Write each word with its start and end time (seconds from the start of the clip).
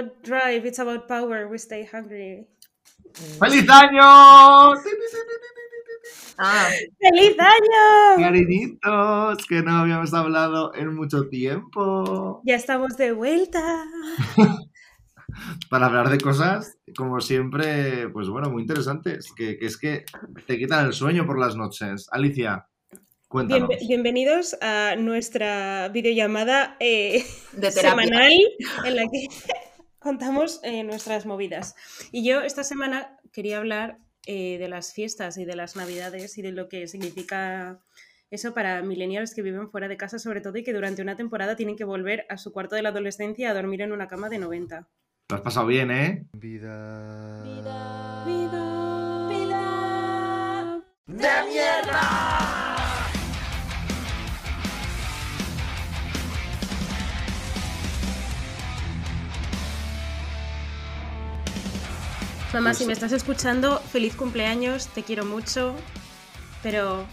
drive, 0.00 0.64
it's 0.66 0.78
about 0.78 1.08
power, 1.08 1.48
we 1.48 1.58
stay 1.58 1.84
hungry. 1.84 2.46
¡Feliz 3.40 3.68
año! 3.68 4.00
Ah, 6.38 6.68
¡Feliz 7.00 7.36
año! 7.36 8.22
Cariñitos, 8.22 9.44
que 9.48 9.62
no 9.62 9.78
habíamos 9.78 10.14
hablado 10.14 10.72
en 10.76 10.94
mucho 10.94 11.28
tiempo. 11.28 12.40
Ya 12.44 12.54
estamos 12.54 12.96
de 12.96 13.10
vuelta. 13.10 13.84
Para 15.70 15.86
hablar 15.86 16.08
de 16.08 16.18
cosas, 16.18 16.78
como 16.96 17.20
siempre, 17.20 18.08
pues 18.10 18.28
bueno, 18.28 18.48
muy 18.48 18.62
interesantes. 18.62 19.32
Que, 19.36 19.58
que 19.58 19.66
es 19.66 19.76
que 19.76 20.04
te 20.46 20.56
quitan 20.56 20.86
el 20.86 20.92
sueño 20.92 21.26
por 21.26 21.36
las 21.36 21.56
noches. 21.56 22.06
Alicia, 22.12 22.64
cuéntanos. 23.26 23.68
Bien- 23.70 23.80
bienvenidos 23.88 24.56
a 24.62 24.94
nuestra 24.96 25.88
videollamada 25.88 26.76
eh, 26.78 27.24
de 27.54 27.72
semanal 27.72 28.30
en 28.84 28.94
la 28.96 29.02
que 29.02 29.26
contamos 30.00 30.58
eh, 30.64 30.82
nuestras 30.82 31.26
movidas. 31.26 31.76
Y 32.10 32.24
yo 32.24 32.40
esta 32.40 32.64
semana 32.64 33.16
quería 33.32 33.58
hablar 33.58 33.98
eh, 34.26 34.58
de 34.58 34.68
las 34.68 34.92
fiestas 34.92 35.38
y 35.38 35.44
de 35.44 35.54
las 35.54 35.76
navidades 35.76 36.36
y 36.36 36.42
de 36.42 36.50
lo 36.52 36.68
que 36.68 36.88
significa 36.88 37.78
eso 38.30 38.52
para 38.54 38.82
millennials 38.82 39.34
que 39.34 39.42
viven 39.42 39.70
fuera 39.70 39.88
de 39.88 39.96
casa 39.96 40.18
sobre 40.18 40.40
todo 40.40 40.56
y 40.58 40.64
que 40.64 40.72
durante 40.72 41.02
una 41.02 41.16
temporada 41.16 41.56
tienen 41.56 41.76
que 41.76 41.84
volver 41.84 42.26
a 42.28 42.36
su 42.36 42.52
cuarto 42.52 42.74
de 42.74 42.82
la 42.82 42.90
adolescencia 42.90 43.50
a 43.50 43.54
dormir 43.54 43.82
en 43.82 43.92
una 43.92 44.08
cama 44.08 44.28
de 44.28 44.38
90. 44.38 44.88
Lo 45.28 45.36
has 45.36 45.42
pasado 45.42 45.66
bien, 45.66 45.90
¿eh? 45.90 46.26
Vida. 46.32 47.42
Vida, 47.44 48.24
vida, 48.26 49.30
Mamá, 62.52 62.70
Pues 62.70 62.78
si 62.78 62.86
me 62.86 62.92
estás 62.92 63.12
escuchando, 63.12 63.78
feliz 63.80 64.16
cumpleaños, 64.16 64.88
te 64.88 65.04
quiero 65.04 65.24
mucho, 65.24 65.74
pero 66.62 67.06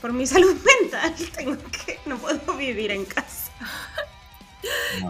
por 0.00 0.12
mi 0.12 0.26
salud 0.26 0.54
mental 0.54 1.14
tengo 1.36 1.56
que 1.70 1.98
no 2.06 2.16
puedo 2.18 2.56
vivir 2.56 2.90
en 2.92 3.04
casa. 3.04 3.52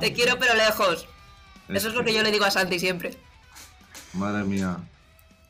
Te 0.01 0.13
quiero 0.13 0.39
pero 0.39 0.55
lejos. 0.55 1.07
Eso 1.69 1.89
es 1.89 1.95
lo 1.95 2.05
que 2.05 2.15
yo 2.15 2.23
le 2.23 2.31
digo 2.33 2.45
a 2.45 2.51
Santi 2.51 2.79
siempre. 2.79 3.19
Madre 4.13 4.45
mía. 4.45 4.79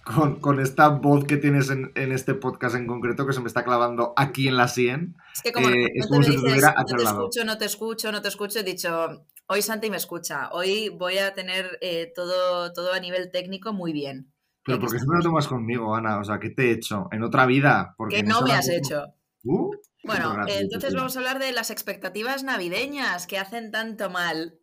Con, 0.05 0.41
con 0.41 0.61
esta 0.61 0.89
voz 0.89 1.25
que 1.25 1.39
tienes 1.39 1.71
en, 1.71 1.91
en 1.95 2.13
este 2.13 2.35
podcast 2.35 2.77
en 2.77 2.87
concreto 2.87 3.27
que 3.27 3.33
se 3.33 3.41
me 3.41 3.47
está 3.49 3.65
clavando 3.65 4.13
aquí 4.17 4.49
en 4.49 4.57
la 4.59 4.69
sien. 4.69 5.17
Es 5.35 5.41
que 5.43 5.53
como 5.53 5.71
Eh, 5.71 5.89
no 5.95 6.05
es 6.05 6.07
como 6.07 6.21
me 6.21 6.27
si 6.27 6.33
te 6.43 6.53
dices, 6.53 6.75
no 6.77 6.85
te 6.97 7.05
lado". 7.05 7.29
escucho, 7.31 7.45
no 7.47 7.57
te 7.59 7.65
escucho, 7.65 8.13
no 8.13 8.21
te 8.21 8.29
escucho, 8.29 8.59
he 8.59 8.63
dicho, 8.65 9.25
hoy 9.47 9.63
Santi 9.63 9.89
me 9.91 9.97
escucha, 9.97 10.51
hoy 10.53 10.91
voy 10.91 11.17
a 11.19 11.33
tener 11.35 11.79
eh, 11.81 12.13
todo, 12.15 12.73
todo 12.75 12.93
a 12.93 13.01
nivel 13.01 13.31
técnico 13.31 13.73
muy 13.73 13.95
bien. 13.95 14.34
Pero 14.65 14.81
porque 14.81 14.99
siempre 14.99 15.19
lo 15.19 15.23
tomas 15.25 15.47
conmigo, 15.49 15.95
Ana. 15.95 16.19
O 16.19 16.25
sea, 16.25 16.39
¿qué 16.39 16.51
te 16.51 16.69
he 16.69 16.73
hecho? 16.73 17.09
En 17.13 17.23
otra 17.23 17.47
vida. 17.47 17.95
Porque 17.99 18.17
¿Qué 18.17 18.23
no 18.23 18.43
me 18.43 18.53
has 18.53 18.69
hecho? 18.69 19.05
Uh, 19.45 19.71
Bueno, 20.05 20.37
entonces 20.49 20.91
tío. 20.91 20.99
vamos 20.99 21.17
a 21.17 21.19
hablar 21.21 21.39
de 21.39 21.53
las 21.53 21.71
expectativas 21.71 22.43
navideñas 22.45 23.27
que 23.27 23.39
hacen 23.39 23.71
tanto 23.71 24.11
mal. 24.11 24.59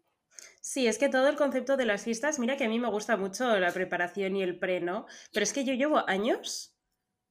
Sí, 0.62 0.88
es 0.88 0.98
que 1.00 1.10
todo 1.10 1.28
el 1.28 1.36
concepto 1.36 1.78
de 1.78 1.86
las 1.86 2.04
fiestas, 2.04 2.38
mira 2.40 2.58
que 2.58 2.66
a 2.66 2.70
mí 2.70 2.80
me 2.80 2.90
gusta 2.90 3.18
mucho 3.18 3.58
la 3.60 3.72
preparación 3.72 4.36
y 4.36 4.44
el 4.44 4.60
pre, 4.60 4.80
¿no? 4.82 5.06
Pero 5.34 5.44
es 5.44 5.54
que 5.54 5.66
yo 5.66 5.74
llevo 5.74 6.08
años 6.08 6.76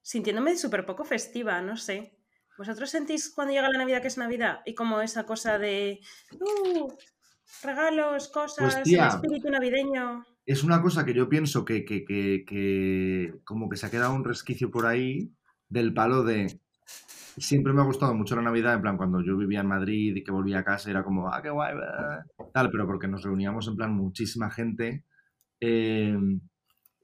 sintiéndome 0.02 0.56
súper 0.56 0.86
poco 0.86 1.04
festiva, 1.04 1.60
no 1.62 1.76
sé. 1.76 2.16
¿Vosotros 2.58 2.90
sentís 2.90 3.30
cuando 3.34 3.52
llega 3.54 3.68
la 3.70 3.78
Navidad 3.78 4.02
que 4.02 4.08
es 4.08 4.18
Navidad? 4.18 4.60
Y 4.66 4.74
como 4.74 5.00
esa 5.00 5.24
cosa 5.24 5.58
de... 5.58 6.00
"Uh, 6.40 6.88
regalos, 7.62 8.28
cosas, 8.28 8.76
el 8.76 8.82
tía. 8.84 9.08
espíritu 9.08 9.50
navideño. 9.50 10.24
Es 10.46 10.64
una 10.64 10.82
cosa 10.82 11.04
que 11.04 11.14
yo 11.14 11.28
pienso 11.28 11.64
que, 11.64 11.84
que, 11.84 12.04
que, 12.04 12.44
que 12.46 13.34
como 13.44 13.68
que 13.68 13.76
se 13.76 13.86
ha 13.86 13.90
quedado 13.90 14.14
un 14.14 14.24
resquicio 14.24 14.70
por 14.70 14.86
ahí 14.86 15.32
del 15.68 15.94
palo 15.94 16.24
de... 16.24 16.60
Siempre 17.36 17.72
me 17.72 17.80
ha 17.82 17.84
gustado 17.84 18.14
mucho 18.14 18.36
la 18.36 18.42
Navidad, 18.42 18.74
en 18.74 18.82
plan, 18.82 18.96
cuando 18.96 19.22
yo 19.22 19.36
vivía 19.36 19.60
en 19.60 19.68
Madrid 19.68 20.16
y 20.16 20.24
que 20.24 20.32
volvía 20.32 20.60
a 20.60 20.64
casa, 20.64 20.90
era 20.90 21.04
como, 21.04 21.28
ah, 21.32 21.40
qué 21.42 21.50
guay, 21.50 21.74
bla", 21.74 22.26
tal, 22.52 22.70
pero 22.70 22.86
porque 22.86 23.08
nos 23.08 23.22
reuníamos 23.22 23.68
en 23.68 23.76
plan 23.76 23.94
muchísima 23.94 24.50
gente 24.50 25.04
eh, 25.60 26.16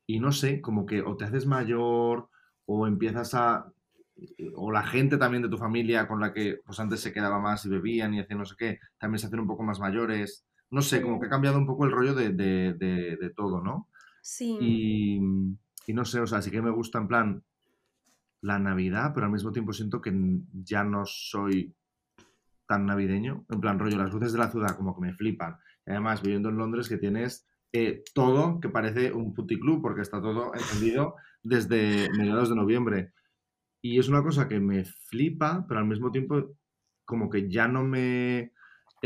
y 0.06 0.20
no 0.20 0.32
sé, 0.32 0.60
como 0.60 0.86
que 0.86 1.02
o 1.02 1.16
te 1.16 1.24
haces 1.24 1.46
mayor 1.46 2.30
o 2.66 2.86
empiezas 2.86 3.34
a... 3.34 3.72
o 4.56 4.72
la 4.72 4.82
gente 4.84 5.18
también 5.18 5.42
de 5.42 5.48
tu 5.50 5.58
familia 5.58 6.08
con 6.08 6.20
la 6.20 6.32
que 6.32 6.60
pues 6.64 6.80
antes 6.80 7.00
se 7.00 7.12
quedaba 7.12 7.38
más 7.40 7.64
y 7.66 7.70
bebían 7.70 8.14
y 8.14 8.20
hacían 8.20 8.40
no 8.40 8.46
sé 8.46 8.56
qué, 8.58 8.78
también 8.98 9.18
se 9.20 9.26
hacen 9.28 9.40
un 9.40 9.46
poco 9.48 9.62
más 9.62 9.80
mayores. 9.80 10.45
No 10.70 10.82
sé, 10.82 11.00
como 11.02 11.20
que 11.20 11.26
ha 11.26 11.30
cambiado 11.30 11.58
un 11.58 11.66
poco 11.66 11.84
el 11.84 11.92
rollo 11.92 12.14
de, 12.14 12.30
de- 12.32 12.74
de- 12.74 13.16
de 13.16 13.30
todo, 13.30 13.62
¿no? 13.62 13.88
Sí. 14.22 14.58
Y, 14.60 15.20
y 15.86 15.94
no 15.94 16.04
sé, 16.04 16.20
o 16.20 16.26
sea, 16.26 16.42
sí 16.42 16.50
que 16.50 16.62
me 16.62 16.70
gusta 16.70 16.98
en 16.98 17.08
plan 17.08 17.44
la 18.42 18.58
Navidad, 18.58 19.12
pero 19.14 19.26
al 19.26 19.32
mismo 19.32 19.52
tiempo 19.52 19.72
siento 19.72 20.00
que 20.00 20.12
ya 20.52 20.84
no 20.84 21.04
soy 21.06 21.74
tan 22.66 22.86
navideño. 22.86 23.44
En 23.48 23.60
plan, 23.60 23.78
rollo, 23.78 23.96
las 23.98 24.12
luces 24.12 24.32
de 24.32 24.38
la 24.38 24.50
ciudad 24.50 24.76
como 24.76 24.94
que 24.94 25.00
me 25.02 25.14
flipan. 25.14 25.56
Y 25.86 25.90
además, 25.90 26.22
viviendo 26.22 26.48
en 26.48 26.56
Londres, 26.58 26.88
que 26.88 26.98
tienes 26.98 27.46
eh, 27.72 28.02
todo 28.14 28.60
que 28.60 28.68
parece 28.68 29.12
un 29.12 29.34
puticlub, 29.34 29.80
porque 29.82 30.02
está 30.02 30.20
todo 30.20 30.52
encendido 30.54 31.14
desde 31.42 32.08
mediados 32.16 32.48
de 32.48 32.56
noviembre. 32.56 33.12
Y 33.82 33.98
es 33.98 34.08
una 34.08 34.22
cosa 34.22 34.48
que 34.48 34.58
me 34.60 34.84
flipa, 34.84 35.64
pero 35.68 35.80
al 35.80 35.86
mismo 35.86 36.10
tiempo 36.10 36.56
como 37.04 37.30
que 37.30 37.48
ya 37.48 37.68
no 37.68 37.84
me 37.84 38.52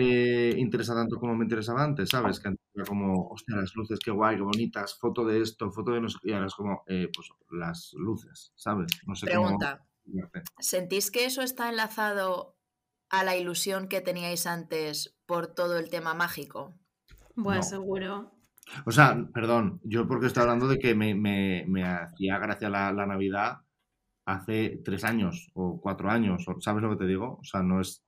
eh, 0.01 0.55
interesa 0.59 0.95
tanto 0.95 1.17
como 1.19 1.37
me 1.37 1.45
interesaba 1.45 1.83
antes, 1.85 2.09
¿sabes? 2.11 2.41
Que 2.41 2.49
antes 2.49 2.65
era 2.75 2.85
como, 2.85 3.29
hostia, 3.29 3.57
las 3.57 3.75
luces, 3.77 3.99
qué 4.05 4.11
guay, 4.11 4.37
qué 4.37 4.43
bonitas, 4.43 4.99
foto 4.99 5.25
de 5.25 5.41
esto, 5.43 5.71
foto 5.71 5.93
de 5.93 6.01
no 6.01 6.09
sé 6.09 6.19
qué, 6.23 6.31
y 6.31 6.33
ahora 6.35 6.47
es 6.47 6.55
como, 6.55 6.83
eh, 6.87 7.09
pues 7.15 7.29
las 7.51 7.93
luces, 7.95 8.53
¿sabes? 8.57 8.87
No 9.07 9.15
sé 9.15 9.27
Pregunta. 9.27 9.87
¿sentís 10.59 11.11
que 11.11 11.25
eso 11.27 11.43
está 11.43 11.69
enlazado 11.69 12.57
a 13.11 13.25
la 13.25 13.37
ilusión 13.37 13.89
que 13.89 14.01
teníais 14.01 14.47
antes 14.47 15.17
por 15.27 15.49
todo 15.49 15.79
el 15.79 15.91
tema 15.91 16.15
mágico? 16.15 16.75
Bueno, 17.37 17.61
no. 17.61 17.63
seguro. 17.63 18.33
O 18.87 18.91
sea, 18.91 19.27
perdón, 19.33 19.81
yo 19.85 20.07
porque 20.07 20.27
estoy 20.27 20.43
hablando 20.43 20.69
de 20.69 20.79
que 20.79 20.95
me, 20.95 21.15
me- 21.15 21.65
me 21.69 21.85
hacía 21.85 22.39
gracia 22.39 22.69
la, 22.71 22.93
la 22.93 23.07
Navidad 23.07 23.59
hace 24.27 24.81
tres 24.85 25.05
años 25.05 25.51
o 25.55 25.81
cuatro 25.81 26.11
años, 26.11 26.45
¿sabes 26.61 26.83
lo 26.83 26.91
que 26.91 26.97
te 27.05 27.07
digo? 27.09 27.39
O 27.41 27.45
sea, 27.45 27.63
no 27.63 27.81
es... 27.81 28.05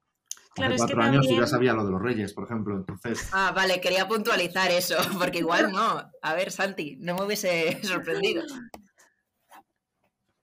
Claro, 0.55 0.75
hace 0.75 0.85
es 0.85 0.89
que 0.91 0.95
cuatro 0.95 1.03
años 1.11 1.25
yo 1.25 1.31
ya 1.31 1.37
también- 1.37 1.47
sabía 1.49 1.73
lo 1.73 1.85
de 1.85 1.91
los 1.93 2.03
reyes, 2.03 2.33
por 2.35 2.45
ejemplo, 2.45 2.77
entonces... 2.77 3.31
Ah, 3.33 3.53
vale, 3.55 3.81
quería 3.81 4.07
puntualizar 4.07 4.71
eso, 4.71 4.97
porque 5.19 5.39
igual 5.39 5.73
no. 5.73 6.11
A 6.23 6.35
ver, 6.35 6.51
Santi, 6.51 6.97
no 7.01 7.15
me 7.17 7.25
hubiese 7.25 7.81
sorprendido. 7.83 8.43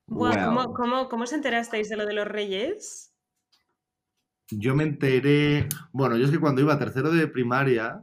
¿cómo, 0.08 0.74
cómo, 0.74 1.10
cómo 1.10 1.24
os 1.24 1.34
enterasteis 1.34 1.90
de 1.90 1.96
lo 1.98 2.06
de 2.06 2.14
los 2.14 2.28
reyes? 2.28 3.14
Yo 4.52 4.74
me 4.76 4.84
enteré, 4.84 5.68
bueno, 5.92 6.18
yo 6.18 6.26
es 6.26 6.32
que 6.32 6.40
cuando 6.40 6.62
iba 6.62 6.74
a 6.74 6.80
tercero 6.80 7.12
de 7.12 7.28
primaria, 7.28 8.02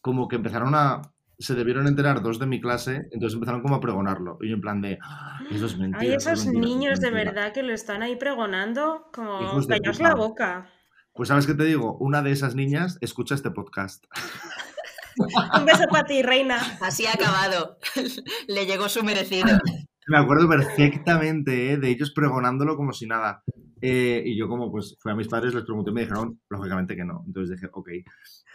como 0.00 0.28
que 0.28 0.36
empezaron 0.36 0.74
a, 0.74 1.02
se 1.38 1.54
debieron 1.54 1.86
enterar 1.86 2.22
dos 2.22 2.38
de 2.38 2.46
mi 2.46 2.58
clase, 2.60 3.02
entonces 3.12 3.34
empezaron 3.34 3.60
como 3.60 3.74
a 3.74 3.80
pregonarlo. 3.80 4.38
Y 4.40 4.48
yo 4.48 4.54
en 4.54 4.62
plan 4.62 4.80
de, 4.80 4.98
"Ah, 5.02 5.40
eso 5.50 5.66
es 5.66 5.76
mentira. 5.76 6.00
Hay 6.00 6.08
eso 6.16 6.30
es 6.30 6.40
esos 6.40 6.46
mentira, 6.46 6.64
eso 6.66 6.70
es 6.70 6.74
niños 6.78 7.00
de 7.00 7.10
mentira". 7.10 7.32
verdad 7.32 7.52
que 7.52 7.62
lo 7.62 7.74
están 7.74 8.02
ahí 8.02 8.16
pregonando 8.16 9.10
como 9.12 9.40
callaos 9.66 10.00
la 10.00 10.14
boca. 10.14 10.70
Pues 11.16 11.30
sabes 11.30 11.46
qué 11.46 11.54
te 11.54 11.64
digo, 11.64 11.96
una 11.98 12.22
de 12.22 12.30
esas 12.30 12.54
niñas 12.54 12.98
escucha 13.00 13.34
este 13.34 13.50
podcast. 13.50 14.04
Un 15.58 15.64
beso 15.64 15.84
para 15.90 16.04
ti, 16.04 16.22
reina. 16.22 16.58
Así 16.82 17.06
ha 17.06 17.12
acabado. 17.12 17.78
Le 18.48 18.66
llegó 18.66 18.88
su 18.90 19.02
merecido. 19.02 19.48
Me 20.08 20.18
acuerdo 20.18 20.46
perfectamente 20.46 21.72
¿eh? 21.72 21.78
de 21.78 21.88
ellos 21.88 22.12
pregonándolo 22.12 22.76
como 22.76 22.92
si 22.92 23.06
nada. 23.06 23.42
Eh, 23.80 24.22
y 24.26 24.36
yo 24.38 24.46
como 24.46 24.70
pues 24.70 24.96
fui 25.00 25.10
a 25.10 25.16
mis 25.16 25.26
padres, 25.26 25.54
les 25.54 25.64
pregunté 25.64 25.90
y 25.90 25.94
me 25.94 26.02
dijeron, 26.02 26.38
lógicamente 26.50 26.94
que 26.94 27.04
no. 27.04 27.24
Entonces 27.26 27.56
dije, 27.56 27.70
ok. 27.72 27.88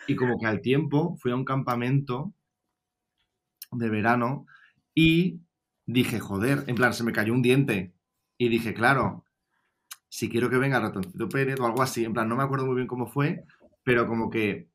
Y 0.07 0.15
como 0.15 0.39
que 0.39 0.45
al 0.45 0.61
tiempo 0.61 1.17
fui 1.17 1.31
a 1.31 1.35
un 1.35 1.45
campamento 1.45 2.33
de 3.71 3.89
verano 3.89 4.45
y 4.93 5.41
dije, 5.87 6.19
joder, 6.19 6.63
en 6.67 6.75
plan, 6.75 6.93
se 6.93 7.03
me 7.03 7.11
cayó 7.11 7.33
un 7.33 7.41
diente. 7.41 7.93
Y 8.37 8.49
dije, 8.49 8.73
claro, 8.73 9.25
si 10.17 10.29
quiero 10.29 10.49
que 10.49 10.57
venga 10.63 10.79
Ratoncito 10.79 11.27
Pérez 11.29 11.59
o 11.59 11.65
algo 11.65 11.81
así, 11.81 12.05
en 12.05 12.13
plan, 12.13 12.27
no 12.29 12.35
me 12.37 12.43
acuerdo 12.43 12.65
muy 12.67 12.75
bien 12.75 12.87
cómo 12.87 13.07
fue, 13.07 13.45
pero 13.83 14.07
como 14.07 14.29
que 14.29 14.69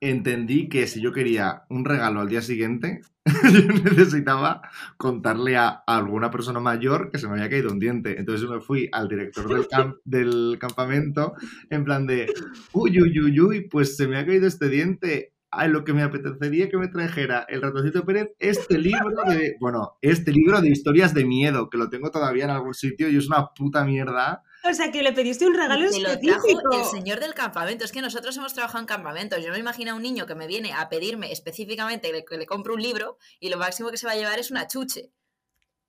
entendí 0.00 0.68
que 0.68 0.86
si 0.86 1.00
yo 1.00 1.12
quería 1.12 1.64
un 1.70 1.84
regalo 1.84 2.20
al 2.20 2.28
día 2.28 2.42
siguiente, 2.42 3.00
yo 3.52 3.90
necesitaba 3.96 4.62
contarle 4.98 5.56
a, 5.56 5.68
a 5.86 5.96
alguna 5.96 6.30
persona 6.30 6.60
mayor 6.60 7.10
que 7.10 7.18
se 7.18 7.26
me 7.26 7.34
había 7.34 7.48
caído 7.50 7.70
un 7.72 7.78
diente. 7.78 8.18
Entonces 8.18 8.46
yo 8.46 8.54
me 8.54 8.60
fui 8.60 8.88
al 8.92 9.08
director 9.08 9.48
del, 9.50 9.66
camp- 9.68 9.96
del 10.04 10.58
campamento 10.60 11.34
en 11.70 11.84
plan 11.84 12.06
de, 12.06 12.34
uy, 12.72 13.00
uy, 13.00 13.18
uy, 13.20 13.40
uy, 13.40 13.68
pues 13.68 13.96
se 13.96 14.06
me 14.06 14.18
ha 14.18 14.26
caído 14.26 14.46
este 14.46 14.68
diente. 14.68 15.33
Ay, 15.56 15.68
lo 15.70 15.84
que 15.84 15.92
me 15.92 16.02
apetecería 16.02 16.68
que 16.68 16.76
me 16.76 16.88
trajera 16.88 17.46
el 17.48 17.62
ratoncito 17.62 18.04
Pérez, 18.04 18.30
este 18.38 18.78
libro 18.78 19.22
de, 19.26 19.56
bueno, 19.60 19.98
este 20.00 20.32
libro 20.32 20.60
de 20.60 20.68
historias 20.68 21.14
de 21.14 21.24
miedo, 21.24 21.70
que 21.70 21.78
lo 21.78 21.88
tengo 21.88 22.10
todavía 22.10 22.44
en 22.44 22.50
algún 22.50 22.74
sitio 22.74 23.08
y 23.08 23.16
es 23.16 23.26
una 23.28 23.48
puta 23.54 23.84
mierda 23.84 24.42
O 24.68 24.72
sea, 24.72 24.90
que 24.90 25.02
le 25.02 25.12
pediste 25.12 25.46
un 25.46 25.54
regalo 25.54 25.90
Te 25.90 26.00
lo 26.00 26.08
específico. 26.08 26.60
trajo 26.60 26.84
el 26.84 26.84
señor 26.84 27.20
del 27.20 27.34
campamento. 27.34 27.84
Es 27.84 27.92
que 27.92 28.02
nosotros 28.02 28.36
hemos 28.36 28.54
trabajado 28.54 28.80
en 28.80 28.86
campamentos. 28.86 29.40
Yo 29.40 29.48
no 29.48 29.54
me 29.54 29.60
imagino 29.60 29.92
a 29.92 29.94
un 29.94 30.02
niño 30.02 30.26
que 30.26 30.34
me 30.34 30.46
viene 30.46 30.72
a 30.72 30.88
pedirme 30.88 31.32
específicamente 31.32 32.08
que 32.08 32.12
le, 32.14 32.24
que 32.24 32.36
le 32.36 32.46
compre 32.46 32.72
un 32.72 32.82
libro 32.82 33.18
y 33.40 33.48
lo 33.48 33.58
máximo 33.58 33.90
que 33.90 33.96
se 33.96 34.06
va 34.06 34.12
a 34.12 34.16
llevar 34.16 34.38
es 34.38 34.50
una 34.50 34.66
chuche. 34.66 35.10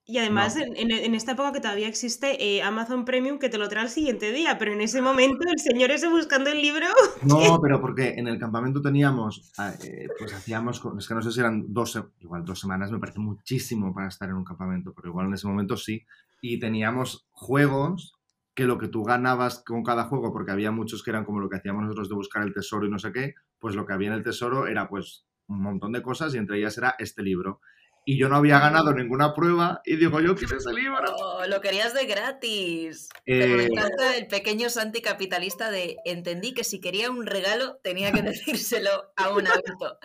Y 0.08 0.20
además, 0.20 0.56
No. 0.56 0.62
en, 0.76 0.92
en- 0.92 1.16
esta 1.16 1.32
época 1.32 1.52
que 1.52 1.60
todavía 1.60 1.88
existe 1.88 2.38
eh, 2.44 2.62
Amazon 2.62 3.06
Premium 3.06 3.40
que 3.40 3.50
te 3.50 3.58
lo 3.58 3.68
trae 3.70 3.84
al 3.84 3.90
siguiente 3.90 4.32
día, 4.32 4.58
pero 4.60 4.72
en 4.72 4.82
ese 4.82 5.02
momento 5.02 5.40
el 5.52 5.58
señor 5.60 5.90
ese 5.90 6.08
buscando 6.08 6.50
el 6.52 6.62
libro. 6.62 6.86
No, 7.24 7.60
pero 7.62 7.82
porque 7.82 8.10
en 8.18 8.28
el 8.28 8.38
campamento 8.38 8.82
teníamos, 8.82 9.52
ah, 9.58 9.74
eh, 9.84 10.08
pues 10.20 10.32
hacíamos, 10.34 10.82
es 11.00 11.08
que 11.08 11.14
no 11.16 11.22
sé 11.24 11.32
si 11.32 11.40
eran 11.40 11.66
dos, 11.74 12.00
igual 12.20 12.46
dos 12.46 12.60
semanas, 12.60 12.92
me 12.92 13.00
parece 13.00 13.20
muchísimo 13.20 13.94
para 13.96 14.08
estar 14.10 14.30
en 14.30 14.36
un 14.36 14.44
campamento, 14.46 14.94
pero 14.94 15.10
igual 15.10 15.26
en 15.28 15.34
ese 15.34 15.48
momento 15.48 15.76
sí. 15.76 16.06
Y 16.42 16.60
teníamos 16.60 17.28
juegos 17.32 18.14
que 18.54 18.66
lo 18.66 18.78
que 18.78 18.88
tú 18.88 19.04
ganabas 19.04 19.64
con 19.66 19.84
cada 19.84 20.04
juego, 20.04 20.32
porque 20.32 20.52
había 20.52 20.70
muchos 20.72 21.02
que 21.04 21.10
eran 21.10 21.26
como 21.26 21.40
lo 21.40 21.50
que 21.50 21.58
hacíamos 21.58 21.82
nosotros 21.84 22.10
de 22.10 22.16
buscar 22.16 22.44
el 22.44 22.54
tesoro 22.54 22.86
y 22.86 22.92
no 22.92 23.00
sé 23.00 23.12
qué, 23.12 23.34
pues 23.60 23.74
lo 23.76 23.86
que 23.88 23.94
había 23.94 24.10
en 24.10 24.14
el 24.14 24.24
tesoro 24.24 24.68
era 24.68 24.88
pues 24.88 25.26
un 25.48 25.62
montón 25.62 25.92
de 25.94 26.02
cosas 26.04 26.34
y 26.36 26.38
entre 26.38 26.60
ellas 26.60 26.78
era 26.78 26.96
este 27.00 27.24
libro. 27.24 27.60
Y 28.08 28.20
yo 28.20 28.30
no 28.30 28.36
había 28.36 28.60
ganado 28.60 28.94
ninguna 28.94 29.34
prueba 29.34 29.82
y 29.84 29.96
digo, 29.96 30.22
yo 30.22 30.36
quiero 30.36 30.58
ese 30.58 30.72
libro. 30.72 31.16
Oh, 31.18 31.46
lo 31.48 31.60
querías 31.60 31.96
de 31.96 32.06
gratis. 32.06 33.10
Eh, 33.26 33.68
encanta 33.72 34.16
el 34.16 34.28
pequeño 34.28 34.68
anticapitalista 34.80 35.72
de 35.72 35.98
entendí 36.06 36.54
que 36.54 36.64
si 36.64 36.80
quería 36.80 37.10
un 37.10 37.26
regalo 37.26 37.80
tenía 37.84 38.12
que 38.12 38.22
decírselo 38.22 38.92
a 39.16 39.30
un 39.30 39.48
adulto. 39.48 39.98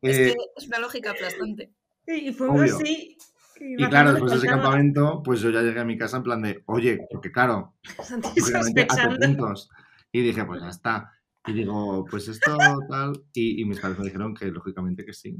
Es 0.00 0.18
eh, 0.18 0.32
que 0.32 0.36
es 0.56 0.66
una 0.68 0.78
lógica 0.78 1.10
aplastante. 1.10 1.70
Y 2.06 2.32
fue 2.32 2.48
Obvio. 2.48 2.76
así. 2.76 3.18
Y 3.60 3.76
claro, 3.88 4.12
después 4.12 4.32
de 4.32 4.38
ese 4.38 4.46
campamento, 4.46 5.22
pues 5.22 5.40
yo 5.40 5.50
ya 5.50 5.60
llegué 5.60 5.80
a 5.80 5.84
mi 5.84 5.96
casa 5.98 6.16
en 6.16 6.22
plan 6.22 6.42
de, 6.42 6.62
oye, 6.66 7.06
porque 7.10 7.30
claro, 7.30 7.74
Santi 8.02 8.40
hace 8.88 9.08
puntos. 9.20 9.70
Y 10.10 10.22
dije, 10.22 10.44
pues 10.44 10.62
ya 10.62 10.68
está. 10.68 11.12
Y 11.46 11.52
digo, 11.52 12.04
pues 12.10 12.26
esto 12.28 12.56
tal. 12.88 13.22
Y, 13.32 13.60
y 13.60 13.64
mis 13.64 13.80
padres 13.80 13.98
me 13.98 14.06
dijeron 14.06 14.34
que 14.34 14.46
lógicamente 14.46 15.04
que 15.04 15.12
sí. 15.12 15.36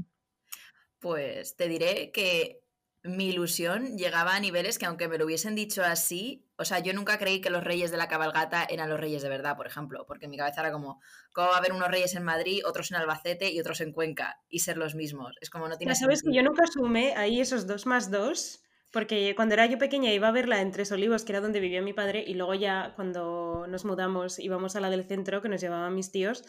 Pues 1.05 1.55
te 1.55 1.67
diré 1.67 2.09
que 2.11 2.63
mi 3.03 3.27
ilusión 3.27 3.95
llegaba 3.95 4.35
a 4.35 4.39
niveles 4.39 4.79
que 4.79 4.87
aunque 4.87 5.07
me 5.07 5.19
lo 5.19 5.25
hubiesen 5.25 5.53
dicho 5.53 5.83
así, 5.83 6.49
o 6.57 6.65
sea, 6.65 6.79
yo 6.79 6.93
nunca 6.93 7.19
creí 7.19 7.41
que 7.41 7.51
los 7.51 7.63
reyes 7.63 7.91
de 7.91 7.97
la 7.97 8.07
cabalgata 8.07 8.65
eran 8.67 8.89
los 8.89 8.99
reyes 8.99 9.21
de 9.21 9.29
verdad, 9.29 9.55
por 9.55 9.67
ejemplo, 9.67 10.07
porque 10.07 10.25
en 10.25 10.31
mi 10.31 10.37
cabeza 10.37 10.61
era 10.61 10.71
como, 10.71 10.99
¿cómo 11.31 11.49
va 11.49 11.53
a 11.53 11.57
haber 11.59 11.73
unos 11.73 11.89
reyes 11.89 12.15
en 12.15 12.23
Madrid, 12.23 12.65
otros 12.65 12.89
en 12.89 12.97
Albacete 12.97 13.51
y 13.51 13.59
otros 13.59 13.81
en 13.81 13.91
Cuenca 13.91 14.41
y 14.49 14.61
ser 14.61 14.77
los 14.77 14.95
mismos? 14.95 15.35
Es 15.41 15.51
como 15.51 15.67
no 15.67 15.77
tiene 15.77 15.93
Ya 15.93 15.95
sabes 15.95 16.23
que 16.23 16.33
yo 16.33 16.41
nunca 16.41 16.65
sumé 16.65 17.13
ahí 17.15 17.39
esos 17.39 17.67
dos 17.67 17.85
más 17.85 18.09
dos, 18.09 18.63
porque 18.91 19.35
cuando 19.35 19.53
era 19.53 19.67
yo 19.67 19.77
pequeña 19.77 20.11
iba 20.11 20.29
a 20.29 20.31
verla 20.31 20.59
en 20.59 20.71
Tres 20.71 20.91
Olivos, 20.91 21.23
que 21.23 21.33
era 21.33 21.41
donde 21.41 21.59
vivía 21.59 21.83
mi 21.83 21.93
padre, 21.93 22.23
y 22.25 22.33
luego 22.33 22.55
ya 22.55 22.93
cuando 22.95 23.67
nos 23.67 23.85
mudamos 23.85 24.39
íbamos 24.39 24.75
a 24.75 24.79
la 24.79 24.89
del 24.89 25.03
centro, 25.03 25.43
que 25.43 25.49
nos 25.49 25.61
llevaban 25.61 25.93
mis 25.93 26.11
tíos, 26.11 26.43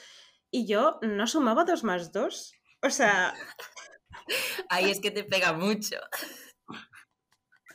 y 0.50 0.66
yo 0.66 0.98
no 1.02 1.26
sumaba 1.26 1.66
dos 1.66 1.84
más 1.84 2.10
dos. 2.10 2.54
O 2.82 2.90
sea, 2.90 3.34
Ahí 4.68 4.90
es 4.90 5.00
que 5.00 5.10
te 5.10 5.24
pega 5.24 5.52
mucho. 5.52 5.96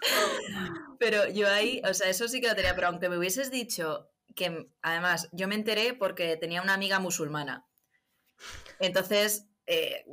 Pero 1.00 1.28
yo 1.30 1.48
ahí, 1.48 1.82
o 1.88 1.94
sea, 1.94 2.10
eso 2.10 2.28
sí 2.28 2.42
que 2.42 2.48
lo 2.48 2.56
tenía, 2.56 2.76
pero 2.76 2.88
aunque 2.88 3.10
me 3.10 3.18
hubieses 3.18 3.52
dicho 3.52 4.10
que, 4.36 4.68
además, 4.82 5.30
yo 5.32 5.48
me 5.48 5.56
enteré 5.56 5.94
porque 5.94 6.38
tenía 6.38 6.62
una 6.62 6.74
amiga 6.74 7.00
musulmana. 7.00 7.68
Entonces, 8.80 9.48
eh, 9.68 10.06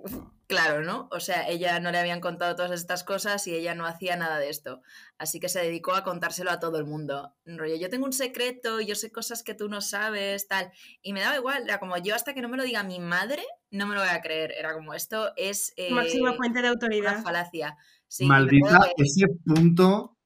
claro, 0.48 0.82
¿no? 0.82 1.08
O 1.12 1.20
sea, 1.20 1.46
ella 1.48 1.78
no 1.78 1.92
le 1.92 1.98
habían 1.98 2.20
contado 2.20 2.56
todas 2.56 2.72
estas 2.72 3.04
cosas 3.04 3.46
y 3.46 3.54
ella 3.54 3.74
no 3.76 3.86
hacía 3.86 4.16
nada 4.16 4.38
de 4.38 4.48
esto. 4.48 4.82
Así 5.18 5.38
que 5.38 5.48
se 5.48 5.60
dedicó 5.60 5.94
a 5.94 6.02
contárselo 6.02 6.50
a 6.50 6.58
todo 6.58 6.78
el 6.78 6.84
mundo. 6.86 7.34
Rollo, 7.44 7.76
yo 7.76 7.88
tengo 7.90 8.06
un 8.06 8.12
secreto, 8.12 8.80
yo 8.80 8.94
sé 8.96 9.12
cosas 9.12 9.42
que 9.44 9.54
tú 9.54 9.68
no 9.68 9.80
sabes, 9.80 10.48
tal. 10.48 10.72
Y 11.02 11.12
me 11.12 11.20
daba 11.20 11.36
igual, 11.36 11.62
era 11.64 11.78
como 11.78 11.96
yo 11.98 12.14
hasta 12.14 12.34
que 12.34 12.40
no 12.40 12.48
me 12.48 12.56
lo 12.56 12.64
diga 12.64 12.82
mi 12.82 12.98
madre, 12.98 13.44
no 13.70 13.86
me 13.86 13.94
lo 13.94 14.00
voy 14.00 14.10
a 14.10 14.20
creer. 14.22 14.52
Era 14.58 14.72
como 14.74 14.94
esto 14.94 15.32
es 15.36 15.72
eh, 15.76 15.90
máxima 15.92 16.34
fuente 16.34 16.58
de 16.58 16.62
una 16.64 16.70
autoridad. 16.70 17.22
falacia. 17.22 17.76
Sí, 18.08 18.24
y 18.24 18.26
me 18.26 18.34
Maldita, 18.34 18.80
que- 18.96 19.02
ese 19.04 19.26
punto. 19.44 20.16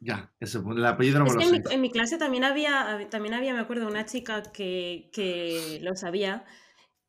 Ya, 0.00 0.32
ese 0.38 0.60
punto. 0.60 0.78
El 0.78 0.86
apellido 0.86 1.18
no 1.18 1.24
me 1.26 1.32
lo 1.34 1.40
en 1.40 1.48
sé. 1.48 1.52
mi, 1.66 1.74
en 1.74 1.80
mi 1.80 1.90
clase 1.90 2.18
también 2.18 2.44
había, 2.44 3.08
también 3.10 3.34
había, 3.34 3.52
me 3.54 3.60
acuerdo, 3.60 3.86
una 3.88 4.04
chica 4.04 4.42
que, 4.42 5.10
que 5.12 5.80
lo 5.82 5.96
sabía, 5.96 6.44
eh, 6.44 6.44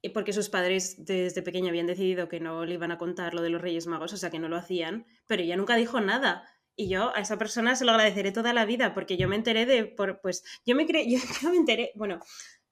porque 0.09 0.33
sus 0.33 0.49
padres 0.49 1.05
desde 1.05 1.41
pequeña 1.41 1.69
habían 1.69 1.87
decidido 1.87 2.27
que 2.27 2.41
no 2.41 2.65
le 2.65 2.73
iban 2.73 2.91
a 2.91 2.97
contar 2.97 3.33
lo 3.33 3.41
de 3.41 3.49
los 3.49 3.61
Reyes 3.61 3.87
Magos, 3.87 4.11
o 4.11 4.17
sea 4.17 4.29
que 4.29 4.39
no 4.39 4.49
lo 4.49 4.57
hacían, 4.57 5.05
pero 5.27 5.43
ella 5.43 5.55
nunca 5.55 5.77
dijo 5.77 6.01
nada. 6.01 6.45
Y 6.75 6.89
yo 6.89 7.15
a 7.15 7.21
esa 7.21 7.37
persona 7.37 7.75
se 7.75 7.85
lo 7.85 7.91
agradeceré 7.91 8.31
toda 8.31 8.51
la 8.51 8.65
vida, 8.65 8.93
porque 8.93 9.15
yo 9.15 9.29
me 9.29 9.37
enteré 9.37 9.65
de, 9.65 9.85
por, 9.85 10.19
pues, 10.21 10.43
yo 10.65 10.75
me, 10.75 10.85
cre 10.85 11.05
yo, 11.41 11.49
me 11.49 11.55
enteré, 11.55 11.91
bueno, 11.95 12.19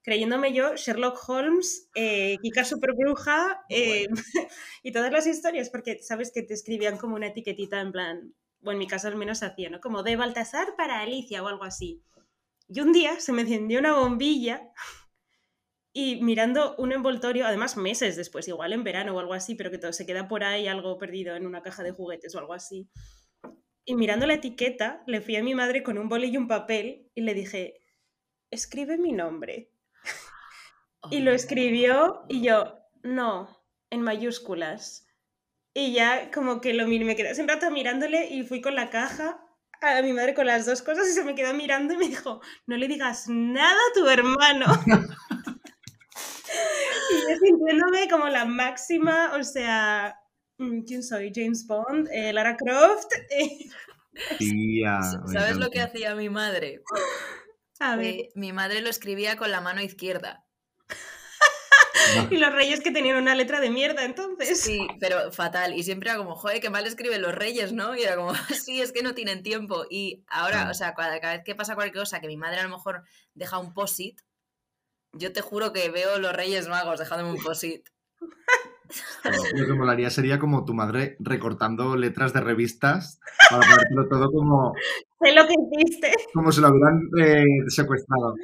creyéndome 0.01 0.53
yo 0.53 0.75
Sherlock 0.75 1.17
Holmes, 1.29 1.89
eh, 1.95 2.37
Kika 2.41 2.65
Superbruja 2.65 3.63
eh, 3.69 4.07
y 4.83 4.91
todas 4.91 5.11
las 5.11 5.25
historias, 5.25 5.69
porque 5.69 5.99
sabes 5.99 6.31
que 6.33 6.43
te 6.43 6.53
escribían 6.53 6.97
como 6.97 7.15
una 7.15 7.27
etiquetita 7.27 7.79
en 7.79 7.91
plan, 7.93 8.33
o 8.63 8.71
en 8.71 8.77
mi 8.77 8.87
caso 8.87 9.07
al 9.07 9.15
menos 9.15 9.41
hacía, 9.41 9.69
¿no? 9.69 9.79
Como 9.79 10.03
de 10.03 10.17
Baltasar 10.17 10.75
para 10.75 10.99
Alicia 10.99 11.41
o 11.43 11.47
algo 11.47 11.63
así. 11.63 12.03
Y 12.67 12.81
un 12.81 12.91
día 12.93 13.19
se 13.19 13.33
me 13.33 13.41
encendió 13.41 13.79
una 13.79 13.93
bombilla 13.93 14.71
y 15.93 16.21
mirando 16.21 16.75
un 16.77 16.93
envoltorio, 16.93 17.45
además 17.45 17.75
meses 17.75 18.15
después, 18.15 18.47
igual 18.47 18.73
en 18.73 18.83
verano 18.83 19.15
o 19.15 19.19
algo 19.19 19.33
así, 19.33 19.55
pero 19.55 19.71
que 19.71 19.77
todo 19.77 19.91
se 19.91 20.05
queda 20.05 20.27
por 20.27 20.43
ahí 20.43 20.67
algo 20.67 20.97
perdido 20.97 21.35
en 21.35 21.45
una 21.45 21.61
caja 21.61 21.83
de 21.83 21.91
juguetes 21.91 22.33
o 22.33 22.39
algo 22.39 22.53
así. 22.53 22.89
Y 23.83 23.95
mirando 23.95 24.25
la 24.25 24.35
etiqueta, 24.35 25.03
le 25.05 25.21
fui 25.21 25.35
a 25.35 25.43
mi 25.43 25.53
madre 25.53 25.83
con 25.83 25.97
un 25.97 26.07
boli 26.07 26.27
y 26.27 26.37
un 26.37 26.47
papel 26.47 27.09
y 27.13 27.21
le 27.21 27.33
dije, 27.33 27.81
escribe 28.51 28.97
mi 28.97 29.11
nombre. 29.11 29.71
Y 31.09 31.21
lo 31.21 31.31
escribió 31.31 32.25
y 32.29 32.43
yo, 32.43 32.77
no, 33.01 33.65
en 33.89 34.03
mayúsculas. 34.03 35.07
Y 35.73 35.93
ya 35.93 36.29
como 36.29 36.61
que 36.61 36.75
lo 36.75 36.87
miré, 36.87 37.05
me 37.05 37.15
quedé 37.15 37.41
un 37.41 37.47
rato 37.47 37.71
mirándole 37.71 38.27
y 38.29 38.43
fui 38.43 38.61
con 38.61 38.75
la 38.75 38.91
caja 38.91 39.43
a 39.81 40.01
mi 40.03 40.13
madre 40.13 40.35
con 40.35 40.45
las 40.45 40.65
dos 40.65 40.81
cosas 40.83 41.09
y 41.09 41.13
se 41.13 41.23
me 41.23 41.33
quedó 41.33 41.53
mirando 41.55 41.95
y 41.95 41.97
me 41.97 42.07
dijo, 42.07 42.39
no 42.67 42.77
le 42.77 42.87
digas 42.87 43.27
nada 43.27 43.73
a 43.73 43.93
tu 43.93 44.07
hermano. 44.07 44.65
y 47.13 47.31
yo 47.31 47.37
sintiéndome 47.39 48.09
como 48.09 48.27
la 48.29 48.45
máxima, 48.45 49.33
o 49.39 49.43
sea, 49.43 50.15
mm, 50.57 50.81
¿quién 50.83 51.03
soy? 51.03 51.31
James 51.33 51.65
Bond, 51.67 52.07
Eh, 52.11 52.33
Lara 52.33 52.55
Croft. 52.57 53.09
eh, 53.31 53.69
Tía, 54.37 54.99
me 55.25 55.33
¿Sabes 55.33 55.57
lo 55.57 55.69
que 55.69 55.81
hacía 55.81 56.15
mi 56.15 56.29
madre? 56.29 56.81
a 57.79 57.95
ver, 57.95 58.05
Eh, 58.15 58.29
mi 58.35 58.51
madre 58.53 58.81
lo 58.81 58.89
escribía 58.89 59.35
con 59.37 59.51
la 59.51 59.61
mano 59.61 59.81
izquierda. 59.81 60.45
y 62.29 62.37
los 62.37 62.51
reyes 62.53 62.81
que 62.81 62.91
tenían 62.91 63.17
una 63.17 63.35
letra 63.35 63.59
de 63.61 63.69
mierda 63.69 64.03
entonces. 64.03 64.59
Sí, 64.59 64.85
pero 64.99 65.31
fatal. 65.31 65.73
Y 65.75 65.83
siempre 65.83 66.09
era 66.09 66.17
como, 66.17 66.35
joder, 66.35 66.59
qué 66.59 66.69
mal 66.69 66.85
escriben 66.85 67.21
los 67.21 67.33
reyes, 67.33 67.71
¿no? 67.73 67.95
Y 67.95 68.03
era 68.03 68.15
como, 68.15 68.33
sí, 68.65 68.81
es 68.81 68.91
que 68.91 69.03
no 69.03 69.13
tienen 69.13 69.43
tiempo. 69.43 69.85
Y 69.89 70.23
ahora, 70.27 70.57
Claro. 70.57 70.71
o 70.71 70.73
sea, 70.73 70.93
cada, 70.93 71.19
cada 71.21 71.35
vez 71.35 71.43
que 71.45 71.55
pasa 71.55 71.75
cualquier 71.75 72.03
cosa, 72.03 72.19
que 72.19 72.27
mi 72.27 72.37
madre 72.37 72.59
a 72.59 72.63
lo 72.63 72.69
mejor 72.69 73.03
deja 73.33 73.59
un 73.59 73.73
posit, 73.73 74.19
yo 75.13 75.33
te 75.33 75.41
juro 75.41 75.73
que 75.73 75.89
veo 75.89 76.19
los 76.19 76.33
reyes 76.33 76.67
magos 76.67 76.99
dejándome 76.99 77.31
un 77.31 77.43
posit. 77.43 77.87
Lo 79.55 79.65
que 79.65 79.73
molaría 79.73 80.09
sería 80.09 80.37
como 80.37 80.65
tu 80.65 80.73
madre 80.73 81.15
recortando 81.19 81.95
letras 81.95 82.33
de 82.33 82.41
revistas 82.41 83.19
para 83.49 83.61
ponértelo 83.61 84.09
todo 84.09 84.31
como, 84.31 84.73
Sé 85.21 85.33
lo 85.33 85.47
que 85.47 85.53
hiciste. 85.53 86.11
como 86.33 86.51
si 86.51 86.59
lo 86.59 86.69
hubieran 86.69 87.09
eh, 87.17 87.45
secuestrado. 87.69 88.35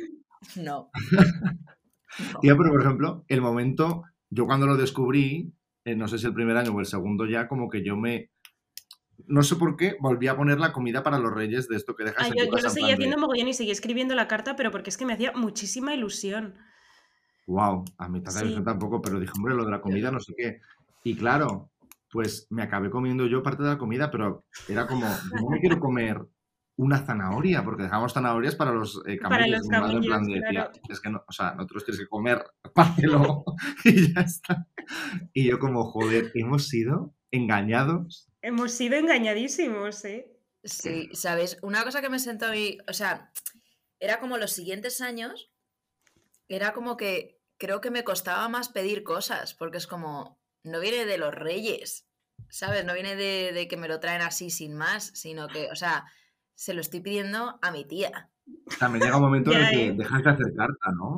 No. 0.55 0.63
No. 0.63 0.91
Tía, 2.41 2.55
pero 2.55 2.71
por 2.71 2.81
ejemplo, 2.81 3.25
el 3.27 3.41
momento, 3.41 4.03
yo 4.29 4.45
cuando 4.45 4.67
lo 4.67 4.77
descubrí, 4.77 5.53
eh, 5.85 5.95
no 5.95 6.07
sé 6.07 6.17
si 6.17 6.25
el 6.27 6.33
primer 6.33 6.57
año 6.57 6.71
o 6.73 6.79
el 6.79 6.85
segundo 6.85 7.25
ya, 7.25 7.47
como 7.47 7.69
que 7.69 7.83
yo 7.83 7.95
me... 7.97 8.31
No 9.25 9.41
sé 9.43 9.55
por 9.55 9.75
qué, 9.75 9.97
volví 9.99 10.27
a 10.27 10.37
poner 10.37 10.59
la 10.59 10.71
comida 10.71 11.03
para 11.03 11.17
los 11.19 11.33
reyes 11.33 11.67
de 11.67 11.75
esto 11.75 11.95
que 11.95 12.03
dejas 12.03 12.27
en 12.27 12.35
yo, 12.35 12.45
tu 12.49 12.57
yo 12.57 12.63
lo 12.63 12.69
seguía 12.69 12.87
de, 12.89 12.93
haciendo 12.93 13.17
mogollón 13.17 13.47
y 13.47 13.53
seguía 13.53 13.73
escribiendo 13.73 14.13
la 14.15 14.27
carta, 14.27 14.55
pero 14.55 14.71
porque 14.71 14.89
es 14.91 14.97
que 14.97 15.05
me 15.05 15.13
hacía 15.13 15.31
muchísima 15.33 15.93
ilusión. 15.93 16.55
Wow, 17.47 17.83
a 17.97 18.05
tanta 18.11 18.31
Sí. 18.31 18.55
tampoco, 18.63 19.01
pero 19.01 19.19
dije, 19.19 19.33
hombre, 19.35 19.55
lo 19.55 19.65
de 19.65 19.71
la 19.71 19.81
comida, 19.81 20.11
no 20.11 20.19
sé 20.19 20.33
qué. 20.37 20.59
Y 21.03 21.15
claro, 21.15 21.71
pues 22.11 22.47
me 22.49 22.61
acabé 22.63 22.89
comiendo 22.89 23.25
yo 23.25 23.41
parte 23.41 23.63
de 23.63 23.69
la 23.69 23.77
comida, 23.77 24.11
pero 24.11 24.45
era 24.67 24.85
como, 24.85 25.07
no 25.07 25.49
me 25.49 25.59
quiero 25.59 25.79
comer 25.79 26.21
una 26.75 26.99
zanahoria, 26.99 27.63
porque 27.63 27.83
dejamos 27.83 28.13
zanahorias 28.13 28.55
para 28.55 28.71
los 28.71 29.01
eh, 29.07 29.17
Para 29.21 29.37
camellos. 29.37 29.59
los 29.61 29.67
mi 29.67 29.77
madre 29.77 29.93
en 29.95 30.01
plan 30.03 30.19
camellos, 30.21 30.41
de, 30.43 30.49
claro. 30.49 30.71
"Tía, 30.73 30.81
es 30.93 30.99
que 30.99 31.09
no, 31.09 31.23
o 31.27 31.31
sea, 31.31 31.55
nosotros 31.55 31.85
tienes 31.85 32.01
que 32.01 32.07
comer, 32.07 32.43
pártelo 32.75 33.43
y 33.85 34.13
ya 34.13 34.21
está. 34.21 34.67
Y 35.33 35.45
yo 35.49 35.57
como, 35.57 35.85
joder, 35.85 36.31
hemos 36.35 36.67
sido 36.67 37.15
engañados. 37.31 38.26
Hemos 38.41 38.71
sido 38.71 38.97
engañadísimos, 38.97 40.03
¿eh? 40.05 40.31
Sí, 40.63 41.09
¿sabes? 41.13 41.57
Una 41.61 41.83
cosa 41.83 42.01
que 42.01 42.09
me 42.09 42.19
sentó 42.19 42.47
a 42.47 42.51
mí, 42.51 42.77
o 42.87 42.93
sea, 42.93 43.31
era 43.99 44.19
como 44.19 44.37
los 44.37 44.51
siguientes 44.51 45.01
años, 45.01 45.51
era 46.47 46.73
como 46.73 46.97
que 46.97 47.39
creo 47.57 47.81
que 47.81 47.91
me 47.91 48.03
costaba 48.03 48.47
más 48.49 48.69
pedir 48.69 49.03
cosas, 49.03 49.53
porque 49.53 49.77
es 49.77 49.87
como, 49.87 50.39
no 50.63 50.79
viene 50.79 51.05
de 51.05 51.17
los 51.17 51.33
reyes, 51.33 52.07
¿sabes? 52.49 52.85
No 52.85 52.93
viene 52.93 53.15
de, 53.15 53.51
de 53.53 53.67
que 53.67 53.77
me 53.77 53.87
lo 53.87 53.99
traen 53.99 54.21
así 54.21 54.49
sin 54.49 54.75
más, 54.75 55.05
sino 55.15 55.47
que, 55.47 55.69
o 55.71 55.75
sea, 55.75 56.05
se 56.55 56.73
lo 56.73 56.81
estoy 56.81 57.01
pidiendo 57.01 57.59
a 57.61 57.71
mi 57.71 57.85
tía. 57.85 58.29
También 58.79 59.03
llega 59.03 59.17
un 59.17 59.23
momento 59.23 59.51
en 59.51 59.59
el 59.59 59.69
que 59.69 59.85
¿eh? 59.87 59.93
dejas 59.93 60.23
de 60.23 60.29
hacer 60.29 60.53
carta, 60.55 60.91
¿no? 60.91 61.17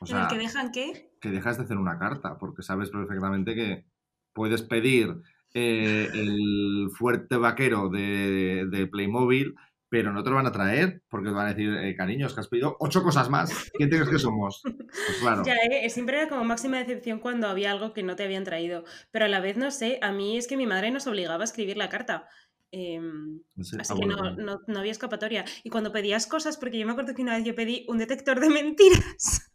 O 0.00 0.04
¿En 0.04 0.06
sea, 0.06 0.22
el 0.22 0.28
que 0.28 0.38
dejan 0.38 0.72
qué? 0.72 1.10
que 1.20 1.30
dejas 1.30 1.58
de 1.58 1.64
hacer 1.64 1.76
una 1.76 1.98
carta, 1.98 2.38
porque 2.38 2.62
sabes 2.62 2.90
perfectamente 2.90 3.54
que 3.54 3.84
puedes 4.32 4.62
pedir 4.62 5.22
eh, 5.54 6.08
el 6.12 6.88
fuerte 6.96 7.36
vaquero 7.36 7.88
de, 7.88 8.66
de 8.70 8.86
Playmobil, 8.86 9.54
pero 9.88 10.12
no 10.12 10.22
te 10.22 10.30
lo 10.30 10.36
van 10.36 10.46
a 10.46 10.52
traer, 10.52 11.02
porque 11.08 11.28
te 11.28 11.34
van 11.34 11.46
a 11.46 11.54
decir, 11.54 11.74
eh, 11.74 11.96
cariño, 11.96 12.26
es 12.26 12.34
que 12.34 12.40
has 12.40 12.48
pedido 12.48 12.76
ocho 12.80 13.02
cosas 13.02 13.30
más. 13.30 13.70
¿Quién 13.72 13.88
crees 13.88 14.08
que 14.08 14.18
somos? 14.18 14.60
Pues 14.62 15.18
claro. 15.20 15.42
Ya, 15.44 15.54
¿eh? 15.54 15.88
siempre 15.90 16.18
era 16.18 16.28
como 16.28 16.44
máxima 16.44 16.78
decepción 16.78 17.20
cuando 17.20 17.48
había 17.48 17.72
algo 17.72 17.92
que 17.92 18.02
no 18.02 18.16
te 18.16 18.24
habían 18.24 18.44
traído. 18.44 18.84
Pero 19.10 19.24
a 19.24 19.28
la 19.28 19.40
vez, 19.40 19.56
no 19.56 19.70
sé, 19.70 19.98
a 20.02 20.12
mí 20.12 20.36
es 20.36 20.46
que 20.46 20.56
mi 20.56 20.66
madre 20.66 20.90
nos 20.90 21.06
obligaba 21.06 21.42
a 21.42 21.44
escribir 21.44 21.76
la 21.76 21.88
carta. 21.88 22.28
No 22.70 23.64
sé, 23.64 23.78
así 23.80 23.94
que 23.94 24.04
no, 24.04 24.60
no 24.66 24.78
había 24.78 24.92
escapatoria. 24.92 25.46
Y 25.64 25.70
cuando 25.70 25.90
pedías 25.90 26.26
cosas, 26.26 26.58
porque 26.58 26.78
yo 26.78 26.84
me 26.84 26.92
acuerdo 26.92 27.14
que 27.14 27.22
una 27.22 27.36
vez 27.36 27.44
yo 27.44 27.54
pedí 27.54 27.86
un 27.88 27.96
detector 27.96 28.40
de 28.40 28.50
mentiras. 28.50 29.50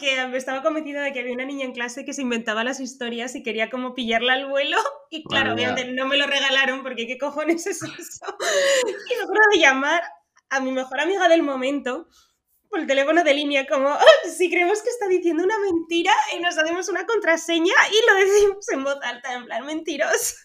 Porque 0.00 0.26
me 0.28 0.38
estaba 0.38 0.62
convencida 0.62 1.02
de 1.02 1.12
que 1.12 1.20
había 1.20 1.34
una 1.34 1.44
niña 1.44 1.66
en 1.66 1.72
clase 1.72 2.06
que 2.06 2.14
se 2.14 2.22
inventaba 2.22 2.64
las 2.64 2.80
historias 2.80 3.34
y 3.34 3.42
quería 3.42 3.68
como 3.68 3.92
pillarla 3.92 4.32
al 4.32 4.46
vuelo. 4.48 4.78
Y 5.10 5.24
claro, 5.24 5.52
obviamente 5.52 5.92
no 5.92 6.06
me 6.06 6.16
lo 6.16 6.26
regalaron 6.26 6.82
porque 6.82 7.06
qué 7.06 7.18
cojones 7.18 7.66
es 7.66 7.82
eso. 7.82 8.24
Y 8.86 9.16
me 9.16 9.22
acuerdo 9.22 9.42
de 9.52 9.58
llamar 9.58 10.02
a 10.48 10.60
mi 10.60 10.72
mejor 10.72 11.00
amiga 11.00 11.28
del 11.28 11.42
momento 11.42 12.08
por 12.70 12.80
el 12.80 12.86
teléfono 12.86 13.22
de 13.24 13.34
línea 13.34 13.66
como 13.66 13.88
"Ah, 13.90 14.04
si 14.34 14.48
creemos 14.48 14.80
que 14.82 14.88
está 14.88 15.06
diciendo 15.08 15.44
una 15.44 15.58
mentira 15.58 16.12
y 16.34 16.40
nos 16.40 16.56
hacemos 16.56 16.88
una 16.88 17.04
contraseña 17.04 17.74
y 17.90 18.06
lo 18.08 18.14
decimos 18.24 18.68
en 18.70 18.84
voz 18.84 18.96
alta, 19.02 19.34
en 19.34 19.44
plan 19.44 19.66
mentiros. 19.66 20.36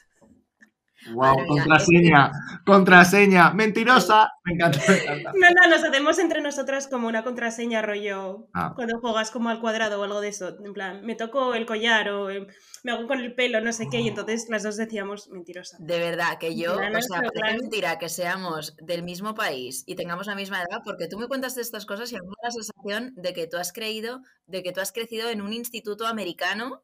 Wow, 1.13 1.23
Madre 1.23 1.43
mía, 1.43 1.55
contraseña, 1.55 2.31
contraseña, 2.65 3.53
mentirosa. 3.53 4.31
Me 4.43 4.53
encanta, 4.53 4.79
me 4.87 4.95
encanta. 4.97 5.31
No, 5.35 5.47
no, 5.49 5.69
nos 5.69 5.83
hacemos 5.83 6.19
entre 6.19 6.41
nosotras 6.41 6.87
como 6.87 7.07
una 7.07 7.23
contraseña 7.23 7.81
rollo 7.81 8.47
Ah. 8.53 8.73
cuando 8.75 8.99
juegas 8.99 9.31
como 9.31 9.49
al 9.49 9.59
cuadrado 9.61 9.99
o 9.99 10.03
algo 10.03 10.21
de 10.21 10.29
eso. 10.29 10.55
En 10.63 10.73
plan, 10.73 11.05
me 11.05 11.15
toco 11.15 11.53
el 11.53 11.65
collar 11.65 12.09
o 12.09 12.29
eh, 12.29 12.47
me 12.83 12.91
hago 12.91 13.07
con 13.07 13.19
el 13.19 13.33
pelo, 13.35 13.61
no 13.61 13.71
sé 13.71 13.87
qué, 13.89 14.01
y 14.01 14.07
entonces 14.07 14.47
las 14.49 14.63
dos 14.63 14.77
decíamos 14.77 15.29
mentirosa. 15.29 15.77
De 15.79 15.99
verdad, 15.99 16.37
que 16.39 16.55
yo, 16.55 16.73
o 16.75 17.01
sea, 17.01 17.21
parece 17.21 17.57
mentira 17.61 17.97
que 17.99 18.09
seamos 18.09 18.75
del 18.77 19.03
mismo 19.03 19.35
país 19.35 19.83
y 19.85 19.95
tengamos 19.95 20.27
la 20.27 20.35
misma 20.35 20.59
edad, 20.59 20.81
porque 20.83 21.07
tú 21.07 21.17
me 21.19 21.27
cuentas 21.27 21.55
de 21.55 21.61
estas 21.61 21.85
cosas 21.85 22.11
y 22.11 22.15
a 22.15 22.19
mí 22.19 22.27
me 22.27 22.33
da 22.41 22.47
la 22.47 22.51
sensación 22.51 23.13
de 23.15 23.33
que 23.33 23.47
tú 23.47 23.57
has 23.57 23.71
creído, 23.73 24.21
de 24.47 24.63
que 24.63 24.71
tú 24.71 24.81
has 24.81 24.91
crecido 24.91 25.29
en 25.29 25.41
un 25.41 25.53
instituto 25.53 26.07
americano 26.07 26.83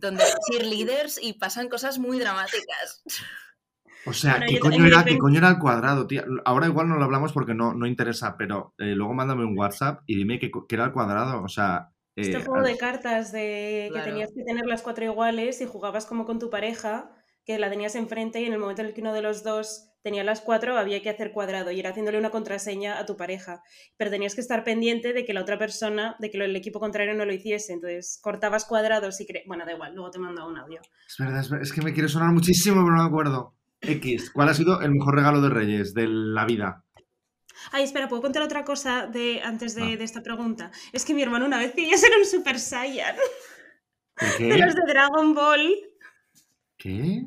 donde 0.00 0.24
hay 0.24 0.32
cheerleaders 0.50 1.18
y 1.22 1.34
pasan 1.34 1.68
cosas 1.68 1.98
muy 1.98 2.18
dramáticas. 2.18 3.02
O 4.06 4.12
sea, 4.12 4.36
Bueno, 4.36 4.46
¿qué 4.48 4.58
coño, 4.60 4.86
era, 4.86 5.04
¿qué 5.04 5.18
coño 5.18 5.38
era 5.38 5.48
el 5.50 5.58
cuadrado, 5.58 6.06
tía? 6.06 6.24
Ahora 6.44 6.66
igual 6.66 6.88
no 6.88 6.96
lo 6.96 7.04
hablamos 7.04 7.32
porque 7.32 7.54
no, 7.54 7.74
no 7.74 7.86
interesa, 7.86 8.36
pero 8.38 8.74
eh, 8.78 8.94
luego 8.94 9.12
mándame 9.12 9.44
un 9.44 9.58
WhatsApp 9.58 10.02
y 10.06 10.16
dime 10.16 10.38
qué, 10.38 10.50
qué 10.68 10.74
era 10.76 10.84
el 10.86 10.92
cuadrado. 10.92 11.42
O 11.42 11.48
sea, 11.48 11.90
Este 12.16 12.38
eh, 12.38 12.44
juego 12.44 12.56
al- 12.56 12.64
de 12.64 12.78
cartas 12.78 13.32
de 13.32 13.88
Claro. 13.90 14.04
que 14.04 14.10
tenías 14.10 14.30
que 14.34 14.44
tener 14.44 14.66
las 14.66 14.82
cuatro 14.82 15.04
iguales 15.04 15.60
y 15.60 15.66
jugabas 15.66 16.06
como 16.06 16.24
con 16.24 16.38
tu 16.38 16.48
pareja, 16.48 17.10
que 17.44 17.58
la 17.58 17.68
tenías 17.70 17.94
enfrente 17.96 18.40
y 18.40 18.44
en 18.46 18.52
el 18.52 18.58
momento 18.58 18.82
en 18.82 18.88
el 18.88 18.94
que 18.94 19.00
uno 19.02 19.12
de 19.12 19.22
los 19.22 19.42
dos 19.42 19.87
tenía 20.02 20.24
las 20.24 20.40
cuatro 20.40 20.76
había 20.78 21.02
que 21.02 21.10
hacer 21.10 21.32
cuadrado 21.32 21.70
y 21.70 21.80
era 21.80 21.90
haciéndole 21.90 22.18
una 22.18 22.30
contraseña 22.30 22.98
a 22.98 23.06
tu 23.06 23.16
pareja. 23.16 23.62
Pero 23.96 24.10
tenías 24.10 24.34
que 24.34 24.40
estar 24.40 24.64
pendiente 24.64 25.12
de 25.12 25.24
que 25.24 25.32
la 25.34 25.42
otra 25.42 25.58
persona, 25.58 26.16
de 26.18 26.30
que 26.30 26.38
el 26.38 26.54
equipo 26.56 26.80
contrario 26.80 27.14
no 27.14 27.24
lo 27.24 27.32
hiciese. 27.32 27.72
Entonces 27.72 28.18
cortabas 28.22 28.64
cuadrados 28.64 29.20
y... 29.20 29.26
cre- 29.26 29.42
Bueno, 29.46 29.64
da 29.66 29.72
igual, 29.72 29.94
luego 29.94 30.10
te 30.10 30.18
mando 30.18 30.46
un 30.46 30.56
audio. 30.58 30.80
es 31.06 31.16
verdad, 31.18 31.44
es, 31.62 31.72
que 31.72 31.82
me 31.82 31.92
quiere 31.92 32.08
sonar 32.08 32.32
muchísimo, 32.32 32.76
pero 32.84 32.96
no 32.96 33.02
me 33.02 33.08
acuerdo. 33.08 33.54
X, 33.80 34.30
¿cuál 34.32 34.48
ha 34.48 34.54
sido 34.54 34.80
el 34.80 34.90
mejor 34.92 35.14
regalo 35.14 35.40
de 35.40 35.50
Reyes 35.50 35.94
de 35.94 36.06
la 36.08 36.44
vida? 36.44 36.84
Ay, 37.72 37.84
espera, 37.84 38.08
¿puedo 38.08 38.22
contar 38.22 38.42
otra 38.42 38.64
cosa 38.64 39.06
de, 39.06 39.40
antes 39.42 39.74
de, 39.74 39.82
Ah. 39.82 39.96
de 39.96 40.04
esta 40.04 40.22
pregunta? 40.22 40.70
Es 40.92 41.04
que 41.04 41.12
mi 41.14 41.22
hermano 41.22 41.44
una 41.46 41.58
vez 41.58 41.74
quería 41.74 41.96
ser 41.96 42.10
un 42.18 42.24
Super 42.24 42.58
Saiyan 42.58 43.16
¿El 44.20 44.48
de 44.48 44.54
¿Qué? 44.56 44.58
los 44.58 44.74
de 44.74 44.82
Dragon 44.86 45.34
Ball. 45.34 45.74
¿Qué? 46.78 47.26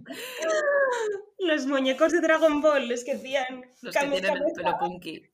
Los 1.39 1.65
muñecos 1.65 2.11
de 2.11 2.21
Dragon 2.21 2.61
Ball, 2.61 2.87
los 2.87 3.03
que 3.03 3.13
hacían... 3.13 3.65
Los 3.81 3.93
que 3.93 3.99
tienen 3.99 4.25
el 4.25 4.39
Kame 4.39 4.53
pelo 4.55 4.77
punky. 4.79 5.29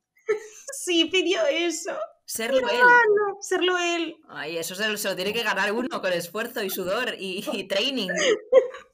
Sí, 0.74 1.06
pidió 1.06 1.46
eso. 1.48 1.98
Serlo 2.26 2.68
él. 2.70 2.80
No, 2.80 3.38
serlo 3.42 3.78
él. 3.78 4.18
Ay, 4.28 4.58
eso 4.58 4.76
se 4.76 4.88
lo, 4.88 4.98
se 4.98 5.08
lo 5.08 5.16
tiene 5.16 5.32
que 5.32 5.44
ganar 5.44 5.72
uno 5.72 6.02
con 6.02 6.12
esfuerzo 6.12 6.62
y 6.64 6.70
sudor 6.70 7.16
y, 7.18 7.46
y 7.54 7.68
training. 7.68 8.10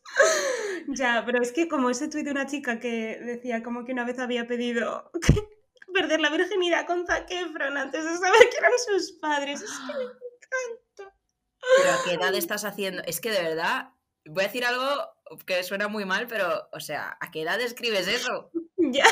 Ya, 0.87 1.23
pero 1.25 1.41
es 1.41 1.51
que 1.51 1.67
como 1.67 1.89
ese 1.89 2.07
tuit 2.07 2.25
de 2.25 2.31
una 2.31 2.45
chica 2.45 2.79
que 2.79 3.17
decía 3.21 3.63
como 3.63 3.85
que 3.85 3.93
una 3.93 4.05
vez 4.05 4.19
había 4.19 4.47
pedido 4.47 5.11
perder 5.93 6.19
la 6.19 6.29
virginidad 6.29 6.85
con 6.85 7.05
Zac 7.05 7.29
Efron 7.31 7.77
antes 7.77 8.03
de 8.03 8.17
saber 8.17 8.49
que 8.49 8.57
eran 8.57 8.71
sus 8.77 9.13
padres. 9.13 9.61
Es 9.61 9.71
que 9.71 9.93
me 9.93 10.03
encanta. 10.03 11.15
Pero 11.77 11.91
¿a 11.91 12.03
qué 12.03 12.13
edad 12.13 12.35
estás 12.35 12.65
haciendo? 12.65 13.01
Es 13.05 13.21
que 13.21 13.31
de 13.31 13.41
verdad, 13.41 13.91
voy 14.25 14.43
a 14.43 14.47
decir 14.47 14.65
algo 14.65 15.12
que 15.45 15.63
suena 15.63 15.87
muy 15.87 16.05
mal, 16.05 16.27
pero, 16.27 16.67
o 16.71 16.79
sea, 16.79 17.17
¿a 17.19 17.31
qué 17.31 17.41
edad 17.43 17.59
escribes 17.61 18.07
eso? 18.07 18.49
Ya, 18.77 19.05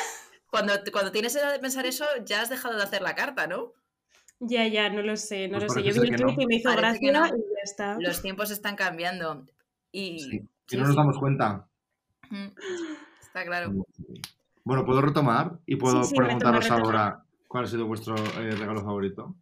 Cuando, 0.50 0.74
cuando 0.92 1.12
tienes 1.14 1.34
edad 1.36 1.54
de 1.54 1.60
pensar 1.60 1.86
eso, 1.86 2.04
ya 2.26 2.42
has 2.42 2.50
dejado 2.50 2.76
de 2.76 2.84
hacer 2.84 3.02
la 3.02 3.16
carta, 3.16 3.48
¿no? 3.48 3.72
ya, 4.40 4.68
ya, 4.68 4.90
no 4.90 5.02
lo 5.02 5.16
sé, 5.16 5.48
no 5.48 5.60
Pues 5.60 5.70
lo 5.76 5.82
sé. 5.82 5.84
Yo 5.84 6.02
vi 6.02 6.10
el 6.10 6.20
no. 6.22 6.30
y 6.38 6.46
me 6.46 6.56
hizo 6.56 6.70
Parece 6.70 6.82
gracia 6.82 7.12
no. 7.14 7.28
y 7.28 7.30
ya 7.30 7.62
está. 7.64 7.98
Los 8.00 8.22
tiempos 8.22 8.52
están 8.52 8.76
cambiando. 8.76 9.46
Y 9.92 10.20
Sí. 10.20 10.38
Y 10.38 10.50
sí, 10.68 10.78
no 10.78 10.84
nos 10.84 10.92
sí. 10.92 10.98
damos 10.98 11.18
cuenta. 11.20 11.68
Está 13.22 13.46
claro. 13.46 13.72
Bueno, 14.64 14.86
¿puedo 14.86 15.02
retomar? 15.02 15.60
Y 15.66 15.76
puedo 15.78 16.04
Sí, 16.04 16.10
sí, 16.10 16.16
retoma, 16.16 16.26
preguntaros 16.28 16.64
retoma. 16.66 16.82
ahora 16.86 17.24
cuál 17.48 17.64
ha 17.64 17.68
sido 17.68 17.86
vuestro 17.86 18.16
eh, 18.18 18.52
regalo 18.52 18.82
favorito. 18.82 19.36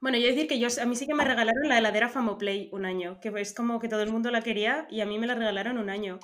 Bueno, 0.00 0.16
yo 0.18 0.26
decir 0.28 0.46
que 0.48 0.58
yo, 0.58 0.68
a 0.80 0.86
mí 0.86 0.96
sí 0.96 1.06
que 1.06 1.14
me 1.14 1.24
regalaron 1.24 1.68
la 1.68 1.78
heladera 1.78 2.08
Famoplay 2.08 2.70
un 2.72 2.84
año, 2.86 3.20
que 3.20 3.30
es 3.36 3.54
como 3.54 3.78
que 3.80 3.88
todo 3.88 4.02
el 4.02 4.10
mundo 4.10 4.30
la 4.30 4.40
quería 4.42 4.86
y 4.90 5.00
a 5.02 5.06
mí 5.06 5.18
me 5.18 5.26
la 5.26 5.34
regalaron 5.34 5.78
un 5.78 5.90
año. 5.90 6.18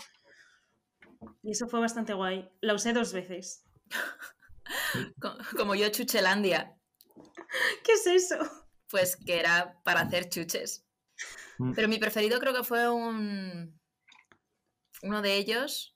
Y 1.43 1.53
eso 1.53 1.69
fue 1.69 1.81
bastante 1.81 2.15
guay. 2.15 2.49
La 2.61 2.75
usé 2.75 2.93
dos 2.93 3.13
veces. 3.13 3.65
Co- 5.21 5.37
Como 5.57 5.75
yo, 5.75 5.89
Chuchelandia, 5.91 6.75
¿Qué 7.85 7.93
es 7.93 8.07
eso? 8.07 8.37
pues 8.89 9.17
que 9.17 9.39
era 9.41 9.81
para 9.85 10.01
hacer 10.03 10.29
chuches. 10.29 10.87
Mm. 11.59 11.73
Pero 11.75 11.89
mi 11.89 11.99
preferido 11.99 12.39
creo 12.39 12.55
que 12.55 12.63
fue 12.65 12.89
un. 12.89 13.79
Uno 15.03 15.23
de 15.23 15.37
ellos, 15.37 15.96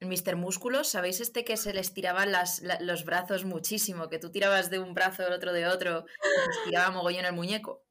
Mr. 0.00 0.36
Músculos. 0.36 0.88
¿Sabéis 0.88 1.20
este 1.20 1.44
que 1.44 1.56
se 1.56 1.72
les 1.74 1.92
tiraban 1.92 2.32
las, 2.32 2.60
la- 2.60 2.80
los 2.80 3.04
brazos 3.04 3.44
muchísimo? 3.44 4.08
Que 4.08 4.18
tú 4.18 4.30
tirabas 4.30 4.70
de 4.70 4.78
un 4.78 4.94
brazo, 4.94 5.26
el 5.26 5.32
otro 5.32 5.52
de 5.52 5.66
otro, 5.66 6.06
y 6.50 6.52
se 6.54 6.60
tiraba 6.64 6.90
mogollón 6.90 7.24
el 7.26 7.32
muñeco. 7.34 7.84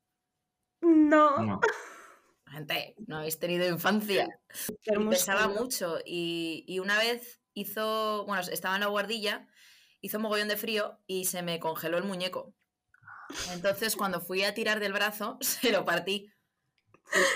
No. 0.82 1.38
No. 1.40 1.60
Gente, 2.48 2.96
no 3.06 3.18
habéis 3.18 3.38
tenido 3.40 3.68
infancia. 3.68 4.28
Y 4.86 5.06
pesaba 5.08 5.48
mucho. 5.48 6.00
Y, 6.06 6.64
y 6.68 6.80
una 6.80 6.98
vez 6.98 7.42
hizo. 7.54 8.26
Bueno, 8.26 8.42
estaba 8.42 8.76
en 8.76 8.82
la 8.82 8.88
guardilla, 8.88 9.48
hizo 10.02 10.20
mogollón 10.20 10.48
de 10.48 10.58
frío 10.58 11.00
y 11.06 11.26
se 11.26 11.44
me 11.44 11.60
congeló 11.60 11.98
el 11.98 12.06
muñeco. 12.06 12.54
Entonces, 13.52 13.96
cuando 13.96 14.20
fui 14.22 14.44
a 14.44 14.56
tirar 14.56 14.80
del 14.80 14.94
brazo, 14.94 15.38
se 15.42 15.72
lo 15.72 15.86
partí. 15.86 16.32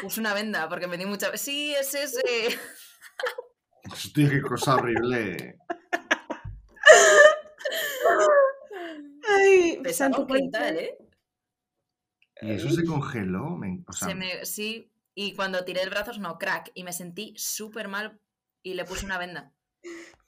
Puse 0.01 0.19
una 0.19 0.33
venda 0.33 0.67
porque 0.69 0.87
me 0.87 0.97
di 0.97 1.05
mucha. 1.05 1.35
Sí, 1.37 1.73
es 1.75 1.93
ese. 1.93 2.21
Hostia, 3.91 4.29
qué 4.29 4.41
cosa 4.41 4.75
horrible. 4.75 5.57
Ay, 9.27 9.81
santo 9.93 10.21
un 10.21 10.27
quintal, 10.27 10.75
Cristo. 10.75 10.93
¿eh? 10.93 10.97
Y 12.41 12.51
eso 12.51 12.69
se 12.69 12.85
congeló. 12.85 13.57
me- 13.57 13.83
o 13.87 13.93
sea, 13.93 14.09
Se 14.09 14.15
me, 14.15 14.45
sí, 14.45 14.91
y 15.15 15.33
cuando 15.35 15.63
tiré 15.63 15.81
el 15.81 15.89
brazo 15.89 16.13
sonó 16.13 16.37
crack 16.37 16.71
y 16.73 16.83
me 16.83 16.93
sentí 16.93 17.33
súper 17.37 17.87
mal 17.87 18.19
y 18.63 18.73
le 18.73 18.85
puse 18.85 19.05
una 19.05 19.17
venda. 19.17 19.53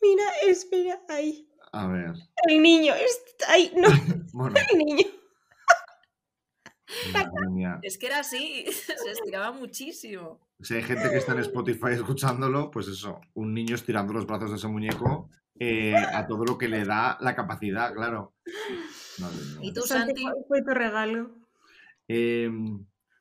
Mira, 0.01 0.23
espera. 0.47 1.01
Ay, 1.09 1.49
a 1.71 1.87
ver. 1.87 2.13
el 2.47 2.61
niño. 2.61 2.93
está- 2.93 3.45
Ay, 3.51 3.71
no, 3.75 3.87
Bueno, 4.33 4.55
el 4.71 4.77
niño. 4.77 5.05
Es 7.81 7.97
que 7.97 8.07
era 8.07 8.19
así, 8.19 8.65
se 8.71 9.11
estiraba 9.11 9.51
muchísimo. 9.51 10.39
Si 10.61 10.75
hay 10.75 10.83
gente 10.83 11.09
que 11.09 11.17
está 11.17 11.33
en 11.33 11.39
Spotify 11.39 11.91
escuchándolo, 11.91 12.71
pues 12.71 12.87
eso, 12.87 13.19
un 13.33 13.53
niño 13.53 13.75
estirando 13.75 14.13
los 14.13 14.25
brazos 14.25 14.51
de 14.51 14.57
ese 14.57 14.67
muñeco 14.67 15.29
eh, 15.59 15.95
a 15.95 16.25
todo 16.27 16.45
lo 16.45 16.57
que 16.57 16.67
le 16.67 16.85
da 16.85 17.17
la 17.19 17.35
capacidad, 17.35 17.93
claro. 17.93 18.33
Madre. 19.19 19.37
¿Y 19.61 19.73
tú, 19.73 19.81
Santi, 19.81 20.07
Santi? 20.07 20.23
¿cuál 20.23 20.45
fue 20.47 20.61
tu 20.61 20.71
regalo? 20.71 21.31
Eh, 22.07 22.49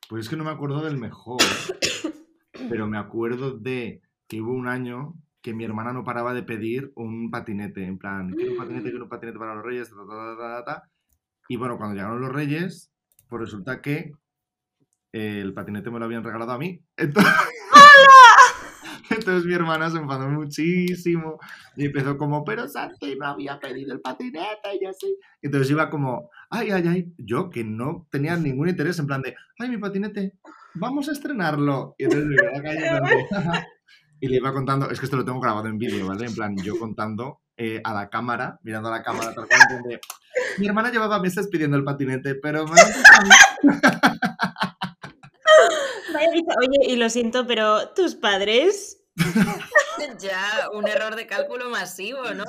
pues 0.07 0.25
es 0.25 0.29
que 0.29 0.37
no 0.37 0.43
me 0.43 0.51
acuerdo 0.51 0.83
del 0.83 0.97
mejor, 0.97 1.41
pero 2.69 2.87
me 2.87 2.97
acuerdo 2.97 3.51
de 3.51 4.01
que 4.27 4.41
hubo 4.41 4.53
un 4.53 4.67
año 4.67 5.15
que 5.41 5.53
mi 5.53 5.63
hermana 5.63 5.93
no 5.93 6.03
paraba 6.03 6.33
de 6.33 6.43
pedir 6.43 6.91
un 6.95 7.29
patinete, 7.29 7.85
en 7.85 7.97
plan, 7.97 8.31
quiero 8.31 8.53
un 8.53 8.57
patinete, 8.57 8.89
quiero 8.89 9.03
un 9.03 9.09
patinete 9.09 9.37
para 9.37 9.55
los 9.55 9.63
reyes, 9.63 9.89
ta, 9.89 9.95
ta, 9.95 10.05
ta, 10.07 10.37
ta, 10.37 10.37
ta, 10.37 10.65
ta. 10.65 10.89
Y 11.47 11.57
bueno, 11.57 11.77
cuando 11.77 11.95
llegaron 11.95 12.21
los 12.21 12.31
reyes, 12.31 12.91
pues 13.35 13.51
resulta 13.51 13.81
que 13.81 14.13
eh, 15.11 15.41
el 15.41 15.53
patinete 15.53 15.91
me 15.91 15.99
lo 15.99 16.05
habían 16.05 16.23
regalado 16.23 16.53
a 16.53 16.57
mí. 16.57 16.81
Entonces, 16.97 17.33
Entonces 19.09 19.45
mi 19.45 19.53
hermana 19.53 19.89
se 19.89 19.97
enfadó 19.97 20.29
muchísimo 20.29 21.37
y 21.75 21.87
empezó 21.87 22.17
como, 22.17 22.45
pero 22.45 22.65
Santi 22.69 23.17
no 23.17 23.27
había 23.27 23.59
pedido 23.59 23.93
el 23.93 23.99
patinete 23.99 24.69
y 24.79 24.85
así. 24.85 25.17
Entonces 25.41 25.69
iba 25.69 25.89
como, 25.89 26.29
ay, 26.49 26.71
ay, 26.71 26.87
ay, 26.87 27.13
yo 27.17 27.49
que 27.49 27.65
no 27.65 28.07
tenía 28.09 28.37
ningún 28.37 28.69
interés 28.69 28.99
en 28.99 29.07
plan 29.07 29.21
de, 29.21 29.35
ay, 29.59 29.69
mi 29.69 29.77
patinete, 29.77 30.39
vamos 30.75 31.09
a 31.09 31.11
estrenarlo. 31.11 31.95
Y 31.97 32.05
entonces 32.05 32.29
me 32.29 32.35
iba 32.35 32.57
a 32.57 32.61
calle 32.61 33.27
y 34.21 34.29
le 34.29 34.37
iba 34.37 34.53
contando, 34.53 34.89
es 34.89 34.97
que 34.97 35.07
esto 35.07 35.17
lo 35.17 35.25
tengo 35.25 35.41
grabado 35.41 35.67
en 35.67 35.77
vídeo, 35.77 36.07
¿vale? 36.07 36.25
En 36.25 36.35
plan, 36.35 36.55
yo 36.55 36.79
contando 36.79 37.41
eh, 37.57 37.81
a 37.83 37.93
la 37.93 38.09
cámara, 38.09 38.59
mirando 38.63 38.87
a 38.87 38.93
la 38.93 39.03
cámara, 39.03 39.33
tal 39.33 39.45
cual, 39.45 39.83
de, 39.83 39.99
mi 40.57 40.67
hermana 40.67 40.91
llevaba 40.91 41.19
meses 41.19 41.47
pidiendo 41.47 41.77
el 41.77 41.83
patinete, 41.83 42.35
pero 42.35 42.65
me 42.65 42.73
Oye, 46.57 46.79
y 46.87 46.95
lo 46.95 47.09
siento, 47.09 47.45
pero 47.45 47.89
tus 47.89 48.15
padres. 48.15 49.01
ya, 50.19 50.69
un 50.73 50.87
error 50.87 51.15
de 51.15 51.27
cálculo 51.27 51.69
masivo, 51.69 52.23
¿no? 52.33 52.45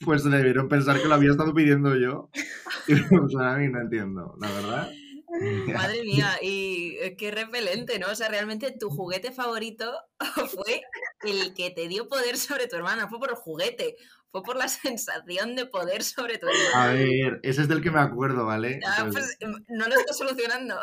Pues 0.00 0.24
debieron 0.24 0.68
pensar 0.68 1.00
que 1.00 1.08
lo 1.08 1.14
había 1.14 1.30
estado 1.30 1.54
pidiendo 1.54 1.94
yo. 1.96 2.30
Y 2.86 2.96
pues 2.96 3.34
a 3.40 3.56
mí 3.56 3.68
no 3.68 3.80
entiendo, 3.80 4.36
la 4.38 4.50
verdad. 4.50 4.90
Madre 5.74 6.02
mía, 6.04 6.38
y 6.40 6.96
qué 7.16 7.30
repelente, 7.30 7.98
¿no? 7.98 8.08
O 8.08 8.14
sea, 8.14 8.28
realmente 8.28 8.70
tu 8.78 8.90
juguete 8.90 9.32
favorito 9.32 9.92
fue 10.54 10.82
el 11.22 11.54
que 11.54 11.70
te 11.70 11.88
dio 11.88 12.08
poder 12.08 12.36
sobre 12.36 12.68
tu 12.68 12.76
hermana, 12.76 13.08
fue 13.08 13.18
por 13.18 13.30
el 13.30 13.36
juguete, 13.36 13.96
fue 14.30 14.42
por 14.42 14.56
la 14.56 14.68
sensación 14.68 15.56
de 15.56 15.66
poder 15.66 16.02
sobre 16.02 16.38
tu 16.38 16.46
hermana. 16.46 16.84
A 16.84 16.92
ver, 16.92 17.40
ese 17.42 17.62
es 17.62 17.68
del 17.68 17.82
que 17.82 17.90
me 17.90 18.00
acuerdo, 18.00 18.46
¿vale? 18.46 18.80
Ah, 18.86 19.08
pues 19.10 19.36
em, 19.40 19.52
no 19.68 19.88
lo 19.88 19.94
estás 19.94 20.18
solucionando. 20.18 20.76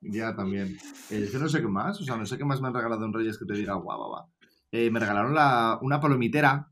Ya, 0.00 0.34
también. 0.36 0.76
Eh, 1.10 1.28
yo 1.32 1.38
no 1.38 1.48
sé 1.48 1.60
qué 1.60 1.68
más, 1.68 2.00
o 2.00 2.04
sea, 2.04 2.16
no 2.16 2.26
sé 2.26 2.36
qué 2.36 2.44
más 2.44 2.60
me 2.60 2.68
han 2.68 2.74
regalado 2.74 3.04
en 3.04 3.12
Reyes 3.12 3.38
que 3.38 3.46
te 3.46 3.54
diga, 3.54 3.74
guau, 3.74 3.96
guau, 3.96 4.10
guau. 4.10 4.26
Eh, 4.70 4.90
me 4.90 5.00
regalaron 5.00 5.34
la, 5.34 5.78
una 5.82 6.00
palomitera. 6.00 6.68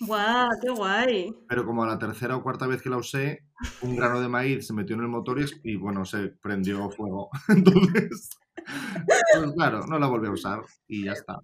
¡Guau! 0.00 0.50
¡Qué 0.60 0.70
guay! 0.70 1.34
Pero 1.48 1.64
como 1.64 1.82
a 1.82 1.86
la 1.86 1.98
tercera 1.98 2.36
o 2.36 2.42
cuarta 2.42 2.66
vez 2.66 2.82
que 2.82 2.90
la 2.90 2.98
usé, 2.98 3.46
un 3.80 3.96
grano 3.96 4.20
de 4.20 4.28
maíz 4.28 4.66
se 4.66 4.74
metió 4.74 4.94
en 4.94 5.02
el 5.02 5.08
motor 5.08 5.38
y, 5.62 5.76
bueno, 5.76 6.04
se 6.04 6.28
prendió 6.28 6.90
fuego. 6.90 7.30
Entonces, 7.48 8.30
pues 8.54 9.52
claro, 9.54 9.86
no 9.86 9.98
la 9.98 10.06
volví 10.06 10.26
a 10.26 10.32
usar 10.32 10.60
y 10.86 11.04
ya 11.04 11.12
está. 11.12 11.40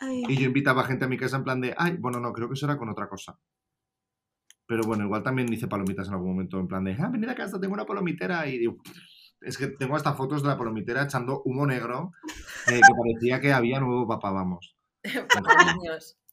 Y 0.00 0.36
yo 0.36 0.46
invitaba 0.46 0.82
a 0.82 0.84
gente 0.84 1.06
a 1.06 1.08
mi 1.08 1.16
casa 1.16 1.38
en 1.38 1.44
plan 1.44 1.60
de, 1.60 1.74
ay, 1.76 1.96
bueno, 1.98 2.20
no, 2.20 2.32
creo 2.32 2.48
que 2.48 2.54
eso 2.54 2.66
era 2.66 2.76
con 2.76 2.88
otra 2.88 3.08
cosa. 3.08 3.38
Pero 4.66 4.82
bueno, 4.84 5.04
igual 5.04 5.22
también 5.22 5.52
hice 5.52 5.68
palomitas 5.68 6.08
en 6.08 6.14
algún 6.14 6.30
momento, 6.30 6.60
en 6.60 6.68
plan 6.68 6.84
de, 6.84 6.96
ah, 6.98 7.08
venid 7.10 7.28
a 7.28 7.34
casa, 7.34 7.58
tengo 7.58 7.74
una 7.74 7.86
palomitera. 7.86 8.46
Y 8.46 8.58
digo, 8.58 8.76
es 9.40 9.58
que 9.58 9.68
tengo 9.68 9.96
hasta 9.96 10.14
fotos 10.14 10.42
de 10.42 10.48
la 10.48 10.58
palomitera 10.58 11.04
echando 11.04 11.42
humo 11.44 11.66
negro 11.66 12.12
eh, 12.68 12.80
que 12.80 12.94
parecía 12.96 13.40
que 13.40 13.52
había 13.52 13.80
nuevo 13.80 14.06
papá, 14.06 14.30
vamos. 14.30 14.76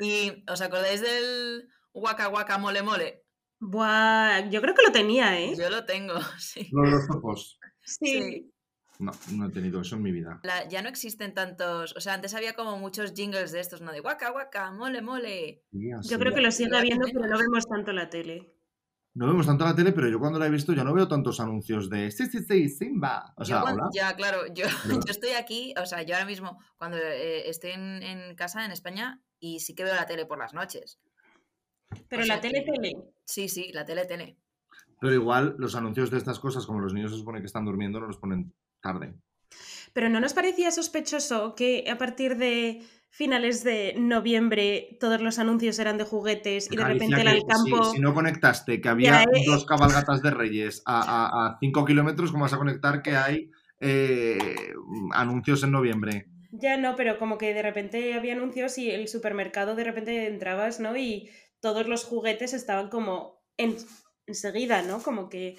¿y 0.00 0.44
os 0.48 0.60
acordáis 0.60 1.00
del 1.00 1.68
Waka 1.92 2.28
Waka 2.28 2.58
Mole 2.58 2.82
Mole? 2.82 3.24
Buah, 3.60 4.48
yo 4.50 4.60
creo 4.60 4.74
que 4.74 4.82
lo 4.82 4.92
tenía, 4.92 5.40
¿eh? 5.40 5.54
Yo 5.56 5.70
lo 5.70 5.84
tengo, 5.84 6.14
sí. 6.38 6.68
Los 6.72 7.06
topos. 7.06 7.58
Sí. 7.82 8.50
No, 8.98 9.12
no 9.32 9.48
he 9.48 9.50
tenido 9.50 9.80
eso 9.80 9.96
en 9.96 10.02
mi 10.02 10.12
vida. 10.12 10.40
ya 10.68 10.82
no 10.82 10.88
existen 10.88 11.34
tantos. 11.34 11.94
O 11.96 12.00
sea, 12.00 12.14
antes 12.14 12.34
había 12.34 12.54
como 12.54 12.78
muchos 12.78 13.12
jingles 13.12 13.52
de 13.52 13.60
estos, 13.60 13.80
¿no? 13.80 13.92
De 13.92 14.00
Waka 14.00 14.32
Waka, 14.32 14.70
mole 14.70 15.02
mole. 15.02 15.64
yo 15.72 16.18
creo 16.18 16.34
que 16.34 16.40
lo 16.40 16.50
sigue 16.50 16.76
habiendo, 16.76 17.06
pero 17.12 17.26
no 17.26 17.38
vemos 17.38 17.66
tanto 17.66 17.92
la 17.92 18.08
tele 18.08 18.54
no 19.14 19.28
vemos 19.28 19.46
tanto 19.46 19.64
la 19.64 19.74
tele, 19.74 19.92
pero 19.92 20.08
yo 20.08 20.18
cuando 20.18 20.40
la 20.40 20.46
he 20.46 20.50
visto 20.50 20.72
ya 20.72 20.82
no 20.82 20.92
veo 20.92 21.06
tantos 21.06 21.38
anuncios 21.38 21.88
de 21.88 22.10
sí, 22.10 22.26
sí, 22.26 22.40
sí, 22.42 22.68
Simba. 22.68 23.32
O 23.36 23.44
sea, 23.44 23.62
Ya, 23.92 24.14
claro, 24.16 24.40
yo, 24.54 24.66
estoy 25.08 25.30
aquí, 25.30 25.72
o 25.80 25.86
sea, 25.86 26.02
yo 26.02 26.14
ahora 26.14 26.26
mismo, 26.26 26.58
cuando 26.76 26.98
eh, 26.98 27.48
estoy 27.48 27.70
en, 27.70 28.34
casa 28.34 28.64
en 28.64 28.72
España, 28.72 29.22
y 29.44 29.60
sí 29.60 29.74
que 29.74 29.84
veo 29.84 29.94
la 29.94 30.06
tele 30.06 30.24
por 30.24 30.38
las 30.38 30.54
noches. 30.54 30.98
Pero 32.08 32.24
la 32.24 32.40
tele, 32.40 32.62
tele. 32.62 32.96
Sí, 33.24 33.50
sí, 33.50 33.70
la 33.74 33.84
tele, 33.84 34.06
tele. 34.06 34.38
Pero 34.98 35.12
igual 35.12 35.54
los 35.58 35.74
anuncios 35.74 36.10
de 36.10 36.16
estas 36.16 36.38
cosas, 36.38 36.64
como 36.64 36.80
los 36.80 36.94
niños 36.94 37.10
se 37.10 37.18
supone 37.18 37.40
que 37.40 37.46
están 37.46 37.66
durmiendo, 37.66 38.00
no 38.00 38.06
los 38.06 38.16
ponen 38.16 38.54
tarde. 38.80 39.14
Pero 39.92 40.08
¿no 40.08 40.18
nos 40.18 40.32
parecía 40.32 40.70
sospechoso 40.70 41.54
que 41.54 41.84
a 41.90 41.98
partir 41.98 42.38
de 42.38 42.86
finales 43.10 43.62
de 43.64 43.94
noviembre 43.98 44.96
todos 44.98 45.20
los 45.20 45.38
anuncios 45.38 45.78
eran 45.78 45.98
de 45.98 46.04
juguetes 46.04 46.72
y 46.72 46.76
de 46.76 46.84
repente 46.84 47.20
en 47.20 47.28
el 47.28 47.42
campo... 47.46 47.84
Si, 47.92 48.00
no 48.00 48.14
conectaste 48.14 48.80
que 48.80 48.88
había 48.88 49.26
dos 49.46 49.66
cabalgatas 49.66 50.22
de 50.22 50.30
reyes 50.30 50.82
a 50.86 51.58
5 51.60 51.84
kilómetros, 51.84 52.32
¿cómo 52.32 52.44
vas 52.44 52.54
a 52.54 52.58
conectar 52.58 53.02
que 53.02 53.14
hay 53.14 53.50
eh, 53.78 54.56
anuncios 55.12 55.62
en 55.62 55.70
noviembre? 55.70 56.33
Ya 56.56 56.76
no, 56.76 56.94
pero 56.94 57.18
como 57.18 57.36
que 57.36 57.52
de 57.52 57.62
repente 57.62 58.14
había 58.14 58.34
anuncios 58.34 58.78
y 58.78 58.90
el 58.90 59.08
supermercado 59.08 59.74
de 59.74 59.84
repente 59.84 60.26
entrabas, 60.26 60.78
¿no? 60.78 60.96
Y 60.96 61.30
todos 61.60 61.88
los 61.88 62.04
juguetes 62.04 62.52
estaban 62.52 62.90
como 62.90 63.42
en, 63.56 63.76
enseguida, 64.26 64.82
¿no? 64.82 65.02
Como 65.02 65.28
que 65.28 65.56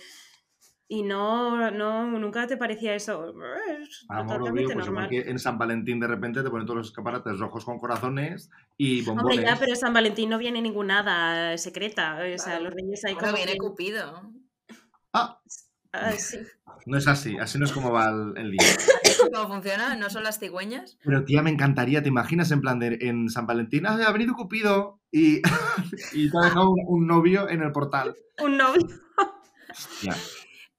y 0.87 1.01
no, 1.01 1.71
no, 1.71 2.07
nunca 2.19 2.45
te 2.45 2.57
parecía 2.57 2.93
eso. 2.93 3.33
Es 3.81 4.05
totalmente 4.07 4.73
pues 4.73 4.85
normal. 4.85 5.09
Que 5.09 5.21
en 5.21 5.39
San 5.39 5.57
Valentín 5.57 5.99
de 5.99 6.07
repente 6.07 6.43
te 6.43 6.49
ponen 6.49 6.67
todos 6.67 6.77
los 6.77 6.87
escaparates 6.89 7.39
rojos 7.39 7.65
con 7.65 7.79
corazones 7.79 8.51
y 8.77 9.03
bombones. 9.03 9.37
Hombre, 9.37 9.49
ya, 9.49 9.57
pero 9.59 9.75
San 9.75 9.93
Valentín 9.93 10.29
no 10.29 10.37
viene 10.37 10.61
ninguna 10.61 11.57
secreta. 11.57 12.19
O 12.33 12.37
sea, 12.37 12.59
los 12.59 12.71
reyes 12.71 13.03
hay 13.03 13.15
como. 13.15 13.33
viene 13.33 13.57
Cupido. 13.57 14.31
Ah. 15.11 15.41
Sí. 16.17 16.39
No 16.85 16.97
es 16.97 17.07
así, 17.07 17.37
así 17.37 17.57
no 17.57 17.65
es 17.65 17.71
como 17.71 17.91
va 17.91 18.09
el, 18.35 18.51
día. 18.51 18.59
¿Cómo 19.33 19.47
funciona? 19.47 19.95
¿No 19.95 20.09
son 20.09 20.23
las 20.23 20.39
cigüeñas? 20.39 20.97
Pero 21.03 21.25
tía, 21.25 21.41
me 21.41 21.49
encantaría, 21.49 22.03
¿te 22.03 22.09
imaginas 22.09 22.51
en 22.51 22.61
plan 22.61 22.79
de 22.79 22.99
en 23.01 23.29
San 23.29 23.47
Valentín? 23.47 23.87
Ah, 23.87 23.97
ha 24.05 24.11
venido 24.11 24.35
Cupido 24.35 25.01
y, 25.11 25.41
y 26.13 26.29
te 26.29 26.37
ha 26.37 26.45
dejado 26.45 26.69
un, 26.69 27.07
novio 27.07 27.49
en 27.49 27.63
el 27.63 27.71
portal. 27.71 28.15
Un 28.43 28.57
novio. 28.57 28.87
Hostia. 29.71 30.15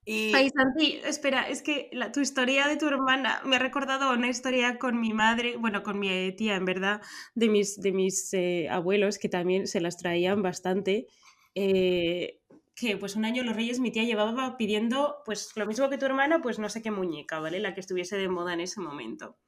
Ay, 0.09 0.50
Santi, 0.50 1.00
espera, 1.05 1.48
es 1.48 1.62
que 1.62 1.90
la, 1.92 2.12
tu 2.12 2.20
historia 2.20 2.68
de 2.68 2.76
tu 2.76 2.87
hermana 2.87 3.42
me 3.44 3.57
ha 3.57 3.59
recordado 3.59 4.12
una 4.12 4.29
historia 4.29 4.79
con 4.79 5.00
mi 5.00 5.12
madre, 5.12 5.57
bueno, 5.57 5.83
con 5.83 5.98
mi 5.98 6.31
tía, 6.37 6.55
en 6.55 6.64
verdad, 6.64 7.02
de 7.35 7.48
mis, 7.48 7.81
de 7.81 7.90
mis 7.90 8.33
eh, 8.33 8.68
abuelos, 8.70 9.18
que 9.18 9.29
también 9.29 9.66
se 9.66 9.81
las 9.81 9.96
traían 9.96 10.42
bastante. 10.42 11.09
Eh, 11.57 12.38
que 12.76 12.98
pues 12.98 13.16
un 13.16 13.24
año 13.24 13.42
los 13.42 13.56
Reyes 13.56 13.80
mi 13.80 13.90
tía 13.90 14.04
llevaba 14.04 14.58
pidiendo, 14.58 15.22
pues 15.24 15.56
lo 15.56 15.66
mismo 15.66 15.88
que 15.88 15.96
tu 15.96 16.04
hermana, 16.04 16.42
pues 16.42 16.58
no 16.58 16.68
sé 16.68 16.82
qué 16.82 16.90
muñeca, 16.90 17.40
¿vale? 17.40 17.58
La 17.58 17.74
que 17.74 17.80
estuviese 17.80 18.18
de 18.18 18.28
moda 18.28 18.52
en 18.52 18.60
ese 18.60 18.80
momento. 18.80 19.38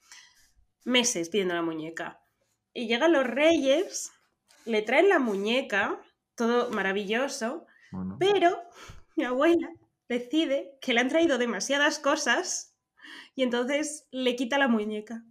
Meses 0.85 1.29
pidiendo 1.29 1.55
la 1.55 1.63
muñeca. 1.63 2.23
Y 2.73 2.89
llegan 2.89 3.13
los 3.13 3.27
Reyes, 3.27 4.11
le 4.65 4.81
traen 4.81 5.11
la 5.11 5.19
muñeca, 5.19 6.01
todo 6.35 6.71
maravilloso, 6.71 7.67
pero 8.19 8.63
mi 9.15 9.25
abuela 9.25 9.69
decide 10.09 10.79
que 10.81 10.95
le 10.95 11.01
han 11.01 11.09
traído 11.09 11.37
demasiadas 11.37 11.99
cosas 11.99 12.77
y 13.35 13.43
entonces 13.43 14.09
le 14.11 14.37
quita 14.37 14.57
la 14.57 14.69
muñeca. 14.69 15.23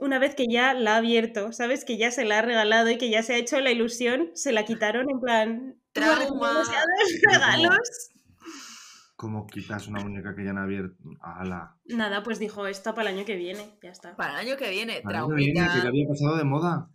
Una 0.00 0.18
vez 0.18 0.34
que 0.34 0.46
ya 0.48 0.72
la 0.72 0.94
ha 0.94 0.96
abierto, 0.96 1.52
¿sabes? 1.52 1.84
Que 1.84 1.98
ya 1.98 2.10
se 2.10 2.24
la 2.24 2.38
ha 2.38 2.42
regalado 2.42 2.90
y 2.90 2.96
que 2.96 3.10
ya 3.10 3.22
se 3.22 3.34
ha 3.34 3.36
hecho 3.36 3.60
la 3.60 3.70
ilusión, 3.70 4.30
se 4.34 4.50
la 4.50 4.64
quitaron 4.64 5.10
en 5.10 5.20
plan... 5.20 5.76
¡Trauma! 5.92 6.62
regalos! 7.30 8.10
¿Cómo 9.16 9.46
quitas 9.46 9.86
una 9.88 10.00
muñeca 10.00 10.34
que 10.34 10.42
ya 10.42 10.54
no 10.54 10.60
ha 10.60 10.64
abierto? 10.64 10.96
¡Hala! 11.20 11.76
Nada, 11.84 12.22
pues 12.22 12.38
dijo, 12.38 12.66
esta 12.66 12.94
para 12.94 13.10
el 13.10 13.18
año 13.18 13.26
que 13.26 13.36
viene, 13.36 13.78
ya 13.82 13.90
está. 13.90 14.16
Para 14.16 14.40
el 14.40 14.48
año 14.48 14.56
que 14.56 14.70
viene, 14.70 15.02
para 15.02 15.18
el 15.18 15.24
año 15.24 15.28
que 15.28 15.34
viene, 15.36 15.60
que 15.60 15.86
había 15.86 16.08
pasado 16.08 16.36
de 16.38 16.44
moda. 16.44 16.90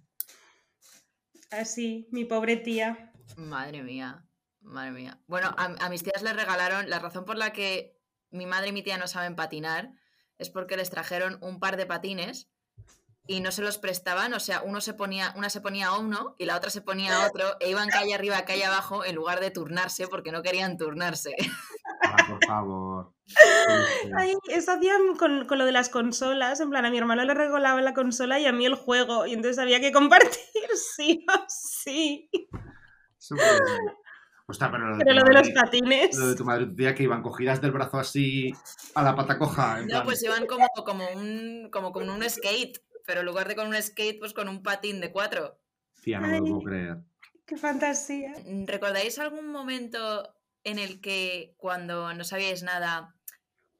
Así, 1.51 2.07
mi 2.11 2.25
pobre 2.25 2.57
tía. 2.57 3.11
Madre 3.37 3.83
mía. 3.83 4.25
Madre 4.61 4.91
mía. 4.91 5.21
Bueno, 5.27 5.53
a, 5.55 5.89
mis 5.89 6.01
tías 6.01 6.23
les 6.23 6.35
regalaron, 6.35 6.89
la 6.89 6.97
razón 6.97 7.25
por 7.25 7.37
la 7.37 7.53
que 7.53 7.99
mi 8.31 8.47
madre 8.47 8.69
y 8.69 8.71
mi 8.71 8.81
tía 8.81 8.97
no 8.97 9.07
saben 9.07 9.35
patinar 9.35 9.91
es 10.39 10.49
porque 10.49 10.75
les 10.77 10.89
trajeron 10.89 11.37
un 11.41 11.59
par 11.59 11.77
de 11.77 11.85
patines 11.85 12.49
y 13.27 13.39
no 13.39 13.51
se 13.51 13.61
los 13.61 13.77
prestaban, 13.77 14.33
o 14.33 14.39
sea, 14.39 14.61
uno 14.63 14.81
se 14.81 14.93
ponía, 14.93 15.33
una 15.35 15.49
se 15.49 15.61
ponía 15.61 15.87
a 15.87 15.97
uno 15.97 16.35
y 16.37 16.45
la 16.45 16.55
otra 16.55 16.69
se 16.69 16.81
ponía 16.81 17.15
a 17.15 17.27
otro 17.27 17.45
e 17.59 17.69
iban 17.69 17.89
calle 17.89 18.13
arriba, 18.13 18.45
calle 18.45 18.65
abajo 18.65 19.03
en 19.03 19.15
lugar 19.15 19.39
de 19.39 19.51
turnarse 19.51 20.07
porque 20.07 20.31
no 20.31 20.41
querían 20.41 20.77
turnarse. 20.77 21.35
Ah, 22.03 22.27
por 22.27 22.45
favor. 22.45 23.13
eso 24.49 24.71
hacían 24.71 25.15
con, 25.17 25.47
lo 25.47 25.65
de 25.65 25.71
las 25.71 25.89
consolas, 25.89 26.59
en 26.59 26.69
plan, 26.69 26.85
a 26.85 26.91
mi 26.91 26.97
hermano 26.97 27.23
le 27.23 27.33
regalaba 27.33 27.81
la 27.81 27.93
consola 27.93 28.39
y 28.39 28.45
a 28.45 28.51
mí 28.51 28.65
el 28.65 28.75
juego, 28.75 29.25
y 29.25 29.33
entonces 29.33 29.59
había 29.59 29.79
que 29.79 29.91
compartir, 29.91 30.29
sí 30.95 31.25
o 31.27 31.45
sí 31.47 32.29
pero 34.47 34.89
lo 34.89 34.97
de, 34.97 35.33
los 35.33 35.49
patines. 35.49 36.17
Lo 36.17 36.27
de 36.27 36.35
tu 36.35 36.45
madre 36.45 36.67
tía 36.67 36.93
que 36.93 37.03
iban 37.03 37.21
cogidas 37.21 37.61
del 37.61 37.71
brazo 37.71 37.97
así 37.97 38.53
a 38.93 39.03
la 39.03 39.15
pata 39.15 39.37
coja. 39.37 39.81
no, 39.81 40.03
pues 40.03 40.23
iban 40.23 40.45
como, 40.45 40.67
como, 40.85 41.07
un, 41.15 41.69
como 41.71 41.91
con 41.91 42.09
un 42.09 42.27
skate, 42.29 42.79
pero 43.05 43.21
en 43.21 43.25
lugar 43.25 43.47
de 43.47 43.55
con 43.55 43.67
un 43.67 43.81
skate, 43.81 44.19
pues 44.19 44.33
con 44.33 44.47
un 44.49 44.63
patín 44.63 44.99
de 45.01 45.11
cuatro. 45.11 45.59
Tía, 46.01 46.19
no 46.19 46.27
me 46.27 46.39
lo 46.39 46.45
puedo 46.45 46.59
creer. 46.61 46.97
Qué 47.45 47.57
fantasía. 47.57 48.33
¿Recordáis 48.65 49.19
algún 49.19 49.47
momento 49.47 50.33
en 50.63 50.79
el 50.79 50.99
que 51.01 51.53
cuando 51.57 52.13
no 52.13 52.23
sabíais 52.23 52.63
nada 52.63 53.15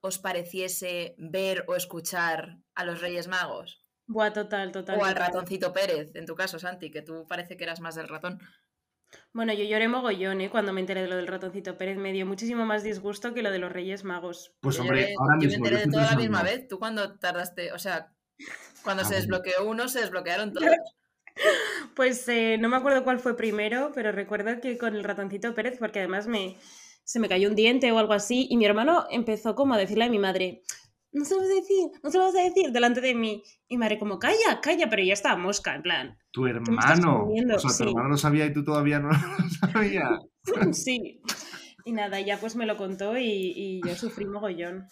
os 0.02 0.20
pareciese 0.20 1.16
ver 1.18 1.66
o 1.68 1.76
escuchar 1.76 2.58
a 2.76 2.86
los 2.86 3.02
Reyes 3.02 3.28
Magos? 3.28 3.84
Buah, 4.08 4.32
total, 4.34 4.72
total. 4.72 5.00
O 5.00 5.06
al 5.06 5.16
ratoncito 5.16 5.74
Pérez, 5.74 6.12
en 6.16 6.28
tu 6.28 6.36
caso, 6.36 6.60
Santi, 6.60 6.92
que 6.92 7.02
tú 7.02 7.26
parece 7.28 7.58
que 7.58 7.64
eras 7.64 7.80
más 7.80 7.96
del 7.96 8.08
ratón. 8.08 8.40
Bueno, 9.34 9.54
yo 9.54 9.64
lloré 9.64 9.88
mogollón, 9.88 10.42
¿eh? 10.42 10.50
Cuando 10.52 10.74
me 10.74 10.82
enteré 10.82 11.02
de 11.02 11.08
lo 11.08 11.16
del 11.16 11.26
ratoncito 11.28 11.78
Pérez. 11.78 11.98
Me 11.98 12.12
dio 12.12 12.26
muchísimo 12.26 12.66
más 12.66 12.84
disgusto 12.84 13.34
que 13.34 13.42
lo 13.42 13.50
de 13.52 13.60
los 13.60 13.72
Reyes 13.72 14.04
Magos. 14.04 14.54
Pues 14.60 14.76
Yo 14.76 14.82
hombre, 14.84 15.02
lloré- 15.02 15.16
ahora 15.20 15.36
yo 15.36 15.40
me 15.40 15.46
mismo. 15.48 15.66
enteré 15.66 15.76
de 15.78 15.84
estoy 15.84 15.94
todo 15.94 16.08
a 16.08 16.12
la 16.12 16.18
misma 16.18 16.44
vez. 16.44 16.68
Tú 16.68 16.78
cuando 16.80 17.18
tardaste, 17.18 17.72
o 17.72 17.80
sea, 17.80 18.14
cuando 18.84 19.04
Ah, 19.04 19.06
se 19.06 19.16
desbloqueó 19.16 19.66
uno, 19.68 19.88
se 19.88 20.02
desbloquearon 20.02 20.54
todos. 20.54 20.68
Pues 21.96 22.28
eh, 22.30 22.58
no 22.58 22.70
me 22.70 22.78
acuerdo 22.78 23.04
cuál 23.04 23.20
fue 23.20 23.36
primero, 23.36 23.92
pero 23.94 24.14
recuerdo 24.14 24.62
que 24.62 24.78
con 24.78 24.96
el 24.96 25.04
ratoncito 25.04 25.54
Pérez, 25.54 25.78
porque 25.80 26.00
además 26.00 26.28
me, 26.28 26.56
se 27.04 27.20
me 27.20 27.28
cayó 27.28 27.50
un 27.50 27.56
diente 27.56 27.92
o 27.92 27.98
algo 28.00 28.14
así, 28.14 28.48
y 28.50 28.56
mi 28.56 28.66
hermano 28.66 29.06
empezó 29.10 29.54
como 29.54 29.74
a 29.74 29.78
decirle 29.78 30.06
a 30.06 30.10
mi 30.10 30.18
madre, 30.18 30.62
no 31.12 31.26
se 31.26 31.34
lo 31.36 31.42
vas 31.42 31.50
a 31.50 31.56
decir, 31.56 31.90
no 32.04 32.10
se 32.12 32.18
lo 32.20 32.24
vas 32.26 32.36
a 32.36 32.42
decir, 32.42 32.72
delante 32.72 33.02
de 33.02 33.16
mí. 33.16 33.44
Y 33.68 33.76
mi 33.76 33.80
madre 33.80 34.00
como, 34.00 34.18
calla, 34.18 34.62
calla, 34.62 34.90
pero 34.90 35.04
ya 35.04 35.12
estaba 35.14 35.36
mosca, 35.36 35.76
en 35.76 35.82
plan. 35.82 36.18
Tu 36.32 36.48
hermano. 36.48 37.26
O 37.28 37.60
sea, 37.60 37.70
tu 37.70 37.70
Sí. 37.70 37.84
hermano 37.84 38.10
lo 38.10 38.18
sabía 38.18 38.46
y 38.46 38.54
tú 38.54 38.64
todavía 38.64 39.00
no 39.00 39.10
lo 39.70 39.70
sabías. 39.74 40.10
Sí. 40.74 41.22
Y 41.84 41.92
nada, 41.92 42.22
ya 42.22 42.38
pues 42.40 42.56
me 42.56 42.66
lo 42.66 42.78
contó 42.78 43.18
y, 43.18 43.24
y 43.56 43.82
yo 43.86 43.94
sufrí 43.96 44.26
mogollón. 44.26 44.88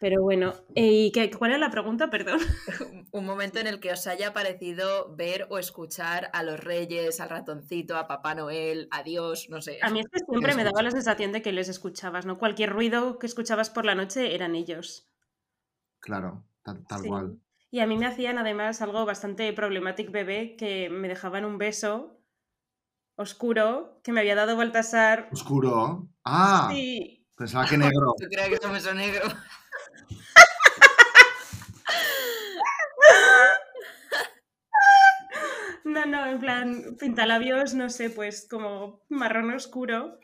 Pero 0.00 0.22
bueno, 0.22 0.54
¿y 0.74 1.12
qué, 1.12 1.30
cuál 1.30 1.52
era 1.52 1.58
la 1.58 1.70
pregunta? 1.70 2.10
Perdón. 2.10 2.38
Un 3.12 3.24
momento 3.24 3.58
en 3.60 3.66
el 3.66 3.80
que 3.80 3.92
os 3.92 4.06
haya 4.06 4.32
parecido 4.32 5.14
ver 5.14 5.46
o 5.50 5.58
escuchar 5.58 6.30
a 6.32 6.42
los 6.42 6.60
reyes, 6.60 7.20
al 7.20 7.30
ratoncito, 7.30 7.96
a 7.96 8.06
Papá 8.06 8.34
Noel, 8.34 8.88
a 8.90 9.02
Dios, 9.02 9.48
no 9.50 9.62
sé. 9.62 9.78
A 9.82 9.90
mí 9.90 10.00
es 10.00 10.06
que 10.10 10.20
siempre 10.28 10.54
me 10.54 10.64
daba 10.64 10.82
la 10.82 10.90
sensación 10.90 11.32
de 11.32 11.42
que 11.42 11.52
les 11.52 11.68
escuchabas, 11.68 12.26
¿no? 12.26 12.38
Cualquier 12.38 12.70
ruido 12.70 13.18
que 13.18 13.26
escuchabas 13.26 13.70
por 13.70 13.84
la 13.84 13.94
noche 13.94 14.34
eran 14.34 14.54
ellos. 14.56 15.08
Claro, 16.00 16.44
tal, 16.62 16.84
tal 16.86 17.00
Sí. 17.00 17.08
cual. 17.08 17.38
Y 17.70 17.80
a 17.80 17.86
mí 17.86 17.96
me 17.96 18.06
hacían 18.06 18.38
además 18.38 18.82
algo 18.82 19.04
bastante 19.04 19.52
problemático 19.52 20.12
bebé, 20.12 20.54
que 20.56 20.90
me 20.90 21.08
dejaban 21.08 21.44
un 21.44 21.58
beso 21.58 22.20
oscuro 23.16 24.00
que 24.02 24.12
me 24.12 24.20
había 24.20 24.34
dado 24.34 24.56
Baltasar. 24.56 25.28
Oscuro. 25.32 26.08
Ah, 26.24 26.68
Sí, 26.72 27.26
pensaba 27.36 27.66
que 27.66 27.78
negro. 27.78 28.14
Tú 28.18 28.26
creas 28.28 28.48
que 28.48 28.54
es 28.56 28.64
un 28.64 28.72
beso 28.72 28.92
negro. 28.94 29.22
No, 35.84 36.06
no, 36.06 36.26
en 36.26 36.38
plan, 36.40 36.96
pintalabios, 36.98 37.74
no 37.74 37.90
sé, 37.90 38.10
pues 38.10 38.46
como 38.48 39.02
marrón 39.08 39.52
oscuro. 39.52 40.18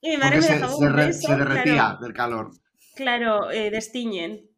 Y 0.00 0.10
mi 0.10 0.16
madre 0.16 0.36
Porque 0.38 0.40
me 0.40 0.46
se, 0.46 0.54
dejaba 0.54 0.72
se 0.72 0.84
un 0.84 0.92
re- 0.96 1.06
beso. 1.06 1.28
se 1.28 1.36
derretía 1.36 1.72
claro, 1.74 1.98
del 2.00 2.12
calor. 2.14 2.50
claro, 2.94 3.50
eh, 3.50 3.70
destiñen. 3.70 4.48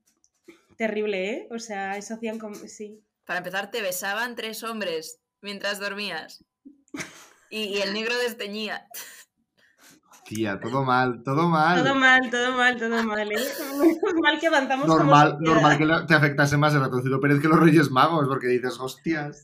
Terrible, 0.77 1.31
¿eh? 1.31 1.49
O 1.51 1.59
sea, 1.59 1.97
eso 1.97 2.15
hacían 2.15 2.39
como. 2.39 2.55
Sí. 2.55 3.03
Para 3.25 3.39
empezar, 3.39 3.71
te 3.71 3.83
besaban 3.83 4.35
tres 4.37 4.63
hombres 4.63 5.21
mientras 5.41 5.79
dormías. 5.79 6.45
Y, 7.55 7.65
y 7.65 7.83
el 7.83 7.93
negro 7.93 8.17
desteñía. 8.17 8.87
Tía, 10.35 10.59
todo 10.59 10.83
mal, 10.83 11.23
todo 11.23 11.47
mal. 11.49 11.83
Todo 11.83 11.95
mal, 11.95 12.31
todo 12.31 12.53
mal, 12.57 12.79
todo 12.79 13.03
mal, 13.05 13.33
¿eh? 13.33 13.37
Mal 14.23 14.41
que 14.41 14.47
avanzamos 14.47 14.87
como 14.87 14.99
normal, 14.99 15.33
sociedad. 15.33 15.53
normal 15.55 15.79
que 15.79 16.07
te 16.07 16.15
afectase 16.15 16.57
más 16.57 16.73
el 16.75 16.81
ratoncito 16.81 17.21
Pérez 17.21 17.39
que 17.41 17.49
los 17.49 17.61
Reyes 17.61 17.91
Magos, 17.91 18.27
porque 18.29 18.47
dices, 18.47 18.79
hostias, 18.81 19.43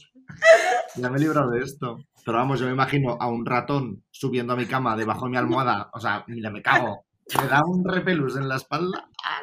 ya 0.96 1.10
me 1.10 1.18
he 1.18 1.20
librado 1.20 1.50
de 1.50 1.60
esto. 1.60 1.98
Pero 2.24 2.38
vamos, 2.38 2.58
yo 2.58 2.66
me 2.66 2.72
imagino 2.72 3.18
a 3.20 3.28
un 3.28 3.44
ratón 3.44 4.02
subiendo 4.10 4.54
a 4.54 4.56
mi 4.56 4.64
cama 4.64 4.96
debajo 4.96 5.26
de 5.26 5.30
mi 5.32 5.36
almohada, 5.36 5.90
o 5.92 6.00
sea, 6.00 6.24
mira, 6.26 6.50
me 6.50 6.62
cago. 6.62 7.04
Me 7.38 7.48
da 7.48 7.62
un 7.62 7.84
repelús 7.84 8.36
en 8.36 8.48
la 8.48 8.56
espalda. 8.56 9.10
Ah, 9.22 9.40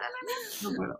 No 0.63 0.71
puedo. 0.73 0.97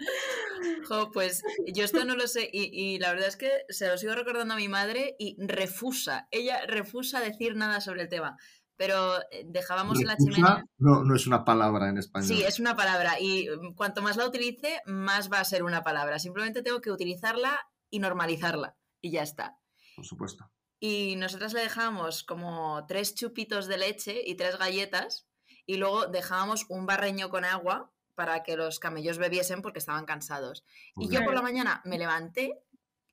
Jo, 0.87 1.11
pues 1.11 1.41
yo 1.73 1.83
esto 1.83 2.05
no 2.05 2.15
lo 2.15 2.27
sé 2.27 2.47
y, 2.53 2.69
y 2.71 2.99
la 2.99 3.09
verdad 3.09 3.27
es 3.29 3.35
que 3.37 3.49
se 3.69 3.87
lo 3.87 3.97
sigo 3.97 4.13
recordando 4.13 4.53
a 4.53 4.57
mi 4.57 4.67
madre 4.67 5.15
y 5.17 5.35
refusa, 5.43 6.27
ella 6.29 6.59
refusa 6.67 7.19
decir 7.19 7.55
nada 7.55 7.81
sobre 7.81 8.03
el 8.03 8.09
tema, 8.09 8.37
pero 8.77 9.19
eh, 9.31 9.43
dejábamos 9.45 9.99
en 9.99 10.07
la 10.07 10.17
chimenea. 10.17 10.65
no, 10.77 11.03
no 11.03 11.15
es 11.15 11.27
una 11.27 11.45
palabra 11.45 11.89
en 11.89 11.97
español. 11.97 12.27
Sí, 12.27 12.43
es 12.43 12.59
una 12.59 12.75
palabra 12.75 13.19
y 13.19 13.47
mm, 13.49 13.73
cuanto 13.75 14.01
más 14.01 14.17
la 14.17 14.27
utilice, 14.27 14.81
más 14.85 15.31
va 15.31 15.39
a 15.39 15.45
ser 15.45 15.63
una 15.63 15.83
palabra. 15.83 16.19
Simplemente 16.19 16.61
tengo 16.61 16.81
que 16.81 16.91
utilizarla 16.91 17.59
y 17.89 17.99
normalizarla 17.99 18.75
y 19.01 19.11
ya 19.11 19.23
está. 19.23 19.57
Por 19.95 20.05
supuesto. 20.05 20.51
Y 20.79 21.15
nosotras 21.15 21.53
le 21.53 21.61
dejábamos 21.61 22.23
como 22.23 22.85
tres 22.87 23.15
chupitos 23.15 23.67
de 23.67 23.77
leche 23.77 24.21
y 24.25 24.35
tres 24.35 24.57
galletas 24.57 25.27
y 25.65 25.77
luego 25.77 26.07
dejábamos 26.07 26.65
un 26.69 26.85
barreño 26.85 27.29
con 27.29 27.45
agua 27.45 27.93
para 28.13 28.43
que 28.43 28.55
los 28.55 28.79
camellos 28.79 29.17
bebiesen 29.17 29.61
porque 29.61 29.79
estaban 29.79 30.05
cansados. 30.05 30.63
Muy 30.95 31.05
Y 31.05 31.09
bien. 31.09 31.21
yo 31.21 31.25
por 31.25 31.33
la 31.35 31.41
mañana 31.41 31.81
me 31.85 31.97
levanté 31.97 32.61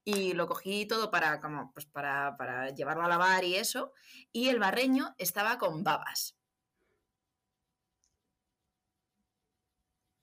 y 0.04 0.32
lo 0.34 0.46
cogí 0.46 0.86
todo 0.86 1.10
para, 1.10 1.40
como, 1.40 1.72
pues 1.72 1.86
para, 1.86 2.36
para 2.36 2.70
llevarlo 2.70 3.04
a 3.04 3.08
lavar 3.08 3.44
y 3.44 3.56
eso, 3.56 3.92
y 4.32 4.48
el 4.48 4.58
barreño 4.58 5.14
estaba 5.18 5.58
con 5.58 5.84
babas. 5.84 6.36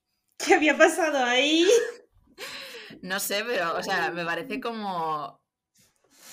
¿Qué 0.38 0.54
había 0.54 0.76
pasado 0.76 1.24
ahí? 1.24 1.66
No 3.02 3.20
sé, 3.20 3.44
pero, 3.46 3.76
o 3.76 3.82
sea, 3.82 4.10
me 4.10 4.24
parece 4.24 4.60
como 4.60 5.40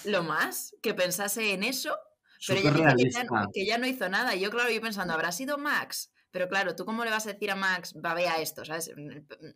lo 0.05 0.23
más 0.23 0.75
que 0.81 0.93
pensase 0.93 1.53
en 1.53 1.63
eso, 1.63 1.97
pero 2.45 2.59
ella 2.59 2.71
dice 2.71 2.75
que 2.75 2.81
ya, 3.11 3.23
realista. 3.23 3.49
que 3.53 3.65
ya 3.65 3.77
no 3.77 3.87
hizo 3.87 4.09
nada. 4.09 4.35
Y 4.35 4.41
yo, 4.41 4.49
claro, 4.49 4.69
yo 4.71 4.81
pensando, 4.81 5.13
¿habrá 5.13 5.31
sido 5.31 5.57
Max? 5.57 6.11
Pero 6.31 6.47
claro, 6.49 6.75
¿tú 6.75 6.85
cómo 6.85 7.05
le 7.05 7.11
vas 7.11 7.25
a 7.27 7.33
decir 7.33 7.51
a 7.51 7.55
Max, 7.55 7.93
babea 7.95 8.39
esto? 8.41 8.65
¿Sabes? 8.65 8.91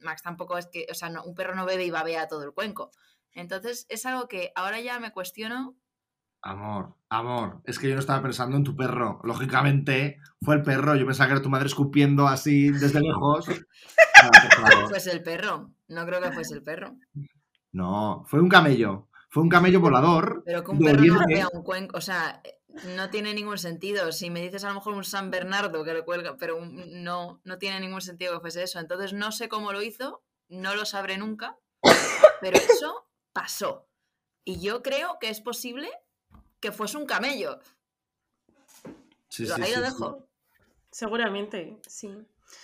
Max 0.01 0.21
tampoco 0.23 0.57
es 0.57 0.67
que, 0.67 0.87
o 0.89 0.93
sea, 0.93 1.09
no- 1.09 1.23
un 1.23 1.35
perro 1.35 1.55
no 1.55 1.65
bebe 1.65 1.85
y 1.85 1.91
babea 1.91 2.27
todo 2.27 2.43
el 2.43 2.53
cuenco. 2.53 2.91
Entonces, 3.33 3.85
es 3.89 4.05
algo 4.05 4.27
que 4.27 4.51
ahora 4.55 4.79
ya 4.81 4.99
me 4.99 5.11
cuestiono. 5.11 5.75
Amor, 6.43 6.95
amor, 7.09 7.61
es 7.65 7.77
que 7.77 7.87
yo 7.87 7.93
no 7.93 7.99
estaba 7.99 8.21
pensando 8.23 8.57
en 8.57 8.63
tu 8.63 8.75
perro. 8.75 9.19
Lógicamente, 9.23 10.17
fue 10.41 10.55
el 10.55 10.63
perro. 10.63 10.95
Yo 10.95 11.05
pensaba 11.05 11.27
que 11.27 11.33
era 11.33 11.41
tu 11.43 11.49
madre 11.49 11.67
escupiendo 11.67 12.27
así 12.27 12.71
desde 12.71 12.99
lejos. 13.01 13.45
Claro. 14.55 14.87
Pues 14.89 15.07
el 15.07 15.23
perro. 15.23 15.71
No 15.87 16.05
creo 16.05 16.21
que 16.21 16.31
fuese 16.31 16.53
el 16.53 16.61
perro. 16.61 16.95
No, 17.71 18.23
fue 18.27 18.39
un 18.39 18.49
camello. 18.49 19.07
Fue 19.29 19.41
un 19.41 19.49
camello 19.49 19.79
volador. 19.79 20.43
Pero 20.45 20.63
que 20.63 20.71
un 20.71 20.79
perro 20.79 21.03
no 21.03 21.15
babea 21.19 21.47
un 21.51 21.63
cuenco. 21.63 21.97
O 21.97 22.01
sea, 22.01 22.39
eh, 22.43 22.59
no 22.95 23.09
tiene 23.09 23.33
ningún 23.33 23.57
sentido. 23.57 24.11
Si 24.11 24.29
me 24.29 24.41
dices 24.41 24.63
a 24.63 24.67
lo 24.69 24.75
mejor 24.75 24.93
un 24.93 25.03
San 25.03 25.31
Bernardo 25.31 25.83
que 25.83 25.93
le 25.93 26.03
cuelga, 26.03 26.37
pero 26.37 26.57
un- 26.57 27.03
no, 27.03 27.41
no 27.43 27.57
tiene 27.57 27.79
ningún 27.79 28.01
sentido 28.01 28.33
que 28.35 28.41
fuese 28.41 28.61
eso. 28.63 28.79
Entonces 28.79 29.13
no 29.13 29.31
sé 29.31 29.49
cómo 29.49 29.71
lo 29.71 29.81
hizo, 29.81 30.23
no 30.49 30.75
lo 30.75 30.85
sabré 30.85 31.17
nunca, 31.17 31.57
pero 32.41 32.57
eso 32.57 33.07
pasó. 33.33 33.87
Y 34.43 34.59
yo 34.61 34.81
creo 34.81 35.17
que 35.19 35.29
es 35.29 35.41
posible 35.41 35.89
que 36.59 36.71
fuese 36.71 36.97
un 36.97 37.05
camello. 37.05 37.59
Sí, 39.29 39.45
Lo- 39.45 39.55
sí, 39.55 39.61
ahí 39.61 39.71
sí, 39.73 39.79
lo 39.79 39.85
sí. 39.85 39.91
dejo. 39.93 40.27
Seguramente, 40.91 41.79
sí. 41.87 42.11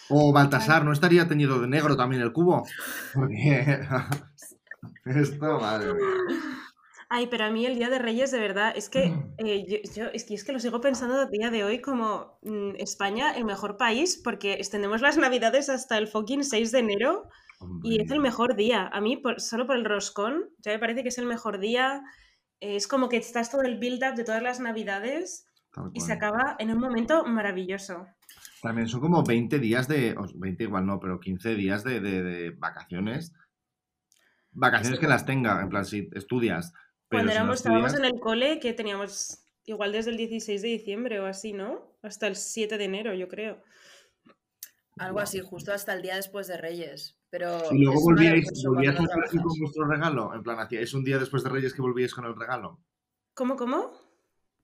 O 0.10 0.34
Baltasar, 0.34 0.84
¿no 0.84 0.92
estaría 0.92 1.28
teñido 1.28 1.60
de 1.60 1.68
negro 1.68 1.96
también 1.96 2.22
el 2.22 2.34
cubo? 2.34 2.66
Porque. 3.14 3.80
Esto, 5.06 5.60
madre 5.60 5.94
mía. 5.94 6.06
Ay, 7.10 7.28
pero 7.28 7.46
a 7.46 7.50
mí 7.50 7.66
el 7.66 7.76
Día 7.76 7.90
de 7.90 8.00
Reyes, 8.00 8.32
de 8.32 8.40
verdad, 8.40 8.74
es 8.76 8.90
que 8.90 9.14
eh, 9.38 9.66
yo, 9.66 9.78
yo- 9.96 10.10
es 10.14 10.26
que 10.26 10.34
es 10.34 10.44
que 10.44 10.52
lo 10.52 10.60
sigo 10.60 10.82
pensando 10.82 11.16
a 11.16 11.26
día 11.28 11.50
de 11.50 11.64
hoy 11.64 11.80
como 11.80 12.38
mm, 12.42 12.72
España, 12.80 13.32
el 13.38 13.46
mejor 13.46 13.78
país, 13.78 14.20
porque 14.22 14.54
extendemos 14.56 15.00
las 15.02 15.18
navidades 15.18 15.70
hasta 15.70 15.98
el 15.98 16.08
fucking 16.10 16.44
6 16.44 16.74
de 16.74 16.80
enero 16.80 17.30
y 17.84 18.02
es 18.02 18.12
el 18.12 18.20
mejor 18.20 18.56
día. 18.56 18.88
A 18.88 19.02
mí, 19.02 19.18
por- 19.18 19.40
solo 19.42 19.66
por 19.68 19.76
el 19.78 19.86
roscón, 19.86 20.50
ya 20.60 20.72
me 20.72 20.80
parece 20.80 21.04
que 21.04 21.10
es 21.10 21.18
el 21.18 21.26
mejor 21.26 21.60
día. 21.60 22.02
Es 22.60 22.88
como 22.88 23.10
que 23.10 23.18
estás 23.18 23.52
todo 23.52 23.62
el 23.64 23.78
build-up 23.78 24.16
de 24.16 24.24
todas 24.24 24.42
las 24.42 24.60
navidades 24.60 25.46
tal 25.74 25.92
y 25.94 26.02
se 26.02 26.14
acaba 26.14 26.56
en 26.60 26.72
un 26.72 26.80
momento 26.80 27.24
maravilloso. 27.26 28.08
También 28.62 28.88
son 28.88 29.02
como 29.02 29.24
20 29.24 29.60
días 29.60 29.88
de. 29.88 30.16
o 30.18 30.26
20 30.36 30.64
igual 30.64 30.86
no, 30.86 31.00
pero 31.00 31.20
15 31.20 31.56
días 31.56 31.84
de, 31.84 32.00
de- 32.00 32.24
de 32.24 32.50
vacaciones. 32.52 33.34
Vacaciones 34.52 34.98
Sí. 34.98 35.02
que 35.02 35.08
las 35.10 35.26
tenga, 35.26 35.62
en 35.62 35.70
plan, 35.70 35.86
si 35.86 36.10
estudias. 36.14 36.74
Pero 37.10 37.20
Cuando 37.22 37.32
si 37.32 37.36
no 37.38 37.42
éramos, 37.42 37.56
estábamos 37.58 37.94
en 37.94 38.06
el 38.06 38.20
cole, 38.20 38.60
que 38.60 38.74
teníamos 38.74 39.44
igual 39.66 39.92
desde 39.92 40.12
el 40.12 40.18
16 40.18 40.62
de 40.62 40.68
diciembre 40.70 41.20
o 41.20 41.26
así, 41.28 41.54
¿no? 41.54 41.96
Hasta 42.02 42.26
el 42.28 42.36
7 42.36 42.78
de 42.78 42.86
enero, 42.86 43.14
yo 43.14 43.28
creo. 43.28 43.62
Algo 44.98 45.20
así, 45.20 45.40
justo 45.42 45.72
hasta 45.74 45.94
el 45.94 46.02
día 46.02 46.16
después 46.16 46.48
de 46.48 46.58
Reyes. 46.58 47.17
Pero 47.30 47.60
Y 47.72 47.84
luego 47.84 48.02
volvíais, 48.02 48.48
volvíais 48.66 48.96
con 48.96 49.60
vuestro 49.60 49.88
regalo. 49.88 50.34
En 50.34 50.44
plan, 50.44 50.60
hacíais 50.60 50.94
un 50.94 51.04
día 51.04 51.20
después 51.20 51.44
de 51.44 51.50
Reyes 51.50 51.74
que 51.74 51.82
volvíais 51.82 52.14
con 52.14 52.26
el 52.26 52.36
regalo. 52.36 52.80
¿Cómo, 53.34 53.56
cómo? 53.56 53.92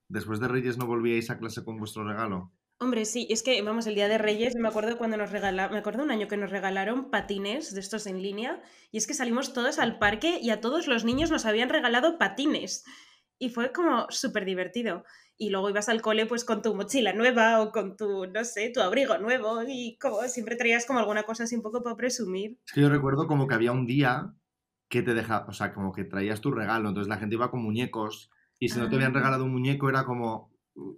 Después 0.08 0.40
de 0.40 0.48
Reyes 0.48 0.78
no 0.78 0.88
volvíais 0.88 1.30
a 1.30 1.38
clase 1.38 1.64
con 1.64 1.78
vuestro 1.78 2.04
regalo. 2.04 2.52
Hombre, 2.80 3.06
sí, 3.06 3.28
es 3.30 3.44
que, 3.44 3.62
vamos, 3.62 3.88
el 3.88 3.96
día 3.96 4.08
de 4.08 4.18
Reyes, 4.18 4.56
me 4.56 4.68
acuerdo 4.68 4.98
cuando 4.98 5.16
nos 5.16 5.32
regalaron, 5.32 5.74
me 5.74 5.80
acuerdo 5.80 6.04
un 6.04 6.12
año 6.12 6.28
que 6.28 6.38
nos 6.38 6.50
regalaron 6.50 7.12
patines 7.12 7.74
de 7.74 7.80
estos 7.80 8.08
en 8.08 8.22
línea, 8.22 8.62
y 8.92 8.98
es 8.98 9.08
que 9.08 9.14
salimos 9.14 9.54
todos 9.54 9.80
al 9.80 10.00
parque 10.00 10.40
y 10.42 10.50
a 10.50 10.60
todos 10.60 10.88
los 10.88 11.06
niños 11.06 11.32
nos 11.32 11.46
habían 11.46 11.70
regalado 11.70 12.18
patines. 12.18 12.84
Y 13.40 13.50
fue 13.50 13.72
como 13.72 14.08
súper 14.10 14.46
divertido. 14.46 15.06
Y 15.38 15.50
luego 15.50 15.70
ibas 15.70 15.90
al 15.90 16.02
cole 16.02 16.26
pues 16.26 16.46
con 16.46 16.62
tu 16.62 16.76
mochila 16.76 17.12
nueva 17.14 17.62
o 17.62 17.72
con 17.72 17.98
tu, 17.98 18.28
no 18.28 18.44
sé, 18.46 18.70
tu 18.74 18.82
abrigo 18.82 19.18
nuevo 19.18 19.62
y 19.68 19.98
como 20.00 20.22
siempre 20.24 20.56
traías 20.56 20.86
como 20.86 21.00
alguna 21.00 21.24
cosa 21.24 21.44
así 21.44 21.56
un 21.56 21.62
poco 21.64 21.82
para 21.84 21.96
presumir. 21.96 22.60
Es 22.68 22.74
que 22.74 22.82
yo 22.82 22.90
recuerdo 22.90 23.26
como 23.28 23.48
que 23.48 23.56
había 23.56 23.72
un 23.72 23.88
día 23.88 24.34
que 24.90 25.02
te 25.02 25.14
deja, 25.16 25.46
o 25.48 25.54
sea, 25.54 25.74
como 25.74 25.92
que 25.92 26.04
traías 26.04 26.40
tu 26.42 26.52
regalo, 26.52 26.90
entonces 26.90 27.10
la 27.10 27.18
gente 27.18 27.36
iba 27.36 27.50
con 27.50 27.64
muñecos 27.64 28.30
y 28.60 28.70
si 28.70 28.80
no 28.80 28.88
te 28.90 28.96
habían 28.96 29.12
Ah. 29.12 29.16
regalado 29.20 29.46
un 29.46 29.52
muñeco 29.52 29.90
era 29.90 30.06
como, 30.06 30.52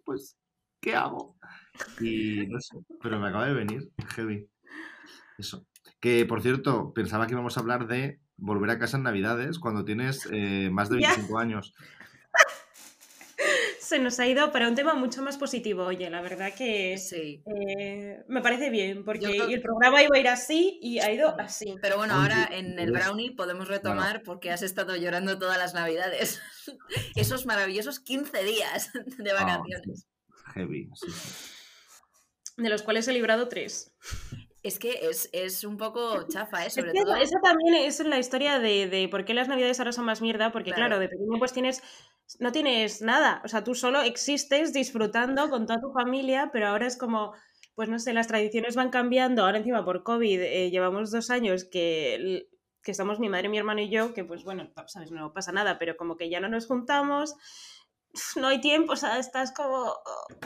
pues, 0.04 0.38
¿qué 0.82 0.95
hago? 0.95 1.38
Y 2.02 2.45
no 2.48 2.60
sé, 2.60 2.78
pero 3.02 3.19
me 3.19 3.30
acaba 3.30 3.48
de 3.48 3.54
venir, 3.54 3.89
heavy. 4.15 4.50
Eso. 5.38 5.65
Que, 6.02 6.26
por 6.26 6.41
cierto, 6.41 6.93
pensaba 6.93 7.26
que 7.26 7.34
íbamos 7.34 7.58
a 7.58 7.62
hablar 7.62 7.88
de 7.88 8.19
volver 8.38 8.69
a 8.69 8.80
casa 8.80 8.98
en 8.98 9.04
Navidades 9.04 9.60
cuando 9.60 9.86
tienes 9.86 10.28
eh, 10.32 10.69
más 10.71 10.89
de 10.89 11.00
Ya. 11.00 11.08
25 11.10 11.39
años. 11.39 11.74
Se 13.86 14.00
nos 14.00 14.19
ha 14.19 14.26
ido 14.28 14.52
para 14.52 14.67
un 14.67 14.74
tema 14.74 14.95
mucho 14.95 15.21
más 15.21 15.38
positivo, 15.38 15.84
oye, 15.84 16.10
la 16.10 16.21
verdad 16.21 16.52
que 16.54 16.98
Sí. 16.98 17.43
eh, 17.45 18.24
me 18.28 18.41
parece 18.41 18.69
bien, 18.71 19.06
porque 19.06 19.28
el 19.38 19.62
programa 19.62 20.02
iba 20.02 20.15
a 20.15 20.19
ir 20.19 20.28
así 20.28 20.80
y 20.82 21.00
ha 21.00 21.12
ido 21.12 21.39
así. 21.39 21.76
Pero 21.82 21.98
bueno, 21.98 22.15
ahora 22.15 22.50
en 22.52 22.80
el 22.80 22.91
brownie 22.91 23.36
podemos 23.36 23.67
retomar 23.67 24.24
porque 24.24 24.50
has 24.52 24.63
estado 24.63 24.95
llorando 24.95 25.38
todas 25.38 25.58
las 25.60 25.74
navidades. 25.76 26.41
Esos 27.15 27.45
maravillosos 27.45 28.00
15 28.00 28.43
días 28.43 28.89
de 29.17 29.32
Ah, 29.32 29.43
vacaciones. 29.43 30.08
Heavy, 30.56 30.89
sí. 30.95 31.08
De 32.58 32.69
los 32.69 32.82
cuales 32.82 33.08
he 33.08 33.13
librado 33.13 33.48
tres. 33.50 33.93
Es 34.63 34.80
que 34.80 35.08
es, 35.10 35.30
es 35.32 35.63
un 35.63 35.78
poco 35.78 36.28
chafa, 36.28 36.63
¿eh? 36.63 36.67
Es 36.67 36.74
Sobre 36.74 36.91
que 36.91 37.02
todo. 37.04 37.15
Eso 37.17 37.38
también 37.43 37.76
es 37.76 38.00
la 38.04 38.17
historia 38.17 38.58
de, 38.58 38.88
de 38.88 39.08
por 39.10 39.26
qué 39.26 39.36
las 39.36 39.48
navidades 39.48 39.80
ahora 39.80 39.91
son 39.91 40.06
más 40.06 40.21
mierda, 40.21 40.52
porque 40.52 40.71
Claro. 40.71 40.88
claro, 40.88 41.00
de 41.00 41.10
pequeño 41.10 41.38
pues 41.38 41.54
tienes, 41.54 41.84
no 42.39 42.51
tienes 42.51 43.01
nada, 43.01 43.41
o 43.45 43.47
sea, 43.47 43.63
tú 43.63 43.75
solo 43.75 44.01
existes 44.01 44.73
disfrutando 44.73 45.49
con 45.49 45.65
toda 45.65 45.79
tu 45.79 45.91
familia, 45.91 46.49
pero 46.51 46.67
ahora 46.67 46.88
es 46.88 46.97
como, 46.97 47.33
pues 47.75 47.89
no 47.89 47.99
sé, 47.99 48.13
las 48.13 48.27
tradiciones 48.27 48.75
van 48.75 48.89
cambiando, 48.89 49.43
ahora 49.43 49.57
encima 49.57 49.85
por 49.85 50.03
COVID 50.03 50.41
eh, 50.41 50.71
llevamos 50.71 51.11
dos 51.11 51.29
años 51.29 51.65
que, 51.65 52.47
que 52.83 52.91
estamos 52.91 53.19
mi 53.19 53.29
madre, 53.29 53.49
mi 53.49 53.57
hermano 53.57 53.81
y 53.81 53.89
yo, 53.89 54.13
que 54.13 54.23
pues 54.23 54.43
bueno, 54.43 54.71
sabes, 54.88 55.11
no 55.11 55.33
pasa 55.33 55.51
nada, 55.51 55.77
pero 55.77 55.97
como 55.97 56.17
que 56.17 56.29
ya 56.29 56.39
no 56.39 56.47
nos 56.47 56.67
juntamos. 56.67 57.35
No 58.36 58.47
hay 58.47 58.62
tiempo, 58.62 58.93
o 58.93 58.95
sea, 58.95 59.19
estás 59.19 59.51
como. 59.54 59.93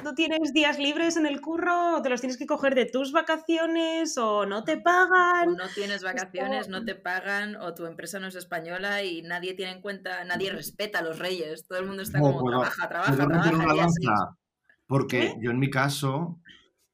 No 0.03 0.13
tienes 0.15 0.53
días 0.53 0.79
libres 0.79 1.17
en 1.17 1.25
el 1.25 1.41
curro, 1.41 1.97
o 1.97 2.01
te 2.01 2.09
los 2.09 2.21
tienes 2.21 2.37
que 2.37 2.45
coger 2.45 2.75
de 2.75 2.85
tus 2.85 3.11
vacaciones, 3.11 4.17
o 4.17 4.45
no 4.45 4.63
te 4.63 4.75
O 4.77 4.83
pagan. 4.83 5.55
no 5.55 5.67
tienes 5.75 6.03
vacaciones, 6.03 6.67
no 6.69 6.83
te 6.85 6.95
pagan, 6.95 7.55
o 7.57 7.73
tu 7.73 7.85
empresa 7.85 8.19
no 8.19 8.27
es 8.27 8.35
española 8.35 9.03
y 9.03 9.21
nadie 9.21 9.53
tiene 9.53 9.73
en 9.73 9.81
cuenta, 9.81 10.23
nadie 10.25 10.51
respeta 10.51 10.99
a 10.99 11.03
los 11.03 11.19
reyes. 11.19 11.65
Todo 11.67 11.79
el 11.79 11.85
mundo 11.85 12.01
está 12.03 12.19
No, 12.19 12.25
como 12.25 12.39
puedo- 12.41 12.59
trabaja, 12.59 12.87
trabaja, 12.89 13.15
trabaja. 13.15 13.49
una 13.55 13.73
día 13.73 13.87
seis". 13.89 14.05
lanza, 14.07 14.35
porque 14.87 15.35
yo 15.41 15.51
en 15.51 15.59
mi 15.59 15.69
caso 15.69 16.39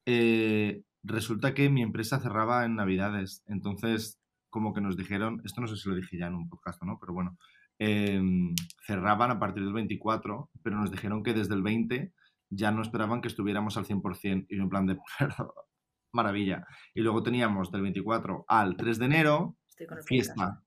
eh, 0.06 0.82
resulta 1.04 1.54
que 1.54 1.70
mi 1.70 1.82
empresa 1.82 2.20
cerraba 2.20 2.66
en 2.66 2.76
Navidades, 2.76 3.44
entonces 3.48 4.20
como 4.50 4.74
que 4.74 4.82
nos 4.82 4.96
dijeron, 4.96 5.42
esto 5.44 5.60
no 5.62 5.68
sé 5.68 5.76
si 5.76 5.90
lo 5.90 5.96
dije 5.96 6.18
ya 6.18 6.28
en 6.28 6.36
un 6.36 6.48
podcast 6.50 6.82
o 6.82 6.86
no, 6.86 6.98
pero 7.00 7.14
bueno, 7.14 7.38
em, 7.80 8.54
cerraban 8.86 9.32
a 9.32 9.40
partir 9.40 9.64
del 9.64 9.74
24, 9.74 10.50
pero 10.64 10.78
nos 10.78 10.92
dijeron 10.92 11.24
que 11.24 11.34
desde 11.34 11.56
el 11.56 11.64
20 11.64 12.14
ya 12.50 12.72
no 12.72 12.82
esperaban 12.82 13.22
que 13.22 13.28
estuviéramos 13.28 13.78
al 13.78 13.86
100% 13.86 14.46
y 14.50 14.58
yo 14.58 14.64
en 14.64 14.70
plan 14.70 14.86
de, 14.86 14.98
maravilla. 16.14 16.66
Y 16.94 17.02
luego 17.02 17.22
teníamos 17.22 17.72
del 17.72 17.82
24 17.82 18.46
al 18.48 18.76
3 18.78 19.00
de 19.00 19.06
enero 19.06 19.58
fiesta. 20.06 20.64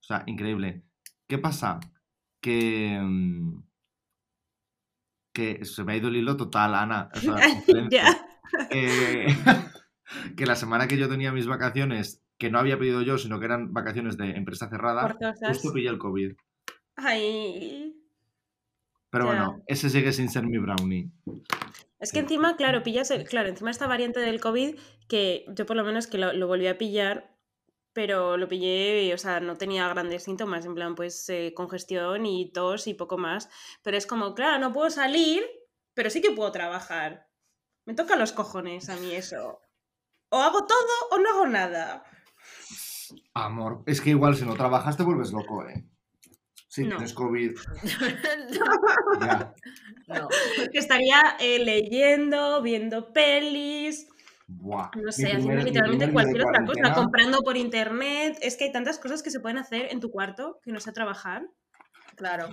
O 0.00 0.06
sea, 0.06 0.22
increíble. 0.26 0.84
¿Qué 1.26 1.38
pasa? 1.38 1.80
Que. 2.40 3.00
mm, 3.02 3.64
Que 5.32 5.64
se 5.64 5.82
me 5.82 5.94
ha 5.94 5.96
ido 5.96 6.08
el 6.08 6.16
hilo 6.16 6.36
total, 6.36 6.74
Ana. 6.74 7.08
O 7.14 7.18
sea, 7.18 7.36
ya. 7.90 8.06
Eh, 8.70 9.26
que 10.36 10.46
la 10.46 10.54
semana 10.54 10.86
que 10.86 10.98
yo 10.98 11.08
tenía 11.08 11.32
mis 11.32 11.46
vacaciones, 11.46 12.23
que 12.38 12.50
no 12.50 12.58
había 12.58 12.78
pedido 12.78 13.02
yo, 13.02 13.18
sino 13.18 13.38
que 13.38 13.46
eran 13.46 13.72
vacaciones 13.72 14.16
de 14.16 14.30
empresa 14.32 14.68
cerrada, 14.68 15.16
justo 15.46 15.72
pillé 15.72 15.88
el 15.88 15.98
COVID. 15.98 16.32
Ay. 16.96 17.94
Pero 19.10 19.24
Ya. 19.24 19.30
bueno, 19.30 19.62
ese 19.66 19.90
sigue 19.90 20.12
sin 20.12 20.28
ser 20.28 20.44
mi 20.44 20.58
brownie. 20.58 21.10
Es 22.00 22.12
que 22.12 22.18
encima, 22.18 22.56
claro, 22.56 22.82
pillas 22.82 23.10
el, 23.10 23.24
claro, 23.24 23.48
encima 23.48 23.70
esta 23.70 23.86
variante 23.86 24.20
del 24.20 24.40
COVID, 24.40 24.78
que 25.08 25.44
yo 25.48 25.66
por 25.66 25.76
lo 25.76 25.84
menos 25.84 26.06
que 26.06 26.18
lo, 26.18 26.32
lo 26.32 26.46
volví 26.46 26.66
a 26.66 26.76
pillar, 26.78 27.34
pero 27.92 28.36
lo 28.36 28.48
pillé, 28.48 29.14
o 29.14 29.18
sea, 29.18 29.38
no 29.40 29.56
tenía 29.56 29.88
grandes 29.88 30.24
síntomas, 30.24 30.66
en 30.66 30.74
plan, 30.74 30.96
pues 30.96 31.28
eh, 31.28 31.52
congestión 31.54 32.26
y 32.26 32.50
tos 32.50 32.88
y 32.88 32.94
poco 32.94 33.16
más. 33.18 33.48
Pero 33.82 33.96
es 33.96 34.06
como, 34.06 34.34
claro, 34.34 34.58
no 34.58 34.72
puedo 34.72 34.90
salir, 34.90 35.44
pero 35.94 36.10
sí 36.10 36.20
que 36.20 36.32
puedo 36.32 36.50
trabajar. 36.50 37.28
Me 37.86 37.94
toca 37.94 38.16
los 38.16 38.32
cojones 38.32 38.88
a 38.90 38.96
mí 38.96 39.12
eso. 39.14 39.60
O 40.30 40.38
hago 40.42 40.66
todo 40.66 40.78
o 41.12 41.18
no 41.18 41.30
hago 41.30 41.46
nada. 41.46 42.02
Amor, 43.34 43.82
es 43.86 44.00
que 44.00 44.10
igual 44.10 44.36
si 44.36 44.44
no 44.44 44.54
trabajas 44.54 44.96
te 44.96 45.02
vuelves 45.02 45.32
loco, 45.32 45.66
¿eh? 45.68 45.84
Si 46.68 46.82
No. 46.84 46.90
tienes 46.90 47.12
COVID. 47.14 47.52
ya. 49.20 49.54
no. 50.08 50.28
Porque 50.56 50.78
estaría 50.78 51.20
eh, 51.40 51.58
leyendo, 51.64 52.62
viendo 52.62 53.12
pelis, 53.12 54.08
Buah. 54.46 54.90
no 54.96 55.10
sé, 55.12 55.26
haciendo 55.26 55.46
primer- 55.48 55.64
literalmente 55.64 56.12
cualquier 56.12 56.46
otra 56.46 56.64
cosa, 56.64 56.94
comprando 56.94 57.38
por 57.42 57.56
internet. 57.56 58.38
Es 58.42 58.56
que 58.56 58.64
hay 58.64 58.72
tantas 58.72 58.98
cosas 58.98 59.22
que 59.22 59.30
se 59.30 59.40
pueden 59.40 59.58
hacer 59.58 59.88
en 59.90 60.00
tu 60.00 60.10
cuarto 60.10 60.60
que 60.62 60.72
no 60.72 60.80
sea 60.80 60.92
trabajar. 60.92 61.46
Claro. 62.16 62.48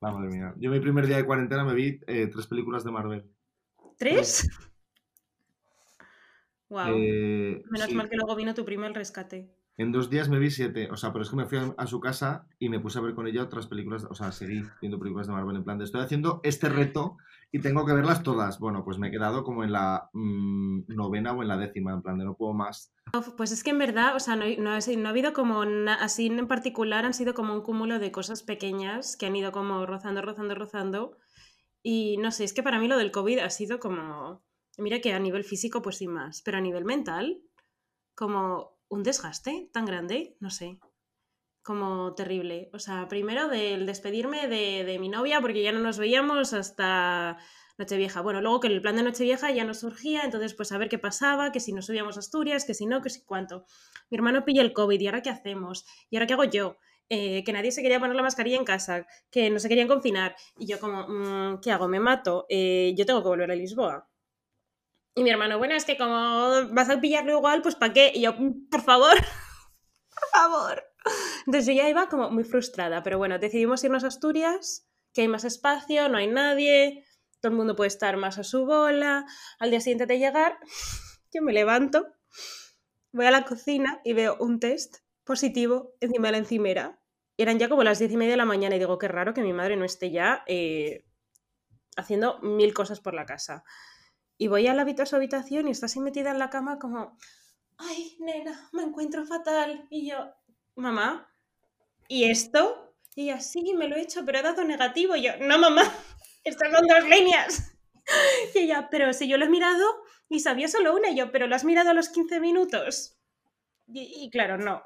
Madre 0.00 0.28
mía. 0.28 0.54
Yo 0.58 0.70
mi 0.70 0.80
primer 0.80 1.06
día 1.06 1.16
de 1.16 1.24
cuarentena 1.26 1.64
me 1.64 1.74
vi 1.74 2.00
eh, 2.06 2.28
tres 2.30 2.46
películas 2.46 2.84
de 2.84 2.90
Marvel. 2.92 3.30
¿Tres? 3.98 4.48
Wow. 6.68 6.86
Eh, 6.96 7.62
Menos 7.70 7.88
sí. 7.88 7.94
mal 7.94 8.08
que 8.08 8.16
luego 8.16 8.34
vino 8.36 8.54
tu 8.54 8.64
primo 8.64 8.86
el 8.86 8.94
rescate. 8.94 9.50
En 9.76 9.90
dos 9.90 10.08
días 10.08 10.28
me 10.28 10.38
vi 10.38 10.50
siete. 10.50 10.88
O 10.90 10.96
sea, 10.96 11.12
pero 11.12 11.24
es 11.24 11.30
que 11.30 11.36
me 11.36 11.46
fui 11.46 11.58
a, 11.58 11.74
a 11.76 11.86
su 11.86 12.00
casa 12.00 12.46
y 12.58 12.68
me 12.68 12.80
puse 12.80 12.98
a 12.98 13.02
ver 13.02 13.14
con 13.14 13.26
ella 13.26 13.42
otras 13.42 13.66
películas. 13.66 14.06
O 14.08 14.14
sea, 14.14 14.30
seguí 14.32 14.62
viendo 14.80 14.98
películas 14.98 15.26
de 15.26 15.32
Marvel 15.32 15.56
en 15.56 15.64
plan 15.64 15.78
de 15.78 15.84
estoy 15.84 16.02
haciendo 16.02 16.40
este 16.44 16.68
reto 16.68 17.16
y 17.54 17.60
tengo 17.60 17.86
que 17.86 17.92
verlas 17.92 18.24
todas. 18.24 18.58
Bueno, 18.58 18.84
pues 18.84 18.98
me 18.98 19.06
he 19.06 19.10
quedado 19.12 19.44
como 19.44 19.62
en 19.62 19.70
la 19.70 20.10
mm, 20.12 20.86
novena 20.88 21.32
o 21.32 21.40
en 21.40 21.46
la 21.46 21.56
décima, 21.56 21.92
en 21.92 22.02
plan 22.02 22.18
de 22.18 22.24
no 22.24 22.34
puedo 22.34 22.52
más. 22.52 22.92
Pues 23.36 23.52
es 23.52 23.62
que 23.62 23.70
en 23.70 23.78
verdad, 23.78 24.16
o 24.16 24.18
sea, 24.18 24.34
no, 24.34 24.44
no 24.58 24.70
ha 24.72 25.10
habido 25.10 25.32
como, 25.32 25.62
así 26.00 26.26
en 26.26 26.48
particular, 26.48 27.04
han 27.04 27.14
sido 27.14 27.32
como 27.32 27.54
un 27.54 27.62
cúmulo 27.62 28.00
de 28.00 28.10
cosas 28.10 28.42
pequeñas 28.42 29.16
que 29.16 29.26
han 29.26 29.36
ido 29.36 29.52
como 29.52 29.86
rozando, 29.86 30.20
rozando, 30.20 30.56
rozando. 30.56 31.16
Y 31.80 32.16
no 32.16 32.32
sé, 32.32 32.42
es 32.42 32.54
que 32.54 32.64
para 32.64 32.80
mí 32.80 32.88
lo 32.88 32.98
del 32.98 33.12
COVID 33.12 33.38
ha 33.38 33.50
sido 33.50 33.78
como, 33.78 34.42
mira 34.78 34.98
que 35.00 35.12
a 35.12 35.20
nivel 35.20 35.44
físico 35.44 35.80
pues 35.80 35.98
sin 35.98 36.12
más, 36.12 36.42
pero 36.42 36.58
a 36.58 36.60
nivel 36.60 36.84
mental, 36.84 37.40
como 38.16 38.73
un 38.94 39.02
desgaste 39.02 39.68
tan 39.72 39.84
grande, 39.84 40.36
no 40.40 40.50
sé, 40.50 40.78
como 41.62 42.14
terrible. 42.14 42.70
O 42.72 42.78
sea, 42.78 43.08
primero 43.08 43.48
del 43.48 43.86
despedirme 43.86 44.46
de, 44.46 44.98
mi 44.98 45.08
novia 45.08 45.40
porque 45.40 45.62
ya 45.62 45.72
no 45.72 45.80
nos 45.80 45.98
veíamos 45.98 46.52
hasta 46.52 47.38
Nochevieja. 47.76 48.20
Bueno, 48.20 48.40
luego 48.40 48.60
que 48.60 48.68
el 48.68 48.80
plan 48.80 48.96
de 48.96 49.02
Nochevieja 49.02 49.50
ya 49.50 49.64
no 49.64 49.74
surgía, 49.74 50.22
entonces 50.22 50.54
pues 50.54 50.70
a 50.70 50.78
ver 50.78 50.88
qué 50.88 50.98
pasaba, 50.98 51.50
que 51.50 51.60
si 51.60 51.72
nos 51.72 51.86
subíamos 51.86 52.16
a 52.16 52.20
Asturias, 52.20 52.64
que 52.64 52.74
si 52.74 52.86
no, 52.86 53.02
que 53.02 53.10
si 53.10 53.24
cuánto. 53.24 53.66
Mi 54.10 54.16
hermano 54.16 54.44
pilla 54.44 54.62
el 54.62 54.72
COVID 54.72 55.00
y 55.00 55.06
ahora 55.06 55.22
qué 55.22 55.30
hacemos, 55.30 55.84
y 56.08 56.16
ahora 56.16 56.26
qué 56.26 56.34
hago 56.34 56.44
yo. 56.44 56.76
Eh, 57.10 57.44
que 57.44 57.52
nadie 57.52 57.70
se 57.70 57.82
quería 57.82 58.00
poner 58.00 58.16
la 58.16 58.22
mascarilla 58.22 58.56
en 58.56 58.64
casa, 58.64 59.06
que 59.30 59.50
no 59.50 59.58
se 59.58 59.68
querían 59.68 59.88
confinar. 59.88 60.36
Y 60.58 60.66
yo 60.66 60.78
como, 60.80 61.06
mm, 61.08 61.60
¿qué 61.60 61.70
hago? 61.72 61.88
¿Me 61.88 62.00
mato? 62.00 62.46
Eh, 62.48 62.94
yo 62.96 63.04
tengo 63.04 63.22
que 63.22 63.28
volver 63.28 63.50
a 63.50 63.54
Lisboa. 63.56 64.08
Y 65.14 65.22
mi 65.22 65.30
hermano, 65.30 65.58
bueno, 65.58 65.74
es 65.74 65.84
que 65.84 65.96
como 65.96 66.68
vas 66.72 66.90
a 66.90 67.00
pillarlo 67.00 67.32
igual, 67.38 67.62
pues 67.62 67.76
¿para 67.76 67.92
qué? 67.92 68.12
Y 68.14 68.22
yo, 68.22 68.32
"Mm, 68.34 68.68
por 68.68 68.82
favor, 68.82 69.14
por 70.14 70.28
favor. 70.32 70.84
Entonces 71.46 71.66
yo 71.66 71.72
ya 71.72 71.88
iba 71.88 72.08
como 72.08 72.30
muy 72.30 72.44
frustrada, 72.44 73.02
pero 73.02 73.18
bueno, 73.18 73.38
decidimos 73.38 73.84
irnos 73.84 74.04
a 74.04 74.08
Asturias, 74.08 74.88
que 75.12 75.22
hay 75.22 75.28
más 75.28 75.44
espacio, 75.44 76.08
no 76.08 76.18
hay 76.18 76.28
nadie, 76.28 77.04
todo 77.40 77.52
el 77.52 77.58
mundo 77.58 77.76
puede 77.76 77.88
estar 77.88 78.16
más 78.16 78.38
a 78.38 78.44
su 78.44 78.66
bola. 78.66 79.26
Al 79.58 79.70
día 79.70 79.80
siguiente 79.80 80.06
de 80.06 80.18
llegar, 80.18 80.58
yo 81.34 81.42
me 81.42 81.52
levanto, 81.52 82.06
voy 83.12 83.26
a 83.26 83.30
la 83.30 83.44
cocina 83.44 84.00
y 84.04 84.12
veo 84.12 84.36
un 84.40 84.60
test 84.60 84.96
positivo 85.24 85.94
encima 86.00 86.28
de 86.28 86.32
la 86.32 86.38
encimera. 86.38 87.00
Eran 87.36 87.58
ya 87.58 87.68
como 87.68 87.82
las 87.84 87.98
diez 87.98 88.12
y 88.12 88.16
media 88.16 88.32
de 88.32 88.36
la 88.36 88.44
mañana 88.44 88.76
y 88.76 88.78
digo, 88.78 88.98
qué 88.98 89.08
raro 89.08 89.34
que 89.34 89.42
mi 89.42 89.52
madre 89.52 89.76
no 89.76 89.84
esté 89.84 90.10
ya 90.10 90.44
eh, 90.46 91.04
haciendo 91.96 92.40
mil 92.42 92.74
cosas 92.74 93.00
por 93.00 93.14
la 93.14 93.26
casa. 93.26 93.64
Y 94.36 94.48
voy 94.48 94.66
a, 94.66 94.74
la, 94.74 94.82
a 94.82 95.06
su 95.06 95.16
habitación 95.16 95.68
y 95.68 95.70
está 95.70 95.86
así 95.86 96.00
metida 96.00 96.30
en 96.30 96.38
la 96.38 96.50
cama 96.50 96.78
como, 96.78 97.16
ay, 97.78 98.16
nena, 98.20 98.68
me 98.72 98.82
encuentro 98.82 99.24
fatal. 99.24 99.86
Y 99.90 100.10
yo, 100.10 100.32
mamá, 100.76 101.30
¿y 102.08 102.30
esto? 102.30 102.96
Y 103.14 103.24
ella, 103.24 103.40
sí, 103.40 103.74
me 103.74 103.88
lo 103.88 103.96
he 103.96 104.02
hecho, 104.02 104.24
pero 104.24 104.38
he 104.38 104.42
dado 104.42 104.64
negativo. 104.64 105.14
Y 105.14 105.22
yo, 105.22 105.32
no, 105.40 105.58
mamá, 105.58 105.82
estas 106.44 106.72
son 106.72 106.86
dos 106.86 107.04
líneas. 107.08 107.70
Y 108.54 108.58
ella, 108.58 108.88
pero 108.90 109.14
si 109.14 109.26
yo 109.26 109.38
lo 109.38 109.46
he 109.46 109.48
mirado 109.48 109.82
y 110.28 110.40
sabía 110.40 110.68
solo 110.68 110.94
una. 110.94 111.08
Y 111.08 111.16
yo, 111.16 111.32
pero 111.32 111.46
lo 111.46 111.56
has 111.56 111.64
mirado 111.64 111.88
a 111.88 111.94
los 111.94 112.10
15 112.10 112.38
minutos. 112.38 113.16
Y, 113.86 114.24
y 114.24 114.30
claro, 114.30 114.58
no. 114.58 114.82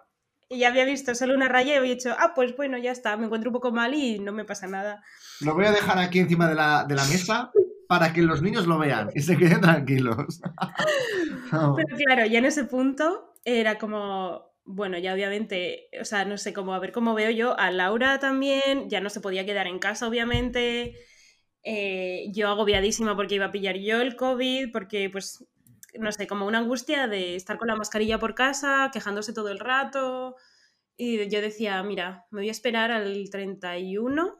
Y 0.48 0.60
ya 0.60 0.68
había 0.68 0.84
visto 0.84 1.14
solo 1.16 1.34
una 1.34 1.48
raya 1.48 1.74
y 1.74 1.76
había 1.78 1.94
dicho, 1.94 2.14
ah, 2.16 2.32
pues 2.34 2.56
bueno, 2.56 2.78
ya 2.78 2.92
está, 2.92 3.16
me 3.16 3.24
encuentro 3.24 3.50
un 3.50 3.54
poco 3.54 3.72
mal 3.72 3.92
y 3.92 4.20
no 4.20 4.30
me 4.30 4.44
pasa 4.44 4.68
nada. 4.68 5.02
Lo 5.40 5.52
voy 5.54 5.66
a 5.66 5.72
dejar 5.72 5.98
aquí 5.98 6.20
encima 6.20 6.48
de 6.48 6.54
la, 6.54 6.84
de 6.84 6.94
la 6.94 7.04
mesa 7.06 7.50
para 7.88 8.12
que 8.12 8.22
los 8.22 8.42
niños 8.42 8.66
lo 8.66 8.78
vean 8.78 9.10
y 9.14 9.22
se 9.22 9.36
queden 9.36 9.60
tranquilos. 9.60 10.40
No. 11.50 11.74
Pero 11.76 11.96
claro, 11.96 12.26
ya 12.26 12.40
en 12.40 12.44
ese 12.44 12.64
punto 12.64 13.32
era 13.42 13.78
como, 13.78 14.52
bueno, 14.66 14.98
ya 14.98 15.14
obviamente, 15.14 15.88
o 15.98 16.04
sea, 16.04 16.26
no 16.26 16.36
sé 16.36 16.52
cómo, 16.52 16.74
a 16.74 16.78
ver 16.78 16.92
cómo 16.92 17.14
veo 17.14 17.30
yo 17.30 17.58
a 17.58 17.70
Laura 17.70 18.18
también, 18.18 18.90
ya 18.90 19.00
no 19.00 19.08
se 19.08 19.22
podía 19.22 19.46
quedar 19.46 19.66
en 19.66 19.78
casa, 19.78 20.06
obviamente. 20.06 20.94
Eh, 21.62 22.26
yo 22.34 22.48
agobiadísima 22.48 23.16
porque 23.16 23.36
iba 23.36 23.46
a 23.46 23.50
pillar 23.50 23.78
yo 23.78 24.02
el 24.02 24.14
COVID, 24.14 24.70
porque 24.72 25.08
pues, 25.08 25.42
no 25.98 26.12
sé, 26.12 26.26
como 26.26 26.46
una 26.46 26.58
angustia 26.58 27.08
de 27.08 27.34
estar 27.34 27.56
con 27.56 27.68
la 27.68 27.76
mascarilla 27.76 28.18
por 28.18 28.34
casa, 28.34 28.90
quejándose 28.92 29.32
todo 29.32 29.48
el 29.48 29.58
rato. 29.58 30.36
Y 30.98 31.30
yo 31.30 31.40
decía, 31.40 31.82
mira, 31.82 32.26
me 32.30 32.42
voy 32.42 32.48
a 32.48 32.52
esperar 32.52 32.90
al 32.90 33.30
31, 33.30 34.36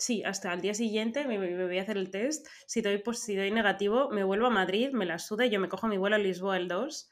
sí, 0.00 0.24
hasta 0.24 0.52
el 0.52 0.60
día 0.60 0.74
siguiente 0.74 1.26
me, 1.26 1.38
me 1.38 1.66
voy 1.66 1.78
a 1.78 1.82
hacer 1.82 1.96
el 1.96 2.10
test. 2.10 2.46
Si 2.66 2.80
doy, 2.82 2.98
pues, 2.98 3.20
si 3.20 3.36
doy 3.36 3.50
negativo, 3.50 4.10
me 4.10 4.24
vuelvo 4.24 4.46
a 4.46 4.50
Madrid, 4.50 4.90
me 4.92 5.06
la 5.06 5.18
suda 5.18 5.46
y 5.46 5.50
yo 5.50 5.60
me 5.60 5.68
cojo 5.68 5.86
mi 5.86 5.98
vuelo 5.98 6.16
a 6.16 6.18
Lisboa 6.18 6.56
el 6.56 6.66
2 6.66 7.08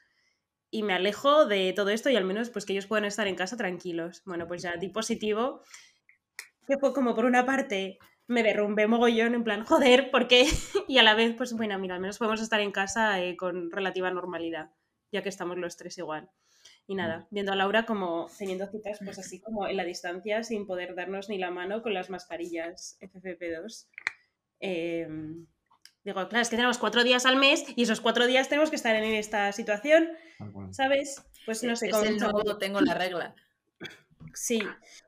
y 0.71 0.83
me 0.83 0.93
alejo 0.93 1.45
de 1.45 1.73
todo 1.73 1.89
esto 1.89 2.09
y 2.09 2.15
al 2.15 2.25
menos 2.25 2.49
pues 2.49 2.65
que 2.65 2.73
ellos 2.73 2.87
puedan 2.87 3.05
estar 3.05 3.27
en 3.27 3.35
casa 3.35 3.57
tranquilos. 3.57 4.21
Bueno, 4.25 4.47
pues 4.47 4.61
ya 4.61 4.75
di 4.77 4.89
positivo, 4.89 5.63
que 6.67 6.77
fue 6.77 6.93
como 6.93 7.15
por 7.15 7.25
una 7.25 7.45
parte 7.45 7.97
me 8.27 8.43
derrumbé 8.43 8.85
mogollón 8.85 9.33
en 9.33 9.43
plan, 9.43 9.65
joder, 9.65 10.11
¿por 10.11 10.27
qué? 10.27 10.45
y 10.87 10.99
a 10.99 11.03
la 11.03 11.15
vez, 11.15 11.33
pues 11.35 11.53
bueno, 11.53 11.79
mira, 11.79 11.95
al 11.95 12.01
menos 12.01 12.19
podemos 12.19 12.41
estar 12.41 12.59
en 12.61 12.71
casa 12.71 13.19
eh, 13.19 13.35
con 13.35 13.71
relativa 13.71 14.11
normalidad, 14.11 14.69
ya 15.11 15.23
que 15.23 15.29
estamos 15.29 15.57
los 15.57 15.77
tres 15.77 15.97
igual. 15.97 16.29
Y 16.89 16.95
nada, 16.95 17.27
viendo 17.29 17.51
a 17.51 17.55
Laura 17.55 17.85
como 17.85 18.25
teniendo 18.39 18.65
citas, 18.65 18.97
pues 19.05 19.19
así 19.19 19.39
como 19.39 19.67
en 19.67 19.77
la 19.77 19.83
distancia, 19.83 20.43
sin 20.43 20.65
poder 20.65 20.95
darnos 20.95 21.29
ni 21.29 21.37
la 21.37 21.51
mano 21.51 21.83
con 21.83 21.93
las 21.93 22.09
mascarillas 22.09 22.97
FFP2. 22.99 23.85
Eh, 24.59 25.07
Digo, 26.03 26.27
claro, 26.27 26.41
es 26.41 26.49
que 26.49 26.55
tenemos 26.55 26.79
cuatro 26.79 27.03
días 27.03 27.27
al 27.27 27.35
mes 27.35 27.63
y 27.75 27.83
esos 27.83 28.01
cuatro 28.01 28.25
días 28.25 28.49
tenemos 28.49 28.71
que 28.71 28.77
estar 28.77 28.95
en 28.95 29.03
esta 29.03 29.51
situación, 29.51 30.09
¿sabes? 30.71 31.21
Pues 31.45 31.63
no 31.63 31.75
sé 31.75 31.91
cómo. 31.91 32.03
Es 32.03 32.09
el 32.09 32.17
nuevo 32.17 32.57
tengo 32.57 32.81
la 32.81 32.95
regla. 32.95 33.35
Sí. 34.33 34.63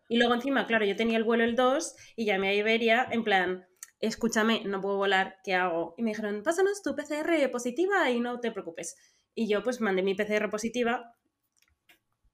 Y 0.08 0.18
luego 0.18 0.36
encima, 0.36 0.68
claro, 0.68 0.86
yo 0.86 0.96
tenía 0.96 1.18
el 1.18 1.24
vuelo 1.24 1.44
el 1.44 1.56
2 1.56 1.96
y 2.16 2.26
llamé 2.26 2.50
a 2.50 2.54
Iberia 2.54 3.08
en 3.10 3.24
plan, 3.24 3.66
escúchame, 4.02 4.64
no 4.66 4.82
puedo 4.82 4.98
volar, 4.98 5.38
¿qué 5.44 5.56
hago? 5.56 5.96
Y 5.98 6.04
me 6.04 6.12
dijeron, 6.12 6.44
pásanos 6.44 6.84
tu 6.84 6.96
PCR 6.96 7.50
positiva 7.50 8.08
y 8.12 8.20
no 8.20 8.40
te 8.40 8.52
preocupes. 8.52 8.98
Y 9.34 9.48
yo 9.48 9.64
pues 9.64 9.82
mandé 9.82 10.04
mi 10.04 10.14
PCR 10.14 10.50
positiva, 10.52 11.16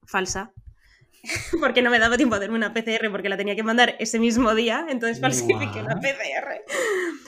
falsa, 0.08 0.52
porque 1.60 1.82
no 1.82 1.89
me 1.89 2.00
daba 2.00 2.17
tiempo 2.17 2.36
a 2.36 2.38
hacerme 2.38 2.58
una 2.58 2.74
PCR 2.74 3.12
porque 3.12 3.30
la 3.30 3.38
tenía 3.38 3.56
que 3.56 3.63
mandar 3.63 3.96
ese 4.00 4.20
mismo 4.20 4.56
día, 4.56 4.88
entonces 4.89 5.20
falsifiqué 5.20 5.82
una 5.82 6.00
PCR. 6.00 6.63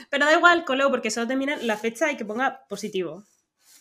Pero 0.08 0.24
da 0.24 0.32
igual, 0.34 0.64
coleo, 0.64 0.90
porque 0.90 1.10
solo 1.10 1.28
te 1.28 1.36
miran 1.36 1.66
la 1.66 1.76
fecha 1.76 2.10
y 2.10 2.16
que 2.16 2.24
ponga 2.24 2.64
positivo. 2.68 3.24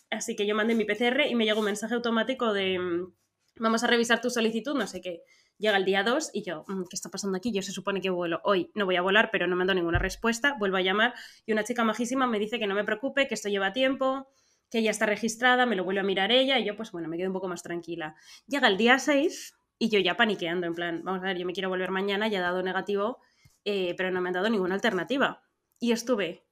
Así 0.09 0.35
que 0.35 0.45
yo 0.45 0.55
mandé 0.55 0.75
mi 0.75 0.85
PCR 0.85 1.27
y 1.29 1.35
me 1.35 1.45
llegó 1.45 1.59
un 1.59 1.65
mensaje 1.65 1.93
automático 1.93 2.53
de 2.53 2.79
mm, 2.79 3.13
vamos 3.57 3.83
a 3.83 3.87
revisar 3.87 4.21
tu 4.21 4.29
solicitud, 4.29 4.75
no 4.75 4.87
sé 4.87 5.01
qué. 5.01 5.21
Llega 5.57 5.77
el 5.77 5.85
día 5.85 6.03
2 6.03 6.31
y 6.33 6.43
yo, 6.43 6.63
mm, 6.67 6.83
¿qué 6.89 6.95
está 6.95 7.09
pasando 7.09 7.37
aquí? 7.37 7.51
Yo 7.51 7.61
se 7.61 7.71
supone 7.71 8.01
que 8.01 8.09
vuelo 8.09 8.41
hoy, 8.43 8.71
no 8.73 8.85
voy 8.85 8.95
a 8.95 9.01
volar, 9.01 9.29
pero 9.31 9.45
no 9.47 9.55
me 9.55 9.63
han 9.63 9.67
dado 9.67 9.79
ninguna 9.79 9.99
respuesta. 9.99 10.55
Vuelvo 10.57 10.77
a 10.77 10.81
llamar 10.81 11.13
y 11.45 11.51
una 11.51 11.63
chica 11.63 11.83
majísima 11.83 12.27
me 12.27 12.39
dice 12.39 12.59
que 12.59 12.67
no 12.67 12.75
me 12.75 12.83
preocupe, 12.83 13.27
que 13.27 13.35
esto 13.35 13.49
lleva 13.49 13.73
tiempo, 13.73 14.27
que 14.69 14.83
ya 14.83 14.91
está 14.91 15.05
registrada, 15.05 15.65
me 15.65 15.75
lo 15.75 15.83
vuelve 15.83 16.01
a 16.01 16.03
mirar 16.03 16.31
ella 16.31 16.59
y 16.59 16.65
yo, 16.65 16.75
pues 16.75 16.91
bueno, 16.91 17.07
me 17.07 17.17
quedo 17.17 17.27
un 17.27 17.33
poco 17.33 17.47
más 17.47 17.63
tranquila. 17.63 18.15
Llega 18.47 18.67
el 18.67 18.77
día 18.77 18.99
6 18.99 19.55
y 19.77 19.89
yo 19.89 19.99
ya 19.99 20.17
paniqueando, 20.17 20.67
en 20.67 20.75
plan, 20.75 21.01
vamos 21.03 21.21
a 21.21 21.27
ver, 21.27 21.37
yo 21.37 21.45
me 21.45 21.53
quiero 21.53 21.69
volver 21.69 21.91
mañana, 21.91 22.27
ya 22.27 22.39
he 22.39 22.41
dado 22.41 22.61
negativo, 22.61 23.19
eh, 23.65 23.95
pero 23.97 24.11
no 24.11 24.21
me 24.21 24.29
han 24.29 24.33
dado 24.33 24.49
ninguna 24.49 24.75
alternativa. 24.75 25.41
Y 25.79 25.91
estuve, 25.91 26.45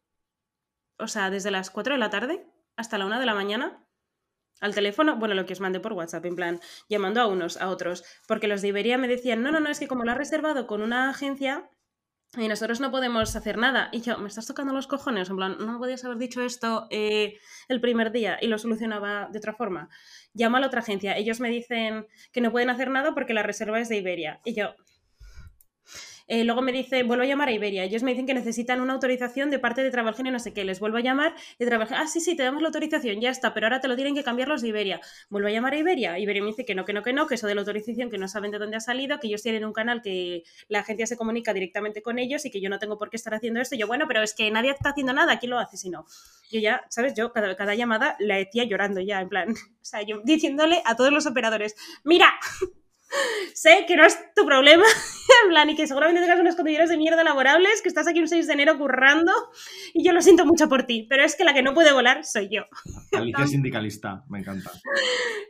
o 0.97 1.07
sea, 1.07 1.29
desde 1.29 1.51
las 1.51 1.69
4 1.69 1.93
de 1.93 1.99
la 1.99 2.09
tarde 2.09 2.45
hasta 2.75 2.97
la 2.97 3.05
1 3.05 3.19
de 3.19 3.25
la 3.25 3.35
mañana 3.35 3.83
al 4.59 4.73
teléfono, 4.73 5.17
bueno, 5.17 5.35
lo 5.35 5.45
que 5.45 5.53
os 5.53 5.59
mandé 5.59 5.79
por 5.79 5.93
WhatsApp, 5.93 6.25
en 6.25 6.35
plan, 6.35 6.59
llamando 6.89 7.21
a 7.21 7.27
unos, 7.27 7.57
a 7.57 7.69
otros, 7.69 8.03
porque 8.27 8.47
los 8.47 8.61
de 8.61 8.69
Iberia 8.69 8.97
me 8.97 9.07
decían, 9.07 9.43
no, 9.43 9.51
no, 9.51 9.59
no, 9.59 9.69
es 9.69 9.79
que 9.79 9.87
como 9.87 10.03
lo 10.03 10.11
has 10.11 10.17
reservado 10.17 10.65
con 10.65 10.81
una 10.81 11.09
agencia, 11.09 11.69
y 12.35 12.47
nosotros 12.47 12.79
no 12.79 12.91
podemos 12.91 13.35
hacer 13.35 13.57
nada. 13.57 13.89
Y 13.91 14.01
yo, 14.01 14.17
me 14.17 14.27
estás 14.27 14.47
tocando 14.47 14.73
los 14.73 14.87
cojones, 14.87 15.29
en 15.29 15.37
plan, 15.37 15.57
no 15.59 15.79
podías 15.79 16.03
haber 16.03 16.17
dicho 16.17 16.41
esto 16.41 16.87
eh, 16.89 17.37
el 17.67 17.79
primer 17.79 18.11
día 18.11 18.37
y 18.41 18.47
lo 18.47 18.57
solucionaba 18.57 19.29
de 19.31 19.37
otra 19.37 19.53
forma. 19.53 19.89
Llama 20.33 20.57
a 20.57 20.61
la 20.61 20.67
otra 20.67 20.81
agencia, 20.81 21.17
ellos 21.17 21.39
me 21.39 21.49
dicen 21.49 22.05
que 22.33 22.41
no 22.41 22.51
pueden 22.51 22.69
hacer 22.69 22.89
nada 22.89 23.13
porque 23.13 23.33
la 23.33 23.43
reserva 23.43 23.79
es 23.79 23.89
de 23.89 23.97
Iberia. 23.97 24.41
Y 24.43 24.53
yo, 24.55 24.75
eh, 26.27 26.43
luego 26.43 26.61
me 26.61 26.73
dice, 26.73 27.03
vuelvo 27.03 27.23
a 27.23 27.25
llamar 27.25 27.47
a 27.47 27.51
Iberia. 27.53 27.83
Ellos 27.83 28.03
me 28.03 28.11
dicen 28.11 28.25
que 28.25 28.33
necesitan 28.33 28.81
una 28.81 28.93
autorización 28.93 29.49
de 29.49 29.59
parte 29.59 29.81
de 29.81 29.91
Travelgenio, 29.91 30.31
no 30.31 30.39
sé 30.39 30.53
qué. 30.53 30.65
Les 30.65 30.79
vuelvo 30.79 30.97
a 30.97 31.01
llamar 31.01 31.35
y 31.57 31.65
Travelgenio, 31.65 32.03
ah, 32.03 32.07
sí, 32.07 32.19
sí, 32.19 32.35
te 32.35 32.43
damos 32.43 32.61
la 32.61 32.67
autorización, 32.67 33.21
ya 33.21 33.29
está, 33.29 33.53
pero 33.53 33.67
ahora 33.67 33.79
te 33.79 33.87
lo 33.87 33.95
tienen 33.95 34.13
que 34.13 34.23
cambiar 34.23 34.49
los 34.49 34.61
de 34.61 34.67
Iberia. 34.67 34.99
Vuelvo 35.29 35.47
a 35.47 35.51
llamar 35.51 35.73
a 35.73 35.77
Iberia. 35.77 36.19
Iberia 36.19 36.41
me 36.41 36.49
dice 36.49 36.65
que 36.65 36.75
no, 36.75 36.83
que 36.83 36.93
no, 36.93 37.01
que 37.01 37.13
no, 37.13 37.27
que 37.27 37.35
eso 37.35 37.47
de 37.47 37.55
la 37.55 37.61
autorización, 37.61 38.09
que 38.09 38.17
no 38.17 38.27
saben 38.27 38.51
de 38.51 38.59
dónde 38.59 38.75
ha 38.75 38.81
salido, 38.81 39.19
que 39.19 39.27
ellos 39.27 39.41
tienen 39.41 39.63
un 39.63 39.73
canal 39.73 40.01
que 40.01 40.43
la 40.67 40.79
agencia 40.79 41.07
se 41.07 41.15
comunica 41.15 41.53
directamente 41.53 42.01
con 42.01 42.19
ellos 42.19 42.45
y 42.45 42.51
que 42.51 42.59
yo 42.59 42.69
no 42.69 42.77
tengo 42.77 42.97
por 42.97 43.09
qué 43.09 43.15
estar 43.15 43.33
haciendo 43.33 43.61
esto. 43.61 43.75
Y 43.75 43.77
yo, 43.77 43.87
bueno, 43.87 44.05
pero 44.07 44.21
es 44.21 44.33
que 44.33 44.51
nadie 44.51 44.71
está 44.71 44.89
haciendo 44.89 45.13
nada, 45.13 45.39
¿quién 45.39 45.51
lo 45.51 45.59
hace 45.59 45.77
si 45.77 45.89
no? 45.89 46.05
Yo 46.51 46.59
ya, 46.59 46.83
¿sabes? 46.89 47.13
Yo 47.13 47.31
cada, 47.31 47.55
cada 47.55 47.75
llamada 47.75 48.17
la 48.19 48.35
decía 48.35 48.65
llorando 48.65 48.99
ya, 48.99 49.21
en 49.21 49.29
plan, 49.29 49.49
o 49.81 49.85
sea, 49.85 50.01
yo 50.01 50.21
diciéndole 50.23 50.81
a 50.85 50.95
todos 50.97 51.13
los 51.13 51.25
operadores, 51.25 51.75
mira, 52.03 52.33
sé 53.53 53.85
que 53.87 53.95
no 53.95 54.05
es 54.05 54.17
tu 54.35 54.45
problema, 54.45 54.83
en 55.43 55.49
plan, 55.49 55.69
y 55.69 55.75
que 55.75 55.87
seguramente 55.87 56.21
tengas 56.21 56.39
unos 56.39 56.55
compañeros 56.55 56.89
de 56.89 56.97
mierda 56.97 57.23
laborables, 57.23 57.81
que 57.81 57.89
estás 57.89 58.07
aquí 58.07 58.19
un 58.19 58.27
6 58.27 58.47
de 58.47 58.53
enero 58.53 58.77
currando, 58.77 59.31
y 59.93 60.05
yo 60.05 60.13
lo 60.13 60.21
siento 60.21 60.45
mucho 60.45 60.69
por 60.69 60.83
ti, 60.83 61.05
pero 61.09 61.23
es 61.23 61.35
que 61.35 61.43
la 61.43 61.53
que 61.53 61.63
no 61.63 61.73
puede 61.73 61.93
volar 61.93 62.23
soy 62.25 62.49
yo. 62.49 62.63
Alicia 63.13 63.47
sindicalista, 63.47 64.23
me 64.29 64.39
encanta. 64.39 64.71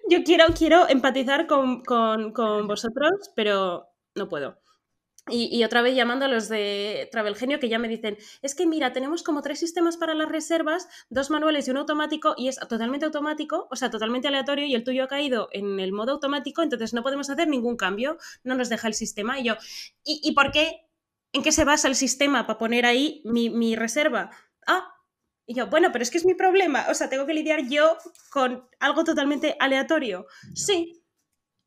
Yo 0.10 0.24
quiero, 0.24 0.46
quiero 0.58 0.88
empatizar 0.90 1.48
con, 1.48 1.84
con, 1.84 2.32
con 2.32 2.68
vosotros, 2.68 3.32
pero 3.36 3.88
no 4.16 4.30
puedo. 4.30 4.60
Y, 5.30 5.64
otra 5.64 5.82
vez 5.82 5.96
llamando 5.96 6.26
a 6.26 6.28
los 6.28 6.50
de 6.50 7.10
Travelgenio 7.12 7.60
que 7.60 7.70
ya 7.70 7.80
me 7.80 7.88
dicen, 7.88 8.18
es 8.42 8.56
que 8.56 8.66
mira, 8.66 8.94
tenemos 8.94 9.24
como 9.24 9.42
tres 9.42 9.60
sistemas 9.60 9.98
para 9.98 10.14
las 10.14 10.30
reservas, 10.30 10.88
dos 11.10 11.30
manuales 11.30 11.68
y 11.68 11.72
uno 11.72 11.82
automático, 11.82 12.36
y 12.38 12.48
es 12.48 12.58
totalmente 12.58 13.06
automático, 13.06 13.68
o 13.70 13.76
sea, 13.76 13.90
totalmente 13.90 14.28
aleatorio, 14.28 14.66
y 14.66 14.76
el 14.76 14.84
tuyo 14.84 15.04
ha 15.04 15.08
caído 15.08 15.50
en 15.52 15.80
el 15.80 15.92
modo 15.92 16.14
automático, 16.14 16.62
entonces 16.62 16.94
no 16.94 17.04
podemos 17.04 17.30
hacer 17.30 17.48
ningún 17.48 17.78
cambio, 17.78 18.18
no 18.44 18.56
nos 18.56 18.70
deja 18.70 18.88
el 18.88 18.94
sistema. 18.94 19.40
Y 19.40 19.46
yo, 19.46 19.56
¿y, 20.04 20.32
por 20.34 20.52
qué? 20.52 20.88
¿En 21.34 21.44
qué 21.44 21.52
se 21.52 21.66
basa 21.66 21.88
el 21.88 21.96
sistema 21.96 22.48
para 22.48 22.60
poner 22.60 22.86
ahí 22.86 23.22
mi, 23.26 23.50
mi 23.50 23.76
reserva? 23.76 24.32
Ah, 24.66 24.94
y 25.46 25.54
yo, 25.54 25.68
bueno, 25.68 25.92
pero 25.92 26.04
es 26.04 26.12
que 26.12 26.18
es 26.18 26.26
mi 26.26 26.36
problema, 26.36 26.86
o 26.90 26.94
sea, 26.94 27.10
tengo 27.10 27.26
que 27.26 27.34
lidiar 27.34 27.68
yo 27.70 27.98
con 28.32 28.68
algo 28.80 29.04
totalmente 29.04 29.56
aleatorio. 29.60 30.28
Sí, 30.54 31.04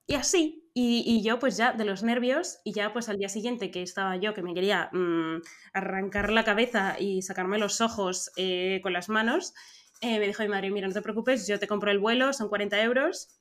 y 0.06 0.14
así, 0.14 0.59
y, 0.72 1.22
yo 1.22 1.38
pues 1.38 1.56
ya 1.56 1.72
de 1.72 1.84
los 1.84 2.02
nervios 2.02 2.60
y 2.64 2.72
ya 2.72 2.92
pues 2.92 3.08
al 3.08 3.18
día 3.18 3.28
siguiente 3.28 3.70
que 3.70 3.82
estaba 3.82 4.16
yo 4.16 4.34
que 4.34 4.42
me 4.42 4.54
quería 4.54 4.88
mm, 4.92 5.42
arrancar 5.72 6.30
la 6.30 6.44
cabeza 6.44 6.96
y 6.98 7.22
sacarme 7.22 7.58
los 7.58 7.80
ojos 7.80 8.30
eh, 8.36 8.80
con 8.82 8.92
las 8.92 9.08
manos, 9.08 9.52
eh, 10.00 10.18
me 10.18 10.26
dijo 10.26 10.42
mi 10.42 10.48
madre, 10.48 10.70
mira, 10.70 10.86
no 10.88 10.94
te 10.94 11.02
preocupes, 11.02 11.46
yo 11.46 11.58
te 11.58 11.66
compro 11.66 11.90
el 11.90 11.98
vuelo, 11.98 12.32
son 12.32 12.48
40 12.48 12.80
euros, 12.82 13.39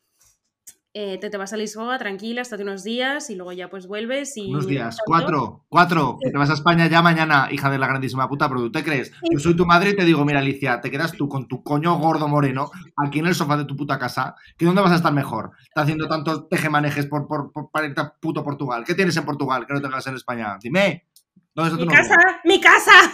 eh, 0.93 1.19
te, 1.19 1.29
te, 1.29 1.37
vas 1.37 1.53
a 1.53 1.57
Lisboa 1.57 1.99
tranquila, 1.99 2.41
hasta 2.41 2.55
unos 2.55 2.83
días 2.83 3.29
y 3.29 3.35
luego 3.35 3.51
ya 3.51 3.69
pues 3.69 3.85
vuelves 3.85 4.35
y... 4.37 4.49
Unos 4.49 4.65
días, 4.65 4.97
cuatro, 5.05 5.65
cuatro, 5.69 6.17
que 6.19 6.31
te 6.31 6.37
vas 6.37 6.49
a 6.49 6.53
España 6.53 6.87
ya 6.87 7.03
mañana, 7.03 7.47
hija 7.51 7.69
de 7.69 7.77
la 7.77 7.87
grandísima 7.87 8.27
puta, 8.27 8.49
pero 8.49 8.61
tú 8.61 8.71
te 8.71 8.83
crees, 8.83 9.11
yo 9.31 9.39
soy 9.39 9.55
tu 9.55 9.67
madre 9.67 9.91
y 9.91 9.95
te 9.95 10.03
digo, 10.03 10.25
mira 10.25 10.39
Alicia, 10.39 10.81
te 10.81 10.89
quedas 10.89 11.11
tú 11.11 11.29
con 11.29 11.47
tu 11.47 11.63
coño 11.63 11.97
gordo 11.99 12.27
moreno 12.27 12.71
aquí 12.97 13.19
en 13.19 13.27
el 13.27 13.35
sofá 13.35 13.55
de 13.57 13.65
tu 13.65 13.75
puta 13.75 13.99
casa, 13.99 14.35
que 14.57 14.65
dónde 14.65 14.81
vas 14.81 14.91
a 14.91 14.95
estar 14.95 15.13
mejor, 15.13 15.51
está 15.61 15.81
haciendo 15.81 16.07
tantos 16.07 16.49
tejemanejes 16.49 17.05
por, 17.05 17.27
por, 17.27 17.51
por, 17.51 17.69
para 17.69 17.85
irte 17.85 18.01
a 18.01 18.13
puto 18.19 18.43
Portugal, 18.43 18.83
¿qué 18.83 18.95
tienes 18.95 19.15
en 19.17 19.25
Portugal 19.25 19.67
que 19.67 19.73
no 19.73 19.81
tengas 19.81 20.07
en 20.07 20.15
España? 20.15 20.57
Dime, 20.59 21.07
¿dónde 21.53 21.71
está 21.71 21.83
tu 21.83 21.89
¡Mi 21.89 21.95
casa! 21.95 22.15
¡Mi 22.45 22.59
casa! 22.59 23.11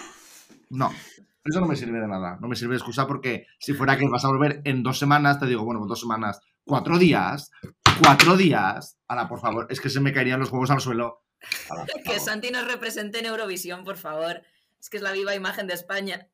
No, 0.70 0.92
eso 1.44 1.60
no 1.60 1.68
me 1.68 1.76
sirve 1.76 2.00
de 2.00 2.08
nada, 2.08 2.38
no 2.42 2.48
me 2.48 2.56
sirve 2.56 2.72
de 2.72 2.78
excusa 2.78 3.06
porque 3.06 3.46
si 3.60 3.74
fuera 3.74 3.98
que 3.98 4.08
vas 4.08 4.26
a 4.26 4.30
volver 4.30 4.62
en 4.64 4.82
dos 4.82 4.98
semanas, 4.98 5.40
te 5.40 5.46
digo, 5.46 5.64
bueno, 5.64 5.80
pues 5.82 5.90
dos 5.90 6.00
semanas, 6.00 6.42
cuatro 6.66 6.98
días, 6.98 7.52
cuatro 8.02 8.36
días. 8.36 8.98
Ahora, 9.08 9.28
por 9.28 9.40
favor, 9.40 9.68
es 9.70 9.80
que 9.80 9.90
se 9.90 10.02
me 10.02 10.12
caerían 10.12 10.40
los 10.40 10.52
huevos 10.52 10.72
al 10.72 10.82
suelo. 10.82 11.24
que 12.04 12.20
Santi 12.20 12.52
nos 12.52 12.68
represente 12.68 13.20
en 13.20 13.28
Eurovisión, 13.28 13.84
por 13.84 13.98
favor. 13.98 14.42
Es 14.80 14.90
que 14.90 14.98
es 14.98 15.04
la 15.04 15.12
viva 15.12 15.36
imagen 15.36 15.68
de 15.68 15.74
España. 15.74 16.28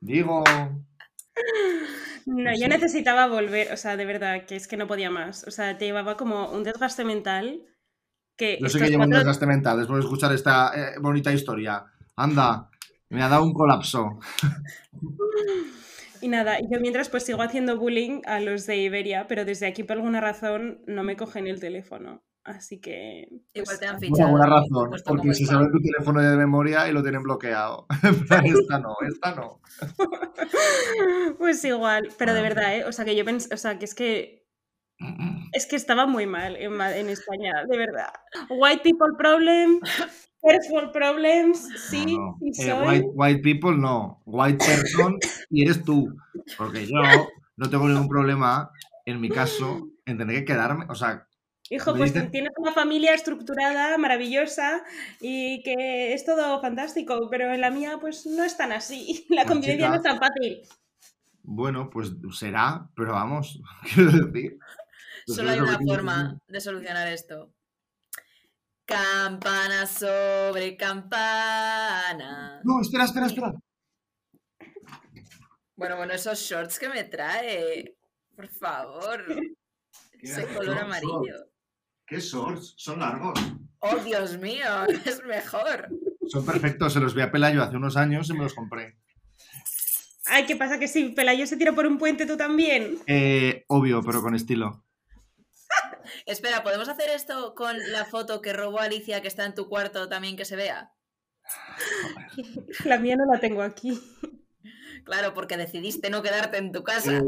Digo. 0.00 0.44
No, 2.26 2.50
yo 2.58 2.68
necesitaba 2.68 3.28
volver, 3.28 3.72
o 3.72 3.76
sea, 3.76 3.96
de 3.96 4.04
verdad, 4.04 4.46
que 4.46 4.56
es 4.56 4.66
que 4.68 4.76
no 4.76 4.86
podía 4.86 5.10
más. 5.10 5.44
O 5.46 5.50
sea, 5.50 5.78
te 5.78 5.84
llevaba 5.84 6.16
como 6.16 6.50
un 6.50 6.64
desgaste 6.64 7.04
mental. 7.04 7.62
Que 8.36 8.58
yo 8.60 8.68
sé 8.68 8.78
que 8.78 8.90
llevo 8.90 9.04
un 9.04 9.10
desgaste 9.10 9.46
mental 9.46 9.78
después 9.78 9.98
de 9.98 10.04
escuchar 10.04 10.32
esta 10.32 10.72
eh, 10.74 10.98
bonita 11.00 11.32
historia. 11.32 11.86
Anda, 12.16 12.70
me 13.08 13.22
ha 13.22 13.28
dado 13.28 13.44
un 13.44 13.54
colapso. 13.54 14.18
Y 16.26 16.28
nada, 16.28 16.58
yo 16.58 16.80
mientras 16.80 17.08
pues 17.08 17.22
sigo 17.22 17.40
haciendo 17.40 17.78
bullying 17.78 18.20
a 18.26 18.40
los 18.40 18.66
de 18.66 18.78
Iberia, 18.78 19.28
pero 19.28 19.44
desde 19.44 19.68
aquí 19.68 19.84
por 19.84 19.96
alguna 19.98 20.20
razón 20.20 20.82
no 20.84 21.04
me 21.04 21.16
cogen 21.16 21.46
el 21.46 21.60
teléfono. 21.60 22.24
Así 22.42 22.80
que. 22.80 23.28
Igual 23.54 23.64
pues, 23.64 23.78
te 23.78 23.86
han 23.86 24.00
fichado. 24.00 24.32
Por 24.32 24.42
alguna 24.42 24.46
razón, 24.46 24.90
porque 25.06 25.34
si 25.34 25.46
saben 25.46 25.70
tu 25.70 25.80
teléfono 25.80 26.20
de 26.20 26.36
memoria 26.36 26.88
y 26.88 26.92
lo 26.92 27.02
tienen 27.02 27.22
bloqueado. 27.22 27.86
esta 28.44 28.80
no, 28.80 28.96
esta 29.08 29.36
no. 29.36 29.60
pues 31.38 31.64
igual, 31.64 32.08
pero 32.18 32.34
de 32.34 32.42
verdad, 32.42 32.76
¿eh? 32.76 32.84
O 32.86 32.90
sea, 32.92 33.04
que 33.04 33.14
yo 33.14 33.24
pensé, 33.24 33.54
o 33.54 33.56
sea, 33.56 33.78
que 33.78 33.84
es 33.84 33.94
que 33.94 34.46
Es 35.52 35.66
que 35.66 35.76
estaba 35.76 36.06
muy 36.06 36.26
mal 36.26 36.56
en, 36.56 36.72
Ma- 36.72 36.96
en 36.96 37.08
España, 37.08 37.64
de 37.68 37.78
verdad. 37.78 38.12
White 38.50 38.82
people 38.82 39.14
problem, 39.16 39.80
first 40.46 40.70
world 40.70 40.92
problems, 40.92 41.68
sí, 41.90 42.04
No, 42.06 42.38
no. 42.38 42.38
sí 42.40 42.62
Eh, 42.62 42.70
soy. 42.70 42.86
white, 42.88 43.06
white 43.14 43.40
people 43.42 43.76
no. 43.76 44.22
White 44.26 44.58
person 44.64 45.18
y 45.50 45.62
eres 45.62 45.84
tú. 45.84 46.14
Porque 46.56 46.86
yo 46.86 46.94
no 47.56 47.70
tengo 47.70 47.88
ningún 47.88 48.08
problema, 48.08 48.70
en 49.04 49.20
mi 49.20 49.28
caso, 49.30 49.88
en 50.04 50.18
tener 50.18 50.36
que 50.40 50.44
quedarme. 50.44 50.86
O 50.88 50.94
sea, 50.94 51.26
Hijo, 51.68 51.96
pues 51.96 52.12
tienes 52.30 52.52
una 52.58 52.72
familia 52.72 53.12
estructurada, 53.14 53.98
maravillosa 53.98 54.84
y 55.20 55.62
que 55.64 56.12
es 56.14 56.24
todo 56.24 56.60
fantástico, 56.60 57.28
pero 57.28 57.52
en 57.52 57.60
la 57.60 57.70
mía 57.72 57.98
pues 58.00 58.24
no 58.26 58.44
es 58.44 58.56
tan 58.56 58.70
así. 58.72 59.26
La 59.30 59.44
Pues, 59.44 59.46
convivencia 59.46 59.88
no 59.88 59.96
es 59.96 60.02
tan 60.02 60.18
fácil. 60.18 60.62
bueno, 61.42 61.90
pues 61.90 62.12
será, 62.32 62.88
pero 62.94 63.12
vamos, 63.12 63.60
quiero 63.94 64.10
decir. 64.12 64.58
Solo 65.26 65.50
hay 65.50 65.60
una 65.60 65.78
forma 65.80 66.38
de 66.48 66.60
solucionar 66.60 67.08
esto. 67.08 67.52
Campana 68.86 69.84
sobre 69.84 70.76
campana. 70.76 72.60
No, 72.62 72.80
espera, 72.80 73.04
espera, 73.04 73.26
espera. 73.26 73.52
Bueno, 75.74 75.96
bueno, 75.96 76.12
esos 76.12 76.38
shorts 76.38 76.78
que 76.78 76.88
me 76.88 77.02
trae. 77.02 77.96
Por 78.36 78.48
favor. 78.48 79.24
Ese 80.22 80.46
color 80.46 80.78
amarillo. 80.78 81.50
¿Qué 82.06 82.20
shorts? 82.20 82.74
Son 82.76 83.00
largos. 83.00 83.38
Oh, 83.80 83.96
Dios 83.96 84.38
mío, 84.38 84.84
es 85.04 85.24
mejor. 85.24 85.88
Son 86.28 86.46
perfectos, 86.46 86.92
se 86.92 87.00
los 87.00 87.14
vi 87.14 87.22
a 87.22 87.30
Pelayo 87.32 87.62
hace 87.62 87.76
unos 87.76 87.96
años 87.96 88.30
y 88.30 88.34
me 88.34 88.44
los 88.44 88.54
compré. 88.54 88.96
Ay, 90.26 90.46
¿qué 90.46 90.56
pasa? 90.56 90.78
Que 90.78 90.88
si 90.88 91.08
Pelayo 91.10 91.46
se 91.46 91.56
tira 91.56 91.72
por 91.72 91.86
un 91.86 91.98
puente, 91.98 92.26
tú 92.26 92.36
también. 92.36 92.98
Eh, 93.06 93.64
obvio, 93.68 94.02
pero 94.02 94.22
con 94.22 94.34
estilo. 94.34 94.85
Espera, 96.26 96.62
¿podemos 96.62 96.88
hacer 96.88 97.10
esto 97.10 97.54
con 97.54 97.76
la 97.92 98.04
foto 98.04 98.40
que 98.40 98.52
robó 98.52 98.80
Alicia 98.80 99.22
que 99.22 99.28
está 99.28 99.44
en 99.44 99.54
tu 99.54 99.68
cuarto 99.68 100.08
también 100.08 100.36
que 100.36 100.44
se 100.44 100.56
vea? 100.56 100.92
La 102.84 102.98
mía 102.98 103.16
no 103.16 103.24
la 103.32 103.40
tengo 103.40 103.62
aquí. 103.62 104.00
Claro, 105.04 105.34
porque 105.34 105.56
decidiste 105.56 106.10
no 106.10 106.22
quedarte 106.22 106.56
en 106.58 106.72
tu 106.72 106.82
casa. 106.82 107.18
Eh, 107.18 107.24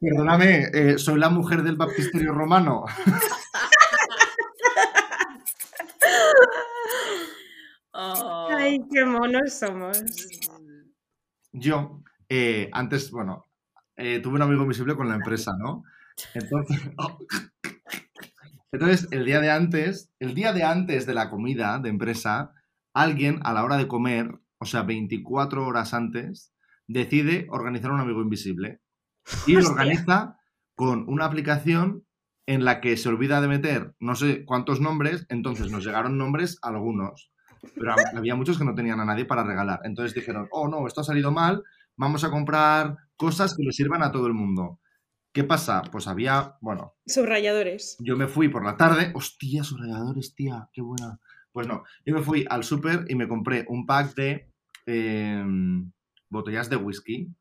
perdóname, 0.00 0.68
eh, 0.74 0.98
soy 0.98 1.18
la 1.18 1.30
mujer 1.30 1.62
del 1.62 1.76
baptisterio 1.76 2.32
romano. 2.32 2.84
Oh. 7.96 8.48
Ay, 8.50 8.80
qué 8.92 9.04
monos 9.04 9.52
somos. 9.52 10.02
Yo, 11.52 12.02
eh, 12.28 12.68
antes, 12.72 13.12
bueno, 13.12 13.46
eh, 13.96 14.18
tuve 14.20 14.34
un 14.34 14.42
amigo 14.42 14.62
invisible 14.62 14.96
con 14.96 15.08
la 15.08 15.14
empresa, 15.14 15.52
¿no? 15.56 15.84
Entonces, 16.34 16.80
entonces, 18.74 19.08
el 19.10 19.24
día 19.24 19.40
de 19.40 19.50
antes, 19.50 20.12
el 20.18 20.34
día 20.34 20.52
de 20.52 20.64
antes 20.64 21.06
de 21.06 21.14
la 21.14 21.30
comida 21.30 21.78
de 21.78 21.88
empresa, 21.88 22.52
alguien 22.94 23.40
a 23.44 23.52
la 23.52 23.64
hora 23.64 23.76
de 23.76 23.88
comer, 23.88 24.40
o 24.58 24.64
sea, 24.66 24.82
24 24.82 25.66
horas 25.66 25.94
antes, 25.94 26.52
decide 26.86 27.46
organizar 27.50 27.90
un 27.92 28.00
amigo 28.00 28.20
invisible. 28.22 28.80
Y 29.46 29.54
lo 29.54 29.68
organiza 29.70 30.36
con 30.74 31.08
una 31.08 31.24
aplicación 31.24 32.04
en 32.46 32.64
la 32.64 32.80
que 32.80 32.96
se 32.96 33.08
olvida 33.08 33.40
de 33.40 33.48
meter 33.48 33.94
no 34.00 34.14
sé 34.16 34.44
cuántos 34.44 34.80
nombres, 34.80 35.24
entonces 35.30 35.70
nos 35.70 35.84
llegaron 35.84 36.18
nombres 36.18 36.58
algunos, 36.62 37.32
pero 37.74 37.92
hab- 37.92 38.18
había 38.18 38.34
muchos 38.34 38.58
que 38.58 38.64
no 38.66 38.74
tenían 38.74 39.00
a 39.00 39.04
nadie 39.06 39.24
para 39.24 39.44
regalar. 39.44 39.80
Entonces 39.84 40.14
dijeron, 40.14 40.48
oh 40.50 40.68
no, 40.68 40.86
esto 40.86 41.00
ha 41.00 41.04
salido 41.04 41.32
mal, 41.32 41.62
vamos 41.96 42.22
a 42.24 42.30
comprar 42.30 42.96
cosas 43.16 43.54
que 43.56 43.62
le 43.62 43.72
sirvan 43.72 44.02
a 44.02 44.12
todo 44.12 44.26
el 44.26 44.34
mundo. 44.34 44.78
¿Qué 45.34 45.42
pasa? 45.42 45.82
Pues 45.90 46.06
había, 46.06 46.56
bueno, 46.60 46.94
Subrayadores. 47.06 47.96
yo 47.98 48.16
me 48.16 48.28
fui 48.28 48.48
por 48.48 48.64
la 48.64 48.76
tarde, 48.76 49.10
hostia, 49.16 49.64
subrayadores, 49.64 50.32
tía, 50.36 50.68
qué 50.72 50.80
buena. 50.80 51.18
Pues 51.50 51.66
no, 51.66 51.82
yo 52.06 52.14
me 52.14 52.22
fui 52.22 52.46
al 52.48 52.62
súper 52.62 53.04
y 53.08 53.16
me 53.16 53.26
compré 53.26 53.64
un 53.68 53.84
pack 53.84 54.14
de 54.14 54.52
em, 54.86 55.90
botellas 56.28 56.70
de 56.70 56.76
whisky, 56.76 57.34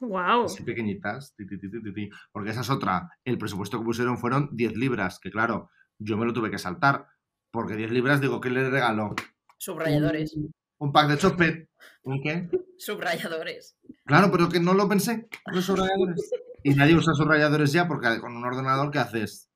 Wow. 0.00 0.44
así 0.44 0.62
pequeñitas, 0.62 1.34
ti, 1.36 1.44
ti, 1.44 1.58
ti, 1.58 1.68
ti, 1.70 1.82
ti, 1.82 1.92
ti, 1.92 2.10
porque 2.30 2.50
esa 2.50 2.60
es 2.60 2.70
otra. 2.70 3.10
El 3.24 3.36
presupuesto 3.36 3.78
que 3.80 3.84
pusieron 3.84 4.16
fueron 4.16 4.50
10 4.52 4.76
libras, 4.76 5.18
que 5.18 5.32
claro, 5.32 5.70
yo 5.98 6.16
me 6.16 6.26
lo 6.26 6.32
tuve 6.32 6.52
que 6.52 6.58
saltar, 6.58 7.06
porque 7.50 7.74
10 7.74 7.90
libras 7.90 8.20
digo, 8.20 8.40
¿qué 8.40 8.48
le 8.50 8.70
regalo? 8.70 9.14
Subrayadores. 9.58 10.34
Un, 10.36 10.52
un 10.78 10.92
pack 10.92 11.08
de 11.10 11.18
chopet. 11.18 11.68
¿Un 12.04 12.22
qué? 12.22 12.48
Subrayadores. 12.78 13.76
Claro, 14.06 14.30
pero 14.30 14.48
que 14.48 14.60
no 14.60 14.72
lo 14.72 14.88
pensé, 14.88 15.28
los 15.46 15.64
subrayadores. 15.64 16.30
Y 16.62 16.74
nadie 16.74 16.94
usa 16.94 17.14
subrayadores 17.14 17.72
ya, 17.72 17.88
porque 17.88 18.20
con 18.20 18.36
un 18.36 18.44
ordenador, 18.44 18.90
¿qué 18.90 18.98
haces? 18.98 19.50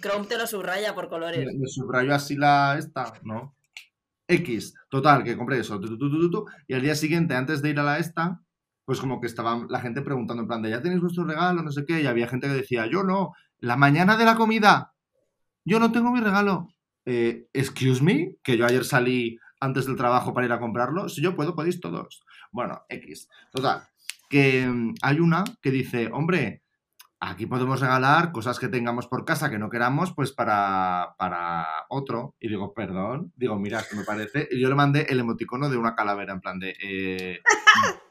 Chrome 0.00 0.26
te 0.26 0.36
lo 0.36 0.46
subraya 0.46 0.94
por 0.94 1.08
colores. 1.08 1.46
me 1.54 1.68
subrayo 1.68 2.14
así 2.14 2.36
la 2.36 2.76
esta, 2.78 3.12
¿no? 3.22 3.56
X, 4.28 4.74
total, 4.88 5.22
que 5.22 5.36
compré 5.36 5.60
eso, 5.60 5.80
tu, 5.80 5.96
tu, 5.96 6.30
tu, 6.30 6.46
y 6.66 6.74
al 6.74 6.82
día 6.82 6.96
siguiente, 6.96 7.34
antes 7.34 7.62
de 7.62 7.70
ir 7.70 7.78
a 7.78 7.84
la 7.84 7.98
esta, 7.98 8.40
pues 8.84 9.00
como 9.00 9.20
que 9.20 9.26
estaba 9.26 9.66
la 9.68 9.80
gente 9.80 10.02
preguntando 10.02 10.42
en 10.42 10.48
plan 10.48 10.62
de, 10.62 10.70
¿ya 10.70 10.82
tenéis 10.82 11.00
vuestro 11.00 11.24
regalo? 11.24 11.62
No 11.62 11.70
sé 11.70 11.84
qué, 11.86 12.00
y 12.00 12.06
había 12.06 12.28
gente 12.28 12.48
que 12.48 12.54
decía, 12.54 12.86
yo 12.86 13.04
no, 13.04 13.32
la 13.58 13.76
mañana 13.76 14.16
de 14.16 14.24
la 14.24 14.36
comida, 14.36 14.94
yo 15.64 15.78
no 15.78 15.92
tengo 15.92 16.10
mi 16.10 16.20
regalo. 16.20 16.68
Eh, 17.04 17.48
excuse 17.52 18.02
me, 18.02 18.36
que 18.42 18.56
yo 18.56 18.66
ayer 18.66 18.84
salí 18.84 19.38
antes 19.60 19.86
del 19.86 19.96
trabajo 19.96 20.34
para 20.34 20.46
ir 20.46 20.52
a 20.52 20.58
comprarlo, 20.58 21.08
si 21.08 21.22
yo 21.22 21.36
puedo, 21.36 21.54
podéis 21.54 21.80
todos. 21.80 22.24
Bueno, 22.50 22.82
X, 22.88 23.28
total, 23.52 23.88
que 24.28 24.66
mm, 24.66 24.94
hay 25.02 25.20
una 25.20 25.44
que 25.62 25.70
dice, 25.70 26.08
hombre, 26.12 26.62
aquí 27.20 27.46
podemos 27.46 27.80
regalar 27.80 28.32
cosas 28.32 28.58
que 28.58 28.68
tengamos 28.68 29.06
por 29.06 29.24
casa 29.24 29.50
que 29.50 29.58
no 29.58 29.70
queramos, 29.70 30.12
pues 30.14 30.32
para, 30.32 31.14
para 31.18 31.66
otro. 31.88 32.34
Y 32.40 32.48
digo, 32.48 32.74
perdón. 32.74 33.32
Digo, 33.36 33.58
mira, 33.58 33.84
que 33.88 33.96
me 33.96 34.04
parece. 34.04 34.48
Y 34.50 34.60
yo 34.60 34.68
le 34.68 34.74
mandé 34.74 35.06
el 35.08 35.20
emoticono 35.20 35.68
de 35.68 35.76
una 35.76 35.94
calavera, 35.94 36.32
en 36.32 36.40
plan 36.40 36.58
de. 36.58 36.76
eh, 36.82 37.40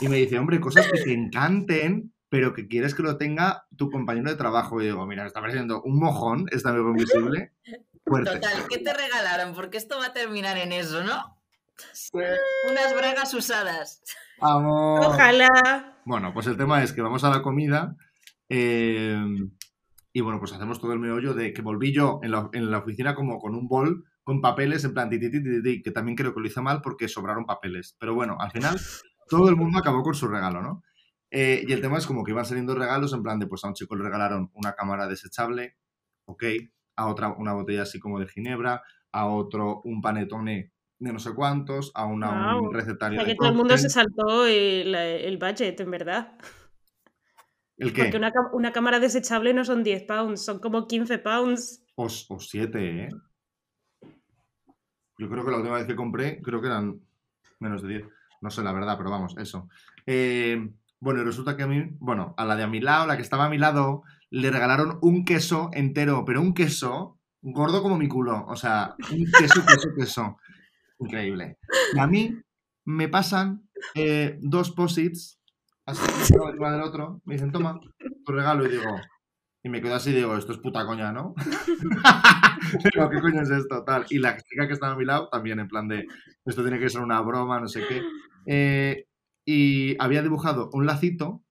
Y 0.00 0.08
me 0.08 0.16
dice, 0.16 0.38
hombre, 0.38 0.60
cosas 0.60 0.86
que 0.90 1.00
te 1.02 1.12
encanten, 1.12 2.12
pero 2.28 2.52
que 2.52 2.66
quieres 2.66 2.94
que 2.94 3.02
lo 3.02 3.16
tenga 3.16 3.66
tu 3.76 3.90
compañero 3.90 4.30
de 4.30 4.36
trabajo. 4.36 4.80
Y 4.80 4.86
digo, 4.86 5.06
mira, 5.06 5.22
me 5.22 5.28
está 5.28 5.40
pareciendo 5.40 5.82
un 5.82 5.98
mojón 5.98 6.46
este 6.50 6.68
amigo 6.68 6.90
invisible. 6.90 7.52
Fuerte. 8.04 8.32
Total, 8.32 8.66
¿qué 8.68 8.78
te 8.78 8.92
regalaron? 8.92 9.54
Porque 9.54 9.78
esto 9.78 9.98
va 9.98 10.06
a 10.06 10.12
terminar 10.12 10.58
en 10.58 10.72
eso, 10.72 11.02
¿no? 11.02 11.35
Unas 12.12 12.94
bragas 12.94 13.34
usadas. 13.34 14.02
Vamos. 14.40 15.06
Ojalá. 15.06 16.00
Bueno, 16.04 16.32
pues 16.32 16.46
el 16.46 16.56
tema 16.56 16.82
es 16.82 16.92
que 16.92 17.02
vamos 17.02 17.24
a 17.24 17.30
la 17.30 17.42
comida 17.42 17.96
eh, 18.48 19.18
y 20.12 20.20
bueno, 20.20 20.38
pues 20.38 20.52
hacemos 20.52 20.80
todo 20.80 20.92
el 20.92 20.98
meollo 20.98 21.34
de 21.34 21.52
que 21.52 21.62
volví 21.62 21.92
yo 21.92 22.20
en 22.22 22.30
la, 22.30 22.48
en 22.52 22.70
la 22.70 22.78
oficina 22.78 23.14
como 23.14 23.38
con 23.38 23.54
un 23.54 23.68
bol 23.68 24.04
con 24.22 24.40
papeles 24.40 24.84
en 24.84 24.92
plan 24.92 25.08
que 25.08 25.90
también 25.92 26.16
creo 26.16 26.34
que 26.34 26.40
lo 26.40 26.46
hice 26.46 26.60
mal 26.60 26.80
porque 26.82 27.06
sobraron 27.06 27.46
papeles. 27.46 27.96
Pero 27.98 28.14
bueno, 28.14 28.36
al 28.40 28.50
final 28.50 28.80
todo 29.28 29.48
el 29.48 29.56
mundo 29.56 29.78
acabó 29.78 30.02
con 30.02 30.14
su 30.14 30.26
regalo, 30.26 30.62
¿no? 30.62 30.82
Eh, 31.30 31.64
y 31.66 31.72
el 31.72 31.80
tema 31.80 31.98
es 31.98 32.06
como 32.06 32.24
que 32.24 32.32
iban 32.32 32.44
saliendo 32.44 32.74
regalos 32.74 33.12
en 33.12 33.22
plan 33.22 33.38
de, 33.38 33.46
pues 33.46 33.64
a 33.64 33.68
un 33.68 33.74
chico 33.74 33.94
le 33.94 34.04
regalaron 34.04 34.50
una 34.54 34.74
cámara 34.74 35.06
desechable, 35.06 35.76
ok, 36.24 36.44
a 36.96 37.06
otra 37.06 37.28
una 37.36 37.52
botella 37.52 37.82
así 37.82 38.00
como 38.00 38.18
de 38.18 38.26
ginebra, 38.26 38.82
a 39.12 39.26
otro 39.26 39.80
un 39.84 40.00
panetone 40.00 40.72
de 40.98 41.12
no 41.12 41.18
sé 41.18 41.34
cuántos, 41.34 41.92
a 41.94 42.06
una 42.06 42.28
Guau. 42.28 42.64
un 42.64 42.68
O 42.68 42.72
recetario 42.72 43.18
sea 43.18 43.26
de 43.26 43.32
que 43.32 43.36
todo 43.36 43.48
el 43.48 43.54
mundo 43.54 43.76
se 43.76 43.90
saltó 43.90 44.46
el, 44.46 44.94
el 44.94 45.38
budget, 45.38 45.78
en 45.80 45.90
verdad. 45.90 46.38
¿El 47.76 47.92
qué? 47.92 48.04
Porque 48.04 48.16
una, 48.16 48.32
una 48.52 48.72
cámara 48.72 48.98
desechable 48.98 49.52
no 49.52 49.64
son 49.64 49.82
10 49.82 50.04
pounds, 50.04 50.44
son 50.44 50.58
como 50.60 50.86
15 50.86 51.18
pounds. 51.18 51.84
O, 51.96 52.04
o 52.04 52.40
siete, 52.40 53.04
¿eh? 53.04 53.08
Yo 55.18 55.28
creo 55.28 55.44
que 55.44 55.50
la 55.50 55.58
última 55.58 55.76
vez 55.76 55.86
que 55.86 55.96
compré, 55.96 56.40
creo 56.42 56.60
que 56.60 56.66
eran 56.68 57.00
menos 57.60 57.82
de 57.82 57.88
10. 57.88 58.04
No 58.40 58.50
sé 58.50 58.62
la 58.62 58.72
verdad, 58.72 58.96
pero 58.98 59.10
vamos, 59.10 59.34
eso. 59.38 59.68
Eh, 60.06 60.70
bueno, 61.00 61.20
y 61.20 61.24
resulta 61.24 61.56
que 61.56 61.62
a 61.62 61.66
mí, 61.66 61.84
bueno, 61.98 62.34
a 62.36 62.44
la 62.44 62.56
de 62.56 62.62
a 62.64 62.68
mi 62.68 62.80
lado, 62.80 63.06
la 63.06 63.16
que 63.16 63.22
estaba 63.22 63.46
a 63.46 63.50
mi 63.50 63.58
lado, 63.58 64.02
le 64.30 64.50
regalaron 64.50 64.98
un 65.02 65.24
queso 65.24 65.70
entero, 65.72 66.24
pero 66.26 66.40
un 66.40 66.54
queso 66.54 67.18
gordo 67.42 67.82
como 67.82 67.98
mi 67.98 68.08
culo. 68.08 68.44
O 68.48 68.56
sea, 68.56 68.94
un 69.10 69.24
queso, 69.38 69.64
queso, 69.66 69.88
queso. 69.96 70.38
Increíble. 70.98 71.58
Y 71.94 71.98
a 71.98 72.06
mí 72.06 72.36
me 72.84 73.08
pasan 73.08 73.68
eh, 73.94 74.38
dos 74.40 74.70
posits, 74.70 75.40
así, 75.84 76.00
uno 76.34 76.48
encima 76.48 76.72
del 76.72 76.82
otro, 76.82 77.20
me 77.24 77.34
dicen, 77.34 77.52
toma, 77.52 77.80
tu 78.24 78.32
regalo, 78.32 78.66
y 78.66 78.70
digo, 78.70 78.96
y 79.62 79.68
me 79.68 79.82
quedo 79.82 79.96
así 79.96 80.10
y 80.10 80.14
digo, 80.14 80.36
esto 80.36 80.52
es 80.52 80.58
puta 80.58 80.86
coña, 80.86 81.12
¿no? 81.12 81.34
digo, 82.94 83.10
¿qué 83.10 83.20
coño 83.20 83.42
es 83.42 83.50
esto? 83.50 83.82
Tal. 83.82 84.06
Y 84.10 84.18
la 84.18 84.36
chica 84.36 84.66
que 84.66 84.72
estaba 84.74 84.92
a 84.92 84.96
mi 84.96 85.04
lado 85.04 85.28
también, 85.28 85.58
en 85.58 85.66
plan 85.66 85.88
de, 85.88 86.06
esto 86.44 86.62
tiene 86.62 86.78
que 86.78 86.88
ser 86.88 87.00
una 87.00 87.20
broma, 87.20 87.60
no 87.60 87.66
sé 87.66 87.82
qué. 87.88 88.02
Eh, 88.46 89.06
y 89.44 90.00
había 90.00 90.22
dibujado 90.22 90.70
un 90.72 90.86
lacito 90.86 91.42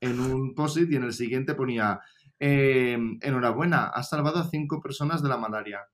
en 0.00 0.18
un 0.18 0.54
post-it 0.54 0.90
y 0.90 0.96
en 0.96 1.04
el 1.04 1.12
siguiente 1.12 1.54
ponía, 1.54 2.00
eh, 2.40 2.98
enhorabuena, 3.20 3.84
has 3.86 4.08
salvado 4.08 4.40
a 4.40 4.48
cinco 4.48 4.80
personas 4.80 5.22
de 5.22 5.28
la 5.28 5.36
malaria. 5.36 5.86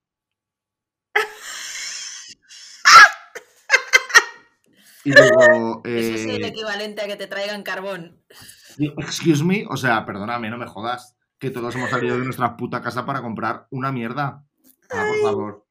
Y 5.06 5.10
digo, 5.10 5.82
Eso 5.84 6.14
es 6.14 6.24
el 6.24 6.42
eh, 6.42 6.48
equivalente 6.48 7.00
a 7.00 7.06
que 7.06 7.14
te 7.14 7.28
traigan 7.28 7.62
carbón. 7.62 8.20
Excuse 8.76 9.44
me, 9.44 9.64
o 9.68 9.76
sea, 9.76 10.04
perdóname, 10.04 10.50
no 10.50 10.58
me 10.58 10.66
jodas. 10.66 11.16
que 11.38 11.50
todos 11.50 11.76
hemos 11.76 11.90
salido 11.90 12.18
de 12.18 12.24
nuestra 12.24 12.56
puta 12.56 12.82
casa 12.82 13.06
para 13.06 13.22
comprar 13.22 13.68
una 13.70 13.92
mierda. 13.92 14.44
Ah, 14.90 15.04
por 15.06 15.22
favor. 15.22 15.66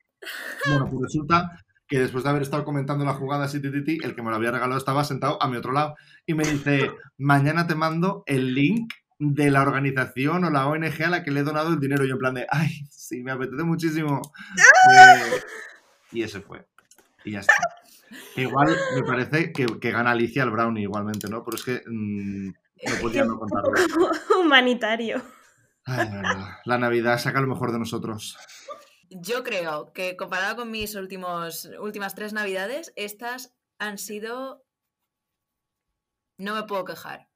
Bueno, 0.68 0.88
pues 0.90 1.02
resulta 1.02 1.66
que 1.86 2.00
después 2.00 2.24
de 2.24 2.30
haber 2.30 2.44
estado 2.44 2.64
comentando 2.64 3.04
la 3.04 3.14
jugada 3.14 3.44
así, 3.44 3.62
tititi, 3.62 3.98
el 4.04 4.16
que 4.16 4.22
me 4.22 4.30
lo 4.30 4.38
había 4.38 4.52
regalado 4.52 4.78
estaba 4.78 5.04
sentado 5.04 5.42
a 5.44 5.50
mi 5.50 5.58
otro 5.58 5.74
lado 5.74 5.96
y 6.26 6.34
me 6.34 6.46
dice, 6.46 6.92
mañana 7.18 7.68
te 7.68 7.76
mando 7.76 8.24
el 8.28 8.54
link 8.54 8.94
de 9.20 9.52
la 9.52 9.64
organización 9.64 10.46
o 10.46 10.50
la 10.50 10.68
ONG 10.68 11.04
a 11.04 11.10
la 11.10 11.24
que 11.24 11.32
le 11.32 11.42
he 11.42 11.44
donado 11.44 11.74
el 11.74 11.80
dinero. 11.82 12.06
Y 12.06 12.08
yo 12.08 12.14
en 12.14 12.20
plan 12.20 12.36
de, 12.36 12.48
ay, 12.50 12.88
sí, 12.90 13.22
me 13.22 13.34
apetece 13.34 13.64
muchísimo. 13.64 14.22
Eh, 14.94 15.42
y 16.14 16.24
ese 16.24 16.40
fue. 16.40 16.66
Y 17.26 17.32
ya 17.32 17.42
está. 17.42 17.54
Igual 18.36 18.76
me 18.95 19.03
parece 19.03 19.53
que, 19.53 19.66
que 19.80 19.91
gana 19.91 20.11
Alicia 20.11 20.43
el 20.43 20.51
brownie 20.51 20.84
igualmente, 20.84 21.28
¿no? 21.30 21.43
Pero 21.43 21.57
es 21.57 21.63
que 21.63 21.82
mm, 21.86 22.47
no 22.47 23.01
podía 23.01 23.26
no 23.26 23.38
contarlo. 23.38 23.72
Humanitario. 24.39 25.22
Ay. 25.86 26.09
La 26.66 26.78
Navidad 26.78 27.20
saca 27.20 27.41
lo 27.41 27.47
mejor 27.47 27.72
de 27.72 27.80
nosotros. 27.80 28.38
Yo 29.09 29.43
creo 29.43 29.93
que 29.93 30.18
comparado 30.18 30.55
con 30.55 30.72
mis 30.72 30.95
últimos, 30.95 31.70
últimas 31.80 32.16
tres 32.16 32.34
navidades, 32.34 32.91
estas 32.95 33.55
han 33.80 33.97
sido... 33.97 34.66
No 36.38 36.55
me 36.55 36.63
puedo 36.63 36.86
quejar. 36.86 37.30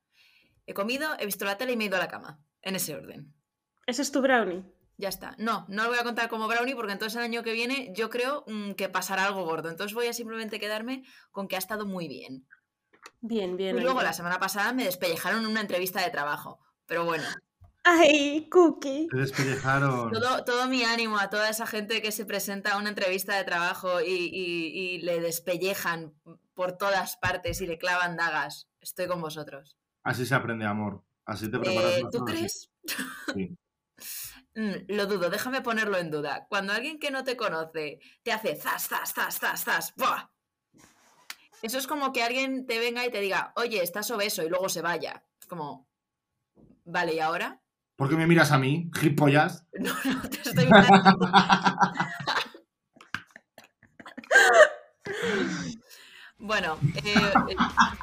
He 0.66 0.74
comido, 0.74 1.10
he 1.20 1.26
visto 1.26 1.46
la 1.46 1.58
tele 1.58 1.74
y 1.74 1.78
me 1.78 1.86
he 1.86 1.88
ido 1.88 1.98
a 1.98 2.02
la 2.02 2.08
cama. 2.08 2.40
En 2.62 2.76
ese 2.76 2.96
orden. 2.96 3.34
Ese 3.86 4.02
es 4.02 4.12
tu 4.12 4.22
brownie. 4.22 4.66
Ya 5.00 5.08
está. 5.08 5.34
No, 5.38 5.66
no 5.70 5.84
lo 5.84 5.90
voy 5.92 5.98
a 5.98 6.04
contar 6.04 6.28
como 6.28 6.50
brownie 6.50 6.76
porque 6.76 6.92
entonces 6.92 7.16
el 7.18 7.24
año 7.24 7.42
que 7.42 7.54
viene 7.54 7.94
yo 7.96 8.10
creo 8.10 8.44
mm, 8.48 8.72
que 8.74 8.90
pasará 8.90 9.26
algo 9.28 9.46
gordo. 9.46 9.70
Entonces 9.70 9.96
voy 9.96 10.08
a 10.08 10.14
simplemente 10.14 10.60
quedarme 10.60 11.04
con 11.32 11.48
que 11.48 11.56
ha 11.56 11.60
estado 11.60 11.86
muy 11.86 12.10
bien. 12.10 12.46
Bien, 13.22 13.56
bien. 13.56 13.78
Y 13.78 13.82
luego 13.82 14.02
la 14.02 14.12
semana 14.12 14.40
pasada 14.40 14.74
me 14.74 14.84
despellejaron 14.84 15.40
en 15.46 15.48
una 15.48 15.62
entrevista 15.62 16.02
de 16.04 16.10
trabajo. 16.12 16.60
Pero 16.86 17.06
bueno, 17.06 17.24
Ay, 17.86 18.50
Cookie. 18.52 19.08
Te 19.10 19.18
despellejaron. 19.20 20.12
todo, 20.12 20.44
todo 20.44 20.68
mi 20.68 20.84
ánimo 20.84 21.18
a 21.18 21.30
toda 21.30 21.50
esa 21.50 21.66
gente 21.66 22.02
que 22.02 22.12
se 22.12 22.26
presenta 22.26 22.74
a 22.74 22.78
una 22.78 22.90
entrevista 22.90 23.38
de 23.38 23.46
trabajo 23.46 24.02
y, 24.02 24.06
y- 24.12 24.68
y 24.96 25.02
le 25.02 25.22
despellejan 25.22 26.14
por 26.54 26.74
todas 26.78 27.16
partes 27.16 27.62
y 27.62 27.68
le 27.68 27.78
clavan 27.78 28.18
dagas. 28.18 28.68
Estoy 28.82 29.08
con 29.08 29.22
vosotros. 29.22 29.78
Así 30.04 30.26
se 30.26 30.36
aprende 30.36 30.66
amor. 30.66 31.06
Así 31.26 31.50
te 31.50 31.58
preparas. 31.58 31.94
Eh, 32.00 32.04
¿Tú 32.12 32.26
crees? 32.26 32.70
sí. 33.34 33.58
Mm, 34.56 34.72
lo 34.88 35.06
dudo, 35.06 35.30
déjame 35.30 35.62
ponerlo 35.62 35.98
en 35.98 36.12
duda. 36.12 36.48
Cuando 36.50 36.74
alguien 36.74 37.00
que 37.00 37.12
no 37.12 37.24
te 37.24 37.38
conoce 37.38 38.00
te 38.24 38.32
hace 38.32 38.56
zas, 38.56 38.88
zas, 38.88 39.14
zas, 39.14 39.40
zas, 39.40 39.64
zas, 39.64 39.94
¡buah! 39.96 40.30
Eso 41.62 41.78
es 41.78 41.88
como 41.88 42.14
que 42.14 42.24
alguien 42.24 42.66
te 42.66 42.80
venga 42.80 43.06
y 43.06 43.12
te 43.12 43.20
diga, 43.20 43.52
oye, 43.56 43.84
estás 43.84 44.10
obeso 44.12 44.44
y 44.44 44.50
luego 44.50 44.70
se 44.70 44.82
vaya. 44.82 45.24
Es 45.40 45.48
como, 45.48 45.88
vale, 46.86 47.16
¿y 47.16 47.20
ahora? 47.20 47.62
¿Por 47.96 48.10
qué 48.10 48.16
me 48.16 48.28
miras 48.28 48.52
a 48.52 48.58
mí, 48.58 48.90
gilipollas? 48.96 49.66
No, 49.80 49.94
no 50.06 50.30
te 50.30 50.42
estoy 50.42 50.66
mirando. 50.66 51.20
Bueno, 56.42 56.78
eh, 56.96 57.34
eh, 57.50 57.56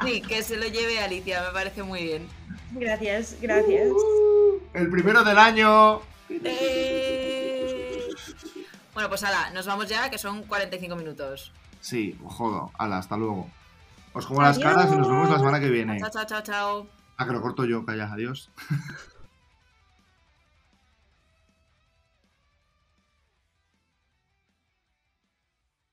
sí, 0.05 0.21
que 0.21 0.43
se 0.43 0.57
lo 0.57 0.67
lleve 0.67 1.01
Alicia, 1.01 1.43
me 1.43 1.53
parece 1.53 1.83
muy 1.83 2.03
bien. 2.03 2.29
Gracias, 2.73 3.39
gracias. 3.41 3.89
El 4.75 4.91
primero 4.91 5.25
del 5.25 5.39
año. 5.39 6.03
Eh, 6.29 8.01
Bueno, 8.95 9.09
pues 9.09 9.23
ala, 9.25 9.51
nos 9.51 9.67
vamos 9.67 9.89
ya, 9.89 10.11
que 10.11 10.19
son 10.19 10.43
45 10.45 10.97
minutos. 10.97 11.53
Sí, 11.81 12.19
jodo. 12.25 12.71
Hala, 12.79 12.99
hasta 12.99 13.17
luego. 13.17 13.51
Os 14.13 14.27
como 14.27 14.41
las 14.43 14.59
caras 14.59 14.91
y 14.93 14.97
nos 14.97 15.09
vemos 15.09 15.29
la 15.31 15.39
semana 15.39 15.61
que 15.61 15.69
viene. 15.69 16.01
Chao, 16.01 16.11
chao, 16.11 16.25
chao, 16.25 16.43
chao. 16.43 16.87
Ah, 17.19 17.27
que 17.27 17.33
lo 17.33 17.41
corto 17.43 17.65
yo, 17.65 17.85
calla, 17.85 18.11
adiós. 18.13 18.51